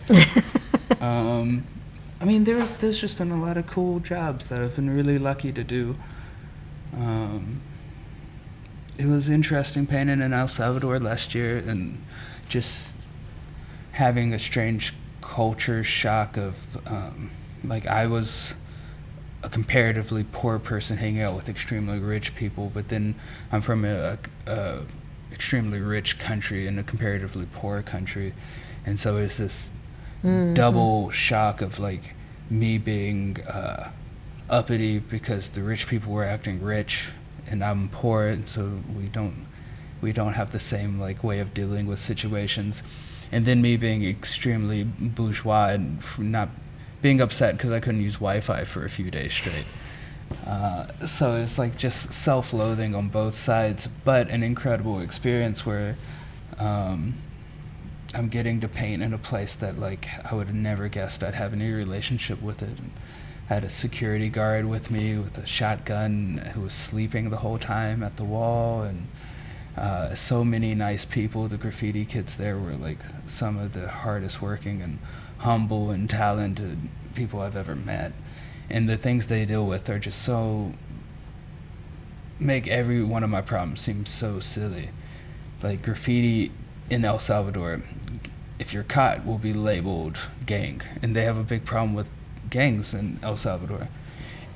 um, 1.02 1.66
I 2.22 2.26
mean, 2.26 2.44
there's 2.44 2.72
there's 2.78 3.02
just 3.02 3.18
been 3.18 3.32
a 3.32 3.42
lot 3.42 3.58
of 3.58 3.66
cool 3.66 4.00
jobs 4.00 4.50
that 4.50 4.62
I've 4.62 4.76
been 4.76 4.96
really 4.96 5.18
lucky 5.18 5.52
to 5.52 5.64
do. 5.64 5.96
Um, 6.96 7.62
it 9.00 9.08
was 9.08 9.30
interesting 9.30 9.88
painting 9.88 10.22
in 10.22 10.32
El 10.32 10.48
Salvador 10.48 11.00
last 11.00 11.34
year 11.34 11.58
and 11.58 11.98
just 12.48 12.94
having 13.94 14.32
a 14.32 14.40
strange 14.40 14.94
culture 15.22 15.84
shock 15.84 16.38
of 16.38 16.60
um, 16.86 17.32
like 17.64 17.88
I 17.88 18.06
was 18.06 18.54
a 19.44 19.50
comparatively 19.50 20.26
poor 20.32 20.58
person 20.58 20.98
hanging 20.98 21.22
out 21.22 21.36
with 21.36 21.50
extremely 21.50 22.00
rich 22.00 22.34
people, 22.36 22.72
but 22.74 22.88
then 22.88 23.16
I'm 23.52 23.62
from 23.62 23.84
a, 23.86 24.18
a 24.48 24.80
extremely 25.32 25.80
rich 25.80 26.18
country 26.18 26.66
and 26.68 26.80
a 26.80 26.84
comparatively 26.84 27.48
poor 27.52 27.82
country, 27.82 28.34
and 28.86 29.00
so 29.00 29.18
it's 29.18 29.38
this 29.38 29.72
double 30.54 31.10
shock 31.10 31.62
of 31.62 31.80
like 31.80 32.14
me 32.50 32.78
being 32.78 33.42
uh, 33.42 33.92
uppity 34.50 35.00
because 35.00 35.50
the 35.50 35.62
rich 35.62 35.88
people 35.88 36.14
were 36.14 36.24
acting 36.24 36.62
rich 36.62 37.12
and 37.46 37.62
I'm 37.64 37.90
poor, 37.90 38.28
and 38.28 38.48
so 38.48 38.80
we 38.98 39.08
don't 39.08 39.46
we 40.00 40.14
don't 40.14 40.34
have 40.34 40.52
the 40.52 40.60
same 40.60 41.00
like 41.00 41.24
way 41.24 41.40
of 41.40 41.54
dealing 41.54 41.88
with 41.88 42.00
situations, 42.00 42.84
and 43.32 43.46
then 43.46 43.62
me 43.62 43.76
being 43.76 44.06
extremely 44.06 44.84
bourgeois 44.84 45.70
and 45.70 46.02
not 46.20 46.50
being 47.04 47.20
upset 47.20 47.58
because 47.58 47.70
I 47.70 47.82
couldn't 47.82 48.02
use 48.02 48.16
Wi-Fi 48.16 48.64
for 48.64 48.86
a 48.86 48.90
few 48.90 49.12
days 49.12 49.34
straight. 49.34 49.66
Uh, 50.48 50.88
so 51.06 51.36
it's 51.36 51.60
like 51.60 51.78
just 51.78 52.14
self-loathing 52.14 52.96
on 52.96 53.10
both 53.10 53.36
sides, 53.36 53.90
but 54.06 54.30
an 54.30 54.42
incredible 54.42 55.02
experience 55.02 55.66
where 55.66 55.98
um, 56.58 57.16
I'm 58.16 58.30
getting 58.30 58.62
to 58.62 58.70
paint 58.70 59.04
in 59.04 59.14
a 59.14 59.18
place 59.18 59.54
that 59.56 59.78
like 59.78 60.08
I 60.24 60.34
would 60.34 60.48
have 60.48 60.56
never 60.56 60.88
guessed 60.88 61.24
I'd 61.24 61.36
have 61.36 61.52
any 61.52 61.70
relationship 61.72 62.42
with 62.42 62.62
it. 62.62 62.80
And 62.80 62.92
I 63.50 63.56
had 63.56 63.64
a 63.66 63.70
security 63.70 64.30
guard 64.30 64.66
with 64.66 64.90
me 64.90 65.18
with 65.18 65.38
a 65.38 65.46
shotgun 65.46 66.52
who 66.54 66.62
was 66.62 66.74
sleeping 66.74 67.30
the 67.30 67.38
whole 67.38 67.60
time 67.60 68.02
at 68.02 68.16
the 68.16 68.24
wall, 68.24 68.82
and 68.82 69.08
uh, 69.76 70.16
so 70.16 70.46
many 70.46 70.74
nice 70.74 71.04
people. 71.04 71.50
The 71.50 71.58
graffiti 71.58 72.06
kids 72.06 72.38
there 72.38 72.58
were 72.58 72.76
like 72.76 73.00
some 73.28 73.58
of 73.58 73.74
the 73.74 73.90
hardest 73.90 74.42
working 74.42 74.82
and 74.82 75.00
humble 75.44 75.92
and 75.92 76.10
talented 76.10 76.78
people 77.16 77.42
I've 77.42 77.56
ever 77.56 77.76
met. 77.76 78.12
And 78.70 78.90
the 78.90 78.98
things 78.98 79.28
they 79.28 79.46
deal 79.46 79.66
with 79.66 79.90
are 79.90 80.00
just 80.00 80.22
so 80.22 80.74
make 82.40 82.68
every 82.68 83.04
one 83.04 83.24
of 83.24 83.30
my 83.30 83.42
problems 83.42 83.82
seem 83.82 84.06
so 84.06 84.40
silly. 84.40 84.90
Like 85.62 85.82
graffiti 85.82 86.52
in 86.90 87.06
El 87.06 87.20
Salvador, 87.20 87.82
if 88.60 88.74
you're 88.74 88.84
caught, 88.84 89.26
will 89.26 89.38
be 89.38 89.54
labeled 89.54 90.18
gang, 90.46 90.82
and 91.02 91.16
they 91.16 91.24
have 91.24 91.38
a 91.38 91.44
big 91.44 91.66
problem 91.66 91.94
with 91.94 92.08
gangs 92.50 92.94
in 92.94 93.20
El 93.24 93.38
Salvador. 93.38 93.88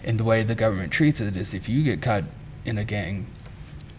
And 0.03 0.19
the 0.19 0.23
way 0.23 0.43
the 0.43 0.55
government 0.55 0.91
treats 0.91 1.21
it 1.21 1.35
is, 1.35 1.53
if 1.53 1.69
you 1.69 1.83
get 1.83 2.01
caught 2.01 2.23
in 2.65 2.77
a 2.77 2.83
gang, 2.83 3.27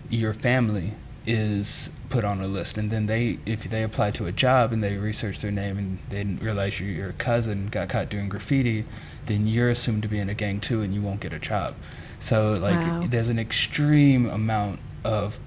your 0.09 0.33
family 0.33 0.95
is 1.27 1.91
put 2.09 2.25
on 2.25 2.41
a 2.41 2.47
list, 2.47 2.79
and 2.79 2.91
then 2.91 3.07
they, 3.07 3.39
if 3.45 3.65
they 3.65 3.83
apply 3.83 4.11
to 4.13 4.27
a 4.27 4.33
job 4.33 4.73
and 4.73 4.83
they 4.83 4.97
research 4.97 5.41
their 5.41 5.51
name 5.51 5.77
and 5.79 5.99
they 6.09 6.25
realize 6.25 6.81
you, 6.81 6.87
your 6.87 7.13
cousin 7.13 7.67
got 7.69 7.89
caught 7.89 8.09
doing 8.09 8.29
graffiti, 8.29 8.85
then 9.27 9.47
you're 9.47 9.69
assumed 9.71 10.03
to 10.03 10.09
be 10.09 10.19
in 10.19 10.29
a 10.29 10.35
gang 10.35 10.61
too, 10.61 10.81
and 10.81 10.95
you 10.95 11.03
won't 11.03 11.21
get 11.21 11.33
a 11.33 11.39
job. 11.39 11.75
So 12.19 12.53
like, 12.55 12.81
Wow. 12.87 13.07
there's 13.09 13.29
an 13.29 13.39
extreme 13.39 14.29
amount 14.29 14.81
of 15.05 15.39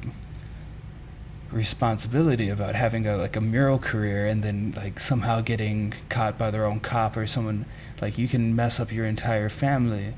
responsibility 1.52 2.48
about 2.48 2.76
having 2.76 3.06
a 3.06 3.18
like 3.18 3.36
a 3.36 3.42
mural 3.42 3.78
career 3.78 4.26
and 4.26 4.42
then 4.42 4.74
like 4.78 4.98
somehow 5.00 5.42
getting 5.42 5.94
caught 6.08 6.38
by 6.38 6.50
their 6.50 6.66
own 6.66 6.80
cop 6.80 7.18
or 7.18 7.28
someone 7.28 7.66
like 8.02 8.18
you 8.18 8.26
can 8.26 8.56
mess 8.56 8.80
up 8.80 8.90
your 8.90 9.06
entire 9.06 9.50
family 9.50 10.14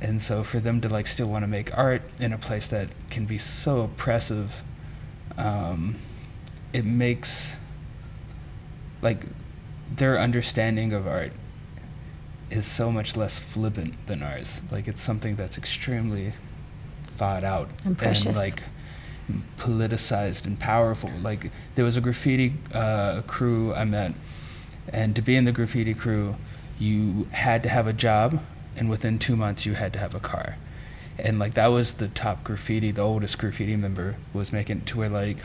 and 0.00 0.20
so 0.20 0.42
for 0.42 0.58
them 0.58 0.80
to 0.80 0.88
like 0.88 1.06
still 1.06 1.28
want 1.28 1.44
to 1.44 1.46
make 1.46 1.76
art 1.78 2.02
in 2.18 2.32
a 2.32 2.38
place 2.38 2.66
that 2.66 2.88
can 3.10 3.24
be 3.26 3.38
so 3.38 3.80
oppressive 3.82 4.64
um, 5.38 5.96
it 6.72 6.84
makes 6.84 7.56
like 9.02 9.24
their 9.94 10.18
understanding 10.18 10.92
of 10.92 11.06
art 11.06 11.32
is 12.50 12.64
so 12.66 12.90
much 12.92 13.16
less 13.16 13.38
flippant 13.38 13.94
than 14.06 14.22
ours 14.22 14.62
like 14.70 14.86
it's 14.88 15.02
something 15.02 15.36
that's 15.36 15.58
extremely 15.58 16.32
thought 17.16 17.44
out 17.44 17.68
And 17.84 17.96
precious. 17.96 18.36
like 18.38 18.62
politicized 19.56 20.44
and 20.44 20.58
powerful. 20.58 21.10
Like 21.22 21.50
there 21.74 21.84
was 21.84 21.96
a 21.96 22.00
graffiti 22.00 22.54
uh, 22.72 23.22
crew 23.22 23.74
I 23.74 23.84
met, 23.84 24.12
and 24.92 25.16
to 25.16 25.22
be 25.22 25.34
in 25.34 25.44
the 25.44 25.50
graffiti 25.52 25.94
crew, 25.94 26.36
you 26.78 27.26
had 27.32 27.62
to 27.64 27.68
have 27.68 27.86
a 27.86 27.92
job, 27.92 28.40
and 28.76 28.88
within 28.88 29.18
two 29.18 29.34
months 29.34 29.66
you 29.66 29.74
had 29.74 29.92
to 29.94 29.98
have 29.98 30.14
a 30.14 30.20
car, 30.20 30.56
and 31.18 31.38
like 31.38 31.54
that 31.54 31.68
was 31.68 31.94
the 31.94 32.08
top 32.08 32.44
graffiti. 32.44 32.90
The 32.90 33.02
oldest 33.02 33.38
graffiti 33.38 33.76
member 33.76 34.16
was 34.32 34.52
making 34.52 34.82
to 34.82 34.98
where 34.98 35.08
like. 35.08 35.38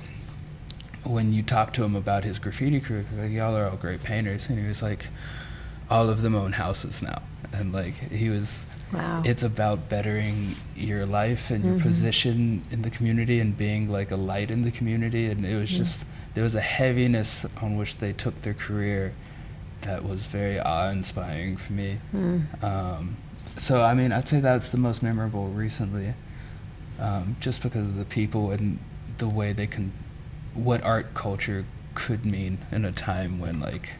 When 1.04 1.34
you 1.34 1.42
talk 1.42 1.74
to 1.74 1.84
him 1.84 1.96
about 1.96 2.24
his 2.26 2.38
graffiti 2.38 2.80
crew, 2.80 3.06
like 3.18 3.32
y'all 3.32 3.58
are 3.58 3.66
all 3.68 3.76
great 3.76 4.04
painters, 4.04 4.48
and 4.50 4.60
he 4.60 4.68
was 4.68 4.84
like, 4.84 5.08
all 5.90 6.10
of 6.10 6.22
them 6.22 6.36
own 6.36 6.54
houses 6.54 7.02
now, 7.02 7.24
and 7.52 7.74
like 7.74 7.96
he 8.12 8.30
was 8.30 8.68
Wow. 8.94 9.24
it's 9.26 9.42
about 9.42 9.90
bettering 9.90 10.56
your 10.76 11.06
life 11.08 11.50
and 11.50 11.64
your 11.66 11.76
Mhm. 11.76 11.82
position 11.82 12.62
in 12.72 12.82
the 12.84 12.90
community 12.92 13.40
and 13.40 13.58
being 13.58 13.90
like 13.90 14.12
a 14.12 14.16
light 14.18 14.52
in 14.52 14.62
the 14.64 14.70
community 14.72 15.28
and 15.28 15.44
it 15.46 15.56
was 15.56 15.72
Mm. 15.72 15.78
just 15.78 16.06
there 16.34 16.44
was 16.44 16.56
a 16.56 16.62
heaviness 16.62 17.46
on 17.62 17.78
which 17.78 17.98
they 18.00 18.12
took 18.14 18.42
their 18.42 18.54
career 18.54 19.14
that 19.82 20.04
was 20.04 20.26
very 20.26 20.60
awe-inspiring 20.60 21.56
for 21.56 21.72
me 21.72 22.00
Mm. 22.14 22.62
um, 22.64 23.16
so 23.58 23.84
i 23.84 23.94
mean 23.94 24.12
i'd 24.12 24.28
say 24.28 24.40
that's 24.40 24.70
the 24.70 24.78
most 24.78 25.04
memorable 25.04 25.48
recently 25.48 26.14
um, 27.00 27.36
just 27.40 27.64
because 27.64 27.86
of 27.86 27.96
the 27.98 28.06
people 28.06 28.52
and 28.52 28.78
the 29.18 29.28
way 29.28 29.54
they 29.54 29.68
can 29.68 29.92
what 30.54 30.84
art 30.84 31.14
culture 31.14 31.66
could 31.96 32.26
mean 32.26 32.60
in 32.72 32.86
a 32.86 32.92
time 32.92 33.40
when 33.40 33.60
like 33.60 33.92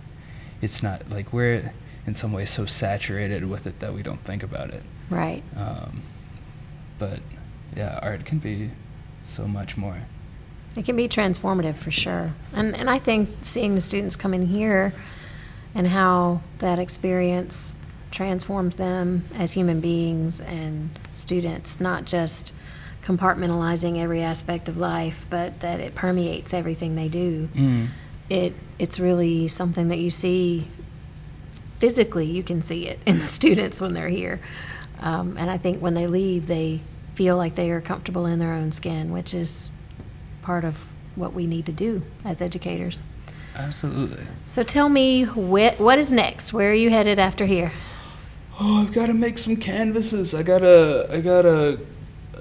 it's 0.62 0.82
not 0.84 1.10
like 1.10 1.34
we're 1.34 1.74
in 2.06 2.14
some 2.16 2.32
way 2.32 2.46
so 2.46 2.66
saturated 2.66 3.48
with 3.50 3.66
it 3.68 3.80
that 3.80 3.94
we 3.94 4.02
don't 4.04 4.24
think 4.24 4.44
about 4.44 4.70
it 4.72 4.84
Right. 5.10 5.44
um, 5.58 6.02
but 7.00 7.20
yeah 7.76 8.00
art 8.02 8.26
can 8.26 8.40
be 8.40 8.72
so 9.24 9.48
much 9.48 9.76
more 9.78 9.98
It 10.76 10.86
can 10.86 10.96
be 10.96 11.08
transformative 11.10 11.76
for 11.76 11.92
sure. 11.92 12.32
And 12.54 12.76
and 12.76 12.90
I 12.90 12.98
think 13.00 13.30
seeing 13.42 13.76
the 13.76 13.82
students 13.82 14.16
come 14.16 14.34
in 14.34 14.46
here 14.48 14.94
and 15.76 15.88
how 15.88 16.42
that 16.60 16.80
experience 16.80 17.76
transforms 18.12 18.76
them 18.76 19.24
as 19.38 19.54
human 19.54 19.80
beings 19.80 20.42
and 20.42 20.90
students, 21.14 21.80
not 21.80 22.06
just 22.06 22.54
compartmentalizing 23.04 23.98
every 23.98 24.22
aspect 24.22 24.70
of 24.70 24.78
life, 24.78 25.26
but 25.30 25.60
that 25.62 25.80
it 25.80 25.96
permeates 25.96 26.54
everything 26.54 26.96
they 26.96 27.08
do. 27.08 27.50
mm. 27.56 27.88
It 28.30 28.54
it's 28.80 29.00
really 29.00 29.48
something 29.48 29.90
that 29.90 29.98
you 30.00 30.10
see 30.10 30.66
physically. 31.78 32.26
You 32.26 32.44
can 32.44 32.62
see 32.62 32.88
it 32.88 33.00
in 33.06 33.18
the 33.20 33.26
students 33.40 33.82
when 33.82 33.94
they're 33.94 34.08
here, 34.10 34.40
um, 35.00 35.36
and 35.38 35.50
I 35.50 35.58
think 35.58 35.82
when 35.82 35.94
they 35.96 36.08
leave, 36.08 36.48
they 36.48 36.80
feel 37.16 37.36
like 37.36 37.56
they 37.56 37.72
are 37.72 37.82
comfortable 37.82 38.26
in 38.26 38.40
their 38.40 38.54
own 38.54 38.72
skin, 38.72 39.12
which 39.12 39.34
is 39.34 39.70
part 40.44 40.64
of 40.64 40.86
what 41.16 41.34
we 41.34 41.46
need 41.46 41.66
to 41.66 41.72
do 41.74 42.02
as 42.24 42.42
educators. 42.42 43.02
absolutely 43.56 44.24
So 44.46 44.64
tell 44.64 44.88
me, 44.88 45.24
wh- 45.24 45.78
what 45.80 46.00
is 46.00 46.10
next? 46.12 46.54
Where 46.54 46.72
are 46.72 46.74
you 46.74 46.90
headed 46.90 47.20
after 47.20 47.46
here? 47.46 47.72
Oh 48.60 48.82
i've 48.82 48.92
got 48.92 49.08
to 49.08 49.14
make 49.14 49.38
some 49.38 49.56
canvases 49.56 50.34
i 50.34 50.44
got 50.44 50.62
a 50.62 51.08
i 51.12 51.22
got 51.22 51.46
a 51.46 51.80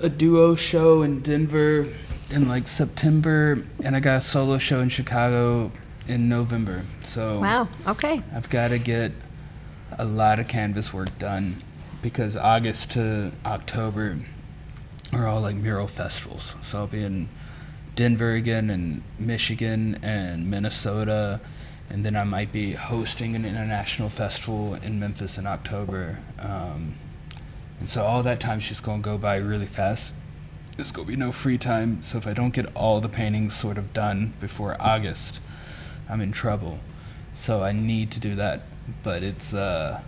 a 0.03 0.09
duo 0.09 0.55
show 0.55 1.03
in 1.03 1.21
denver 1.21 1.87
in 2.31 2.49
like 2.49 2.67
september 2.67 3.65
and 3.83 3.95
i 3.97 4.01
got 4.01 4.19
a 4.19 4.23
solo 4.23 4.59
show 4.59 4.81
in 4.81 4.89
chicago 4.89 5.71
in 6.09 6.29
november 6.29 6.83
so 7.05 7.41
Wow. 7.41 7.69
Okay. 7.89 8.23
I've 8.33 8.49
got 8.51 8.69
to 8.69 8.79
get 8.79 9.11
a 9.99 10.05
lot 10.05 10.39
of 10.39 10.47
canvas 10.47 10.93
work 10.95 11.19
done 11.19 11.61
because 12.03 12.37
August 12.37 12.93
to 12.93 13.33
October 13.45 14.17
are 15.13 15.27
all 15.27 15.41
like 15.41 15.57
mural 15.57 15.89
festivals. 15.89 16.55
So 16.63 16.79
I'll 16.79 16.87
be 16.87 17.03
in 17.03 17.29
Denver 17.97 18.31
again 18.35 18.71
and 18.71 19.03
Michigan 19.19 19.99
and 20.03 20.49
Minnesota. 20.49 21.41
And 21.91 22.05
then 22.05 22.15
I 22.17 22.23
might 22.25 22.53
be 22.53 22.73
hosting 22.73 23.35
an 23.35 23.45
international 23.45 24.09
festival 24.09 24.75
in 24.75 25.01
Memphis 25.01 25.37
in 25.39 25.47
October. 25.47 26.19
Um, 26.39 26.95
and 27.81 27.89
so 27.89 28.05
all 28.05 28.23
that 28.23 28.39
time's 28.39 28.69
just 28.69 28.85
going 28.85 29.03
to 29.03 29.05
go 29.05 29.19
by 29.19 29.37
really 29.37 29.67
fast. 29.67 30.15
There's 30.77 30.93
going 30.93 31.07
to 31.07 31.11
be 31.13 31.17
no 31.17 31.33
free 31.33 31.59
time. 31.59 32.03
So 32.03 32.17
if 32.17 32.27
I 32.29 32.33
don't 32.33 32.55
get 32.55 32.67
all 32.77 33.01
the 33.01 33.09
paintings 33.09 33.55
sort 33.57 33.77
of 33.77 33.93
done 33.93 34.35
before 34.41 34.77
August, 34.81 35.41
I'm 36.09 36.21
in 36.21 36.31
trouble. 36.31 36.79
So 37.35 37.63
I 37.63 37.73
need 37.73 38.11
to 38.13 38.21
do 38.21 38.35
that, 38.37 38.63
but 39.03 39.23
it's 39.23 39.53
uh, 39.53 40.01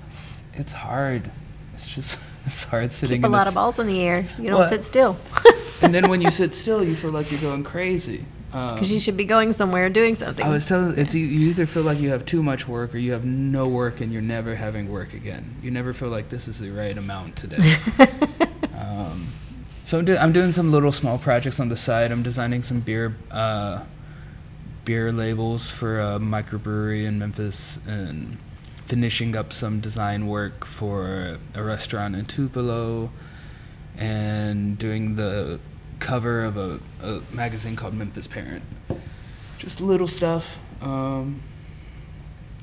it's 0.54 0.72
hard. 0.72 1.30
It's 1.74 1.88
just 1.92 2.16
it's 2.46 2.62
hard 2.64 2.92
sitting 2.92 3.22
Keep 3.22 3.26
a 3.26 3.28
lot 3.28 3.40
this- 3.40 3.48
of 3.48 3.54
balls 3.54 3.78
in 3.78 3.86
the 3.88 4.00
air. 4.00 4.28
You 4.38 4.50
don't 4.50 4.66
sit 4.66 4.84
still. 4.84 5.16
and 5.82 5.92
then 5.94 6.08
when 6.08 6.20
you 6.20 6.30
sit 6.40 6.54
still, 6.54 6.82
you 6.84 6.94
feel 6.94 7.10
like 7.10 7.30
you're 7.32 7.40
going 7.40 7.64
crazy. 7.64 8.24
Because 8.52 8.92
you 8.92 9.00
should 9.00 9.16
be 9.16 9.24
going 9.24 9.52
somewhere 9.54 9.88
doing 9.88 10.14
something. 10.14 10.44
I 10.44 10.50
was 10.50 10.66
telling 10.66 10.98
it's 10.98 11.14
e- 11.14 11.20
you 11.24 11.48
either 11.48 11.64
feel 11.64 11.84
like 11.84 11.98
you 11.98 12.10
have 12.10 12.26
too 12.26 12.42
much 12.42 12.68
work 12.68 12.94
or 12.94 12.98
you 12.98 13.12
have 13.12 13.24
no 13.24 13.66
work 13.66 14.02
and 14.02 14.12
you're 14.12 14.20
never 14.20 14.54
having 14.54 14.90
work 14.92 15.14
again. 15.14 15.56
You 15.62 15.70
never 15.70 15.94
feel 15.94 16.10
like 16.10 16.28
this 16.28 16.48
is 16.48 16.58
the 16.58 16.70
right 16.70 16.96
amount 16.96 17.36
today. 17.36 17.74
um, 18.78 19.26
so 19.86 19.98
I'm, 19.98 20.04
do- 20.04 20.18
I'm 20.18 20.32
doing 20.32 20.52
some 20.52 20.70
little 20.70 20.92
small 20.92 21.16
projects 21.16 21.60
on 21.60 21.70
the 21.70 21.78
side. 21.78 22.12
I'm 22.12 22.22
designing 22.22 22.62
some 22.62 22.80
beer 22.80 23.16
uh, 23.30 23.80
beer 24.84 25.12
labels 25.12 25.70
for 25.70 25.98
a 26.00 26.18
microbrewery 26.18 27.06
in 27.06 27.18
Memphis 27.18 27.78
and 27.86 28.36
finishing 28.84 29.34
up 29.34 29.52
some 29.52 29.80
design 29.80 30.26
work 30.26 30.66
for 30.66 31.38
a 31.54 31.62
restaurant 31.62 32.14
in 32.16 32.26
Tupelo 32.26 33.10
and 33.96 34.76
doing 34.78 35.16
the 35.16 35.58
cover 36.02 36.44
of 36.44 36.56
a, 36.56 36.78
a 37.02 37.20
magazine 37.32 37.76
called 37.76 37.94
Memphis 37.94 38.26
Parent. 38.26 38.62
Just 39.58 39.80
little 39.80 40.08
stuff. 40.08 40.58
Um, 40.80 41.40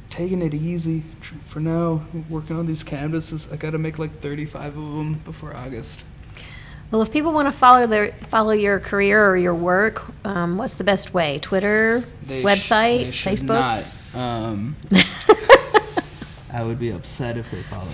taking 0.10 0.42
it 0.42 0.54
easy 0.54 1.04
for 1.46 1.60
now. 1.60 2.04
Working 2.30 2.58
on 2.58 2.66
these 2.66 2.84
canvases. 2.84 3.52
I 3.52 3.56
got 3.56 3.72
to 3.72 3.78
make 3.78 3.98
like 3.98 4.20
35 4.20 4.66
of 4.66 4.74
them 4.76 5.14
before 5.26 5.56
August. 5.56 6.04
well, 6.92 7.02
if 7.02 7.12
people 7.12 7.32
want 7.32 7.48
to 7.48 7.52
follow 7.58 7.88
their 7.88 8.12
follow 8.30 8.52
your 8.52 8.80
career 8.80 9.26
or 9.26 9.38
your 9.38 9.56
work, 9.56 10.04
um, 10.26 10.58
what's 10.58 10.76
the 10.76 10.84
best 10.84 11.14
way? 11.14 11.40
Twitter, 11.40 12.04
They 12.26 12.42
sh- 12.42 12.46
website, 12.46 12.98
they 13.06 13.12
should 13.12 13.34
Facebook. 13.40 13.86
Not. 14.14 14.20
Um, 14.22 14.76
I 16.52 16.64
would 16.64 16.80
be 16.80 16.90
upset 16.90 17.38
if 17.38 17.50
they 17.52 17.62
followed. 17.64 17.88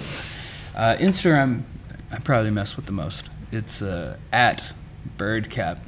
Uh, 0.75 0.95
Instagram, 0.97 1.63
I 2.11 2.17
probably 2.19 2.51
mess 2.51 2.75
with 2.75 2.85
the 2.85 2.91
most. 2.93 3.29
It's 3.51 3.81
uh, 3.81 4.17
at 4.31 4.73
birdcap, 5.17 5.79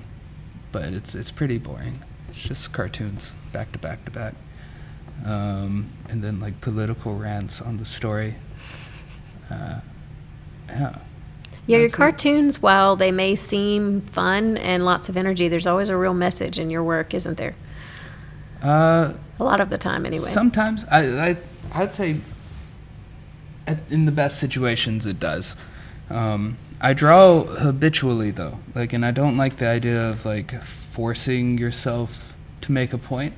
but 0.71 0.93
it's 0.93 1.15
it's 1.15 1.31
pretty 1.31 1.57
boring. 1.57 1.99
It's 2.29 2.39
just 2.41 2.71
cartoons 2.73 3.33
back 3.51 3.71
to 3.73 3.79
back 3.79 4.05
to 4.05 4.11
back, 4.11 4.33
um, 5.25 5.89
and 6.09 6.23
then 6.23 6.39
like 6.39 6.61
political 6.61 7.15
rants 7.15 7.61
on 7.61 7.77
the 7.77 7.85
story. 7.85 8.35
Uh, 9.49 9.79
yeah. 10.69 10.97
Yeah, 11.65 11.77
your 11.79 11.87
That's 11.87 11.93
it. 11.93 11.97
cartoons, 11.97 12.61
while 12.61 12.95
they 12.95 13.11
may 13.11 13.35
seem 13.35 13.99
fun 14.01 14.57
and 14.57 14.85
lots 14.85 15.09
of 15.09 15.17
energy, 15.17 15.49
there's 15.49 15.67
always 15.67 15.89
a 15.89 15.97
real 15.97 16.13
message 16.13 16.59
in 16.59 16.69
your 16.69 16.81
work, 16.83 17.13
isn't 17.13 17.37
there? 17.37 17.55
Uh, 18.63 19.13
A 19.39 19.43
lot 19.43 19.59
of 19.59 19.69
the 19.69 19.77
time, 19.77 20.05
anyway. 20.05 20.29
Sometimes 20.29 20.85
I, 20.89 21.29
I 21.31 21.37
I'd 21.73 21.93
say 21.93 22.17
in 23.89 24.05
the 24.05 24.11
best 24.13 24.39
situations 24.39 25.05
it 25.05 25.19
does. 25.19 25.55
Um, 26.09 26.57
I 26.79 26.93
draw 26.93 27.43
habitually 27.43 28.31
though, 28.31 28.59
like, 28.75 28.93
and 28.93 29.05
I 29.05 29.11
don't 29.11 29.35
like 29.35 29.57
the 29.57 29.67
idea 29.67 30.09
of 30.09 30.25
like 30.25 30.61
forcing 30.61 31.57
yourself 31.57 32.33
to 32.61 32.71
make 32.71 32.93
a 32.93 32.97
point. 32.97 33.33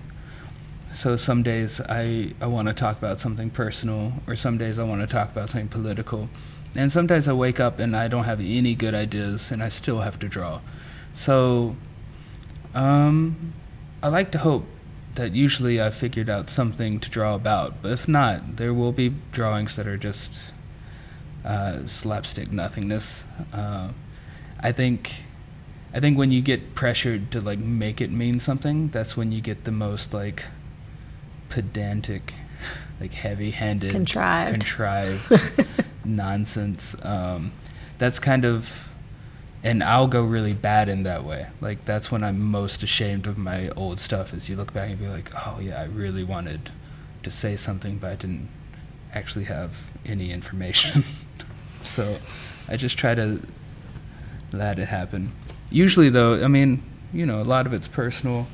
So 0.93 1.15
some 1.15 1.43
days 1.43 1.81
I 1.81 2.33
I 2.41 2.47
want 2.47 2.67
to 2.67 2.73
talk 2.73 2.97
about 2.97 3.19
something 3.19 3.49
personal, 3.49 4.13
or 4.27 4.35
some 4.35 4.57
days 4.57 4.77
I 4.77 4.83
want 4.83 5.01
to 5.01 5.07
talk 5.07 5.31
about 5.31 5.49
something 5.49 5.69
political, 5.69 6.29
and 6.75 6.91
sometimes 6.91 7.27
I 7.27 7.33
wake 7.33 7.59
up 7.59 7.79
and 7.79 7.95
I 7.95 8.07
don't 8.07 8.25
have 8.25 8.39
any 8.39 8.75
good 8.75 8.93
ideas, 8.93 9.51
and 9.51 9.63
I 9.63 9.69
still 9.69 10.01
have 10.01 10.19
to 10.19 10.27
draw. 10.27 10.61
So 11.13 11.75
um, 12.75 13.53
I 14.03 14.09
like 14.09 14.31
to 14.31 14.39
hope 14.39 14.65
that 15.15 15.33
usually 15.33 15.81
I've 15.81 15.95
figured 15.95 16.29
out 16.29 16.49
something 16.49 16.99
to 16.99 17.09
draw 17.09 17.35
about, 17.35 17.81
but 17.81 17.91
if 17.91 18.07
not, 18.07 18.57
there 18.57 18.73
will 18.73 18.91
be 18.91 19.13
drawings 19.31 19.75
that 19.75 19.87
are 19.87 19.97
just 19.97 20.39
uh, 21.45 21.85
slapstick 21.85 22.51
nothingness. 22.51 23.25
Uh, 23.53 23.89
I 24.59 24.71
think, 24.71 25.23
I 25.93 25.99
think 25.99 26.17
when 26.17 26.31
you 26.31 26.41
get 26.41 26.75
pressured 26.75 27.31
to 27.31 27.41
like 27.41 27.59
make 27.59 28.01
it 28.01 28.11
mean 28.11 28.39
something, 28.39 28.89
that's 28.89 29.15
when 29.15 29.31
you 29.31 29.41
get 29.41 29.63
the 29.63 29.71
most 29.71 30.13
like 30.13 30.43
pedantic, 31.49 32.33
like 32.99 33.13
heavy-handed, 33.13 33.91
Contrived. 33.91 34.51
contrived 34.61 35.67
nonsense. 36.05 36.95
Um, 37.03 37.53
that's 37.97 38.19
kind 38.19 38.45
of 38.45 38.85
and 39.61 39.83
I'll 39.83 40.07
go 40.07 40.23
really 40.23 40.53
bad 40.53 40.87
in 40.87 41.03
that 41.03 41.25
way. 41.25 41.47
Like 41.59 41.83
that's 41.85 42.11
when 42.11 42.23
I'm 42.23 42.39
most 42.39 42.81
ashamed 42.81 43.27
of 43.27 43.37
my 43.37 43.69
old 43.69 43.99
stuff. 43.99 44.33
Is 44.33 44.49
you 44.49 44.55
look 44.55 44.73
back 44.73 44.89
and 44.89 44.99
be 44.99 45.07
like, 45.07 45.31
oh 45.35 45.59
yeah, 45.61 45.81
I 45.81 45.85
really 45.85 46.23
wanted 46.23 46.71
to 47.23 47.31
say 47.31 47.55
something, 47.57 47.97
but 47.97 48.11
I 48.11 48.15
didn't 48.15 48.47
actually 49.13 49.45
have 49.45 49.91
any 50.05 50.31
information. 50.31 51.03
so 51.81 52.17
I 52.67 52.77
just 52.77 52.97
try 52.97 53.15
to 53.15 53.41
let 54.51 54.79
it 54.79 54.87
happen. 54.87 55.31
Usually, 55.69 56.09
though, 56.09 56.43
I 56.43 56.47
mean, 56.47 56.83
you 57.13 57.25
know, 57.25 57.41
a 57.41 57.43
lot 57.43 57.65
of 57.65 57.73
it's 57.73 57.87
personal, 57.87 58.47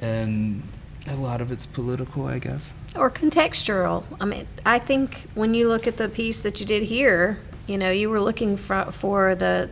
and 0.00 0.62
a 1.08 1.16
lot 1.16 1.40
of 1.40 1.50
it's 1.50 1.66
political, 1.66 2.26
I 2.26 2.38
guess. 2.38 2.72
or 2.96 3.10
contextual. 3.10 4.04
I 4.20 4.24
mean, 4.24 4.46
I 4.64 4.78
think 4.78 5.26
when 5.34 5.54
you 5.54 5.68
look 5.68 5.86
at 5.86 5.96
the 5.96 6.08
piece 6.08 6.42
that 6.42 6.60
you 6.60 6.66
did 6.66 6.84
here, 6.84 7.38
you 7.66 7.78
know, 7.78 7.90
you 7.90 8.10
were 8.10 8.20
looking 8.20 8.56
for, 8.56 8.90
for 8.92 9.34
the 9.34 9.70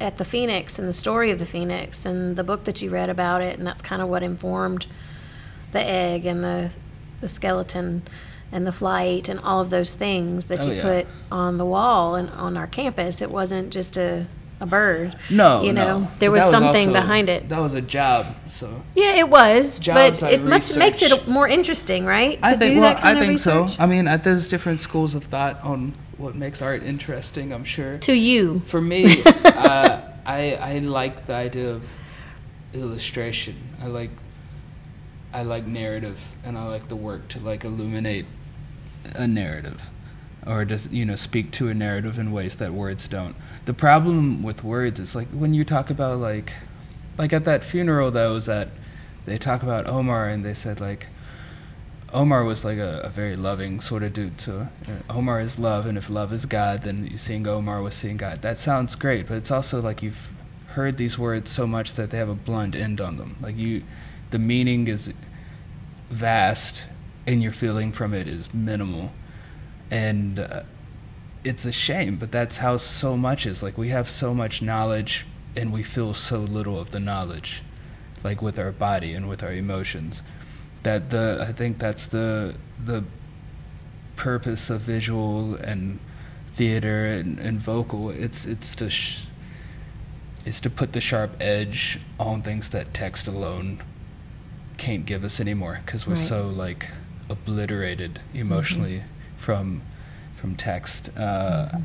at 0.00 0.16
the 0.16 0.24
Phoenix 0.24 0.78
and 0.78 0.88
the 0.88 0.94
story 0.94 1.30
of 1.30 1.38
the 1.38 1.44
Phoenix 1.46 2.06
and 2.06 2.34
the 2.34 2.44
book 2.44 2.64
that 2.64 2.80
you 2.80 2.90
read 2.90 3.10
about 3.10 3.42
it, 3.42 3.58
and 3.58 3.66
that's 3.66 3.82
kind 3.82 4.00
of 4.00 4.08
what 4.08 4.22
informed 4.22 4.86
the 5.72 5.80
egg 5.80 6.26
and 6.26 6.42
the 6.42 6.74
the 7.20 7.28
skeleton 7.28 8.02
and 8.52 8.66
the 8.66 8.72
flight 8.72 9.28
and 9.28 9.38
all 9.40 9.60
of 9.60 9.70
those 9.70 9.94
things 9.94 10.48
that 10.48 10.60
Oh, 10.60 10.66
you 10.66 10.72
yeah. 10.74 10.82
put 10.82 11.06
on 11.30 11.56
the 11.58 11.64
wall 11.64 12.14
and 12.16 12.28
on 12.30 12.56
our 12.56 12.66
campus. 12.66 13.22
It 13.22 13.30
wasn't 13.30 13.70
just 13.72 13.96
a 13.96 14.26
a 14.62 14.66
bird. 14.66 15.16
No, 15.30 15.62
you 15.62 15.72
know, 15.72 16.00
no. 16.00 16.08
there 16.18 16.28
But 16.30 16.34
was 16.42 16.50
something 16.50 16.88
also- 16.90 17.00
behind 17.00 17.30
it. 17.30 17.48
That 17.48 17.60
was 17.60 17.72
a 17.72 17.80
job, 17.80 18.26
so 18.50 18.82
Yeah, 18.94 19.14
it 19.14 19.26
was, 19.30 19.78
Jobs 19.78 20.20
but 20.20 20.30
it 20.34 20.42
much 20.44 20.76
makes 20.76 21.00
it 21.00 21.26
more 21.26 21.48
interesting, 21.48 22.04
right? 22.04 22.36
To 22.42 22.46
I 22.46 22.50
think 22.56 22.74
do 22.74 22.80
well, 22.80 22.92
that 22.92 23.00
kind 23.00 23.18
I 23.18 23.20
think 23.24 23.38
so. 23.38 23.68
I 23.78 23.86
mean, 23.86 24.04
there's 24.22 24.48
different 24.48 24.80
schools 24.80 25.14
of 25.14 25.24
thought 25.24 25.64
on 25.64 25.94
what 26.18 26.34
makes 26.34 26.60
art 26.60 26.82
interesting. 26.82 27.54
I'm 27.54 27.64
sure. 27.64 27.94
To 27.94 28.12
you, 28.12 28.60
For 28.66 28.82
me, 28.82 29.22
uh, 29.46 30.00
I 30.26 30.58
I 30.60 30.78
like 30.80 31.26
the 31.26 31.32
idea 31.34 31.70
of 31.70 31.82
illustration. 32.74 33.56
I 33.82 33.86
like 33.86 34.10
I 35.32 35.42
like 35.42 35.66
narrative, 35.66 36.20
and 36.44 36.58
I 36.58 36.66
like 36.66 36.88
the 36.88 36.96
work 36.96 37.28
to 37.28 37.38
like 37.40 37.64
illuminate 37.64 38.26
a 39.14 39.26
narrative, 39.26 39.90
or 40.46 40.64
just 40.64 40.90
you 40.90 41.04
know 41.04 41.16
speak 41.16 41.50
to 41.52 41.68
a 41.68 41.74
narrative 41.74 42.18
in 42.18 42.32
ways 42.32 42.56
that 42.56 42.72
words 42.72 43.08
don't. 43.08 43.34
The 43.64 43.74
problem 43.74 44.42
with 44.42 44.64
words 44.64 45.00
is 45.00 45.14
like 45.14 45.28
when 45.28 45.54
you 45.54 45.64
talk 45.64 45.90
about 45.90 46.18
like 46.18 46.52
like 47.18 47.32
at 47.32 47.44
that 47.44 47.64
funeral 47.64 48.10
that 48.12 48.26
was 48.26 48.48
at, 48.48 48.68
they 49.26 49.38
talk 49.38 49.62
about 49.62 49.86
Omar, 49.86 50.28
and 50.28 50.44
they 50.44 50.54
said 50.54 50.80
like. 50.80 51.06
Omar 52.12 52.42
was 52.42 52.64
like 52.64 52.78
a, 52.78 53.02
a 53.04 53.08
very 53.08 53.36
loving 53.36 53.78
sort 53.78 54.02
of 54.02 54.12
dude. 54.12 54.40
So 54.40 54.66
uh, 54.88 55.12
Omar 55.12 55.40
is 55.40 55.60
love, 55.60 55.86
and 55.86 55.96
if 55.96 56.10
love 56.10 56.32
is 56.32 56.44
God, 56.44 56.82
then 56.82 57.16
seeing 57.16 57.46
Omar 57.46 57.82
was 57.82 57.94
seeing 57.94 58.16
God. 58.16 58.42
That 58.42 58.58
sounds 58.58 58.96
great, 58.96 59.28
but 59.28 59.36
it's 59.36 59.52
also 59.52 59.80
like 59.80 60.02
you've 60.02 60.32
heard 60.70 60.96
these 60.96 61.18
words 61.18 61.50
so 61.50 61.66
much 61.66 61.94
that 61.94 62.10
they 62.10 62.18
have 62.18 62.28
a 62.28 62.34
blunt 62.34 62.74
end 62.74 63.00
on 63.00 63.16
them. 63.16 63.36
Like 63.40 63.56
you, 63.56 63.82
the 64.30 64.38
meaning 64.38 64.88
is 64.88 65.12
vast, 66.10 66.86
and 67.30 67.42
your 67.42 67.52
feeling 67.52 67.92
from 67.92 68.12
it 68.14 68.26
is 68.26 68.52
minimal, 68.52 69.12
and 69.90 70.38
uh, 70.38 70.62
it's 71.44 71.64
a 71.64 71.72
shame. 71.72 72.16
But 72.16 72.32
that's 72.32 72.56
how 72.58 72.76
so 72.76 73.16
much 73.16 73.46
is. 73.46 73.62
Like 73.62 73.78
we 73.78 73.88
have 73.90 74.08
so 74.08 74.34
much 74.34 74.60
knowledge, 74.62 75.26
and 75.56 75.72
we 75.72 75.82
feel 75.82 76.12
so 76.14 76.40
little 76.40 76.78
of 76.80 76.90
the 76.90 77.00
knowledge, 77.00 77.62
like 78.24 78.42
with 78.42 78.58
our 78.58 78.72
body 78.72 79.14
and 79.14 79.28
with 79.28 79.42
our 79.42 79.52
emotions 79.52 80.22
that 80.82 81.10
the 81.10 81.44
I 81.48 81.52
think 81.52 81.78
that's 81.78 82.06
the 82.06 82.54
the 82.84 83.04
purpose 84.16 84.70
of 84.70 84.80
visual 84.82 85.54
and 85.56 85.98
theater 86.54 87.06
and, 87.06 87.38
and 87.38 87.58
vocal. 87.60 88.10
It's 88.10 88.44
it's 88.46 88.74
to 88.76 88.90
sh- 88.90 89.26
is 90.44 90.60
to 90.62 90.70
put 90.70 90.92
the 90.94 91.00
sharp 91.00 91.36
edge 91.40 92.00
on 92.18 92.42
things 92.42 92.70
that 92.70 92.94
text 92.94 93.28
alone 93.28 93.82
can't 94.78 95.04
give 95.04 95.22
us 95.22 95.38
anymore 95.38 95.80
because 95.84 96.06
we're 96.06 96.14
Right. 96.14 96.22
so 96.24 96.48
like 96.48 96.88
obliterated 97.30 98.20
emotionally 98.34 99.04
from 99.36 99.82
from 100.36 100.56
text. 100.56 101.10
Uh, 101.16 101.78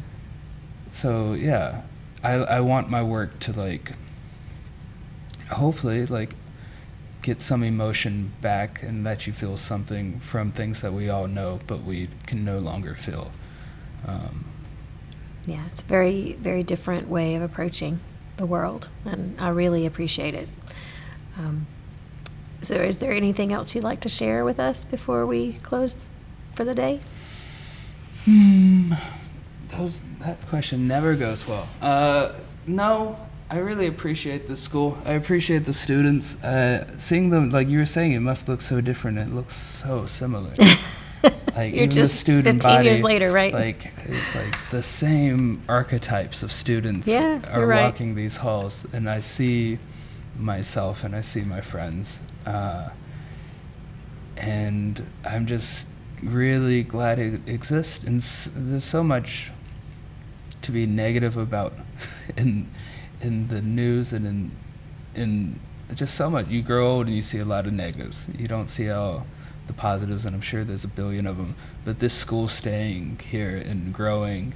So 0.91 1.33
yeah, 1.33 1.81
I 2.23 2.33
I 2.57 2.59
want 2.61 2.89
my 2.89 3.03
work 3.03 3.39
to 3.41 3.51
like 3.53 3.93
hopefully 5.51 6.05
like 6.05 6.35
get 7.21 7.41
some 7.41 7.63
emotion 7.63 8.33
back 8.41 8.83
and 8.83 9.03
let 9.03 9.27
you 9.27 9.33
feel 9.33 9.57
something 9.57 10.19
from 10.19 10.51
things 10.51 10.81
that 10.81 10.93
we 10.93 11.09
all 11.09 11.27
know 11.27 11.59
but 11.67 11.83
we 11.83 12.09
can 12.27 12.45
no 12.45 12.59
longer 12.59 12.95
feel. 12.95 13.31
Um, 14.07 14.45
yeah, 15.45 15.65
it's 15.67 15.83
a 15.83 15.85
very, 15.85 16.33
very 16.33 16.63
different 16.63 17.07
way 17.07 17.35
of 17.35 17.41
approaching 17.41 17.99
the 18.37 18.45
world, 18.45 18.89
and 19.05 19.35
I 19.39 19.49
really 19.49 19.85
appreciate 19.85 20.33
it. 20.33 20.49
Um, 21.37 21.67
so, 22.61 22.75
is 22.75 22.97
there 22.99 23.11
anything 23.11 23.53
else 23.53 23.75
you'd 23.75 23.83
like 23.83 24.01
to 24.01 24.09
share 24.09 24.43
with 24.43 24.59
us 24.59 24.85
before 24.85 25.25
we 25.25 25.53
close 25.63 26.09
for 26.53 26.63
the 26.63 26.75
day? 26.75 27.01
those, 28.25 29.99
that 30.21 30.45
question 30.47 30.87
never 30.87 31.15
goes 31.15 31.47
well. 31.47 31.67
Uh, 31.81 32.33
no, 32.65 33.17
I 33.49 33.57
really 33.57 33.87
appreciate 33.87 34.47
the 34.47 34.55
school. 34.55 34.97
I 35.05 35.11
appreciate 35.11 35.65
the 35.65 35.73
students. 35.73 36.41
Uh, 36.43 36.87
seeing 36.97 37.29
them, 37.29 37.51
like 37.51 37.67
you 37.67 37.77
were 37.77 37.85
saying, 37.85 38.13
it 38.13 38.19
must 38.19 38.47
look 38.47 38.61
so 38.61 38.81
different. 38.81 39.19
It 39.19 39.33
looks 39.33 39.55
so 39.55 40.07
similar. 40.07 40.51
like 41.55 41.73
You're 41.73 41.83
even 41.83 41.91
just 41.91 42.13
the 42.13 42.17
student 42.17 42.63
15 42.63 42.71
body, 42.71 42.85
years 42.85 43.03
later, 43.03 43.31
right? 43.31 43.53
Like 43.53 43.91
it's 44.05 44.35
like 44.35 44.55
the 44.71 44.81
same 44.81 45.61
archetypes 45.69 46.41
of 46.41 46.51
students 46.51 47.07
yeah, 47.07 47.41
are 47.51 47.65
right. 47.67 47.83
walking 47.83 48.15
these 48.15 48.37
halls, 48.37 48.85
and 48.93 49.09
I 49.09 49.19
see 49.19 49.77
myself 50.37 51.03
and 51.03 51.15
I 51.15 51.21
see 51.21 51.41
my 51.41 51.61
friends, 51.61 52.19
uh, 52.45 52.89
and 54.37 55.05
I'm 55.23 55.45
just 55.45 55.87
really 56.21 56.83
glad 56.83 57.19
it 57.19 57.47
exists. 57.47 58.03
And 58.03 58.21
there's 58.21 58.83
so 58.83 59.03
much 59.03 59.51
to 60.61 60.71
be 60.71 60.85
negative 60.85 61.37
about 61.37 61.73
in 62.37 62.69
in 63.21 63.47
the 63.47 63.61
news 63.61 64.13
and 64.13 64.25
in 64.25 64.51
in 65.15 65.59
just 65.93 66.15
so 66.15 66.29
much. 66.29 66.47
You 66.47 66.61
grow 66.61 66.87
old 66.87 67.07
and 67.07 67.15
you 67.15 67.21
see 67.21 67.39
a 67.39 67.45
lot 67.45 67.65
of 67.65 67.73
negatives. 67.73 68.27
You 68.37 68.47
don't 68.47 68.69
see 68.69 68.89
all 68.89 69.25
the 69.67 69.73
positives, 69.73 70.25
and 70.25 70.35
I'm 70.35 70.41
sure 70.41 70.63
there's 70.63 70.83
a 70.83 70.89
billion 70.89 71.25
of 71.25 71.37
them. 71.37 71.55
But 71.83 71.99
this 71.99 72.13
school 72.13 72.47
staying 72.47 73.19
here 73.29 73.55
and 73.55 73.93
growing 73.93 74.53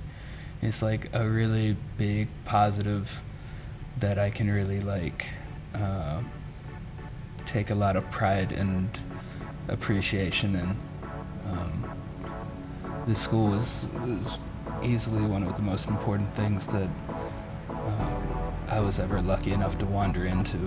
is 0.61 0.81
like 0.81 1.09
a 1.13 1.27
really 1.27 1.77
big 1.97 2.27
positive 2.45 3.21
that 3.99 4.17
I 4.19 4.29
can 4.29 4.49
really 4.49 4.79
like 4.81 5.27
uh, 5.73 6.21
take 7.49 7.71
a 7.71 7.75
lot 7.75 7.95
of 7.95 8.09
pride 8.11 8.51
and 8.51 8.87
appreciation 9.69 10.55
in. 10.55 10.77
Um, 11.51 11.91
this 13.07 13.19
school 13.19 13.55
is, 13.55 13.85
is 14.05 14.37
easily 14.83 15.23
one 15.23 15.41
of 15.41 15.55
the 15.55 15.63
most 15.63 15.87
important 15.87 16.33
things 16.35 16.67
that 16.67 16.89
um, 17.69 18.53
I 18.67 18.79
was 18.79 18.99
ever 18.99 19.19
lucky 19.19 19.51
enough 19.51 19.79
to 19.79 19.87
wander 19.87 20.25
into. 20.25 20.57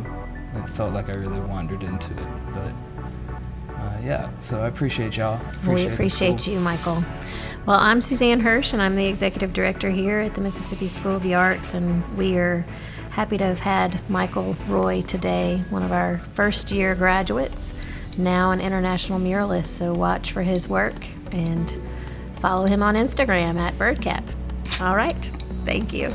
It 0.57 0.69
felt 0.71 0.93
like 0.93 1.09
I 1.09 1.13
really 1.13 1.41
wandered 1.41 1.85
into 1.85 2.13
it, 2.15 2.29
but 2.53 3.75
uh, 3.75 3.99
yeah. 4.05 4.31
So 4.41 4.61
I 4.61 4.67
appreciate 4.67 5.17
y'all. 5.17 5.37
Appreciate 5.37 5.87
we 5.87 5.93
appreciate 5.93 6.47
you, 6.49 6.59
Michael. 6.59 7.05
Well, 7.65 7.79
I'm 7.79 8.01
Suzanne 8.01 8.41
Hirsch, 8.41 8.73
and 8.73 8.83
I'm 8.83 8.97
the 8.97 9.07
executive 9.07 9.53
director 9.53 9.89
here 9.89 10.19
at 10.19 10.35
the 10.35 10.41
Mississippi 10.41 10.89
School 10.89 11.15
of 11.15 11.23
the 11.23 11.35
Arts, 11.35 11.75
and 11.75 12.19
we 12.19 12.37
are 12.39 12.67
happy 13.13 13.37
to 13.37 13.45
have 13.45 13.61
had 13.61 14.01
Michael 14.09 14.57
Roy 14.67 15.03
today, 15.03 15.63
one 15.69 15.83
of 15.83 15.93
our 15.93 16.19
first 16.33 16.71
year 16.71 16.95
graduates, 16.95 17.75
now 18.17 18.53
an 18.53 18.61
international 18.61 19.21
muralist. 19.21 19.67
So 19.67 19.93
watch 19.93 20.33
for 20.33 20.43
his 20.43 20.67
work 20.67 20.95
and 21.31 21.79
follow 22.37 22.65
him 22.65 22.83
on 22.83 22.95
Instagram 22.95 23.59
at 23.61 23.79
Birdcap. 23.79 24.25
All 24.81 24.97
right. 24.97 25.31
Thank 25.67 25.93
you. 25.93 26.13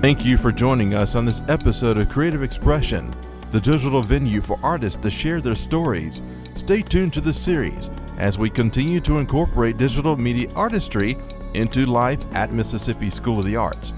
Thank 0.00 0.24
you 0.24 0.36
for 0.36 0.52
joining 0.52 0.94
us 0.94 1.16
on 1.16 1.24
this 1.24 1.42
episode 1.48 1.98
of 1.98 2.08
Creative 2.08 2.44
Expression, 2.44 3.12
the 3.50 3.60
digital 3.60 4.02
venue 4.02 4.40
for 4.40 4.58
artists 4.62 5.00
to 5.02 5.10
share 5.10 5.40
their 5.40 5.54
stories. 5.54 6.22
Stay 6.54 6.82
tuned 6.82 7.12
to 7.14 7.20
the 7.20 7.32
series 7.32 7.90
as 8.18 8.38
we 8.38 8.50
continue 8.50 9.00
to 9.00 9.18
incorporate 9.18 9.76
digital 9.76 10.16
media 10.16 10.48
artistry 10.54 11.16
into 11.54 11.86
life 11.86 12.24
at 12.34 12.52
Mississippi 12.52 13.10
School 13.10 13.38
of 13.38 13.44
the 13.44 13.56
Arts. 13.56 13.92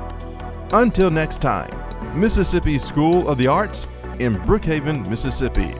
Until 0.73 1.11
next 1.11 1.39
time, 1.39 1.69
Mississippi 2.19 2.79
School 2.79 3.29
of 3.29 3.37
the 3.37 3.47
Arts 3.47 3.87
in 4.17 4.35
Brookhaven, 4.35 5.07
Mississippi. 5.07 5.75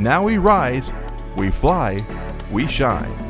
Now 0.00 0.22
we 0.22 0.36
rise, 0.38 0.92
we 1.36 1.50
fly, 1.50 2.04
we 2.50 2.68
shine. 2.68 3.29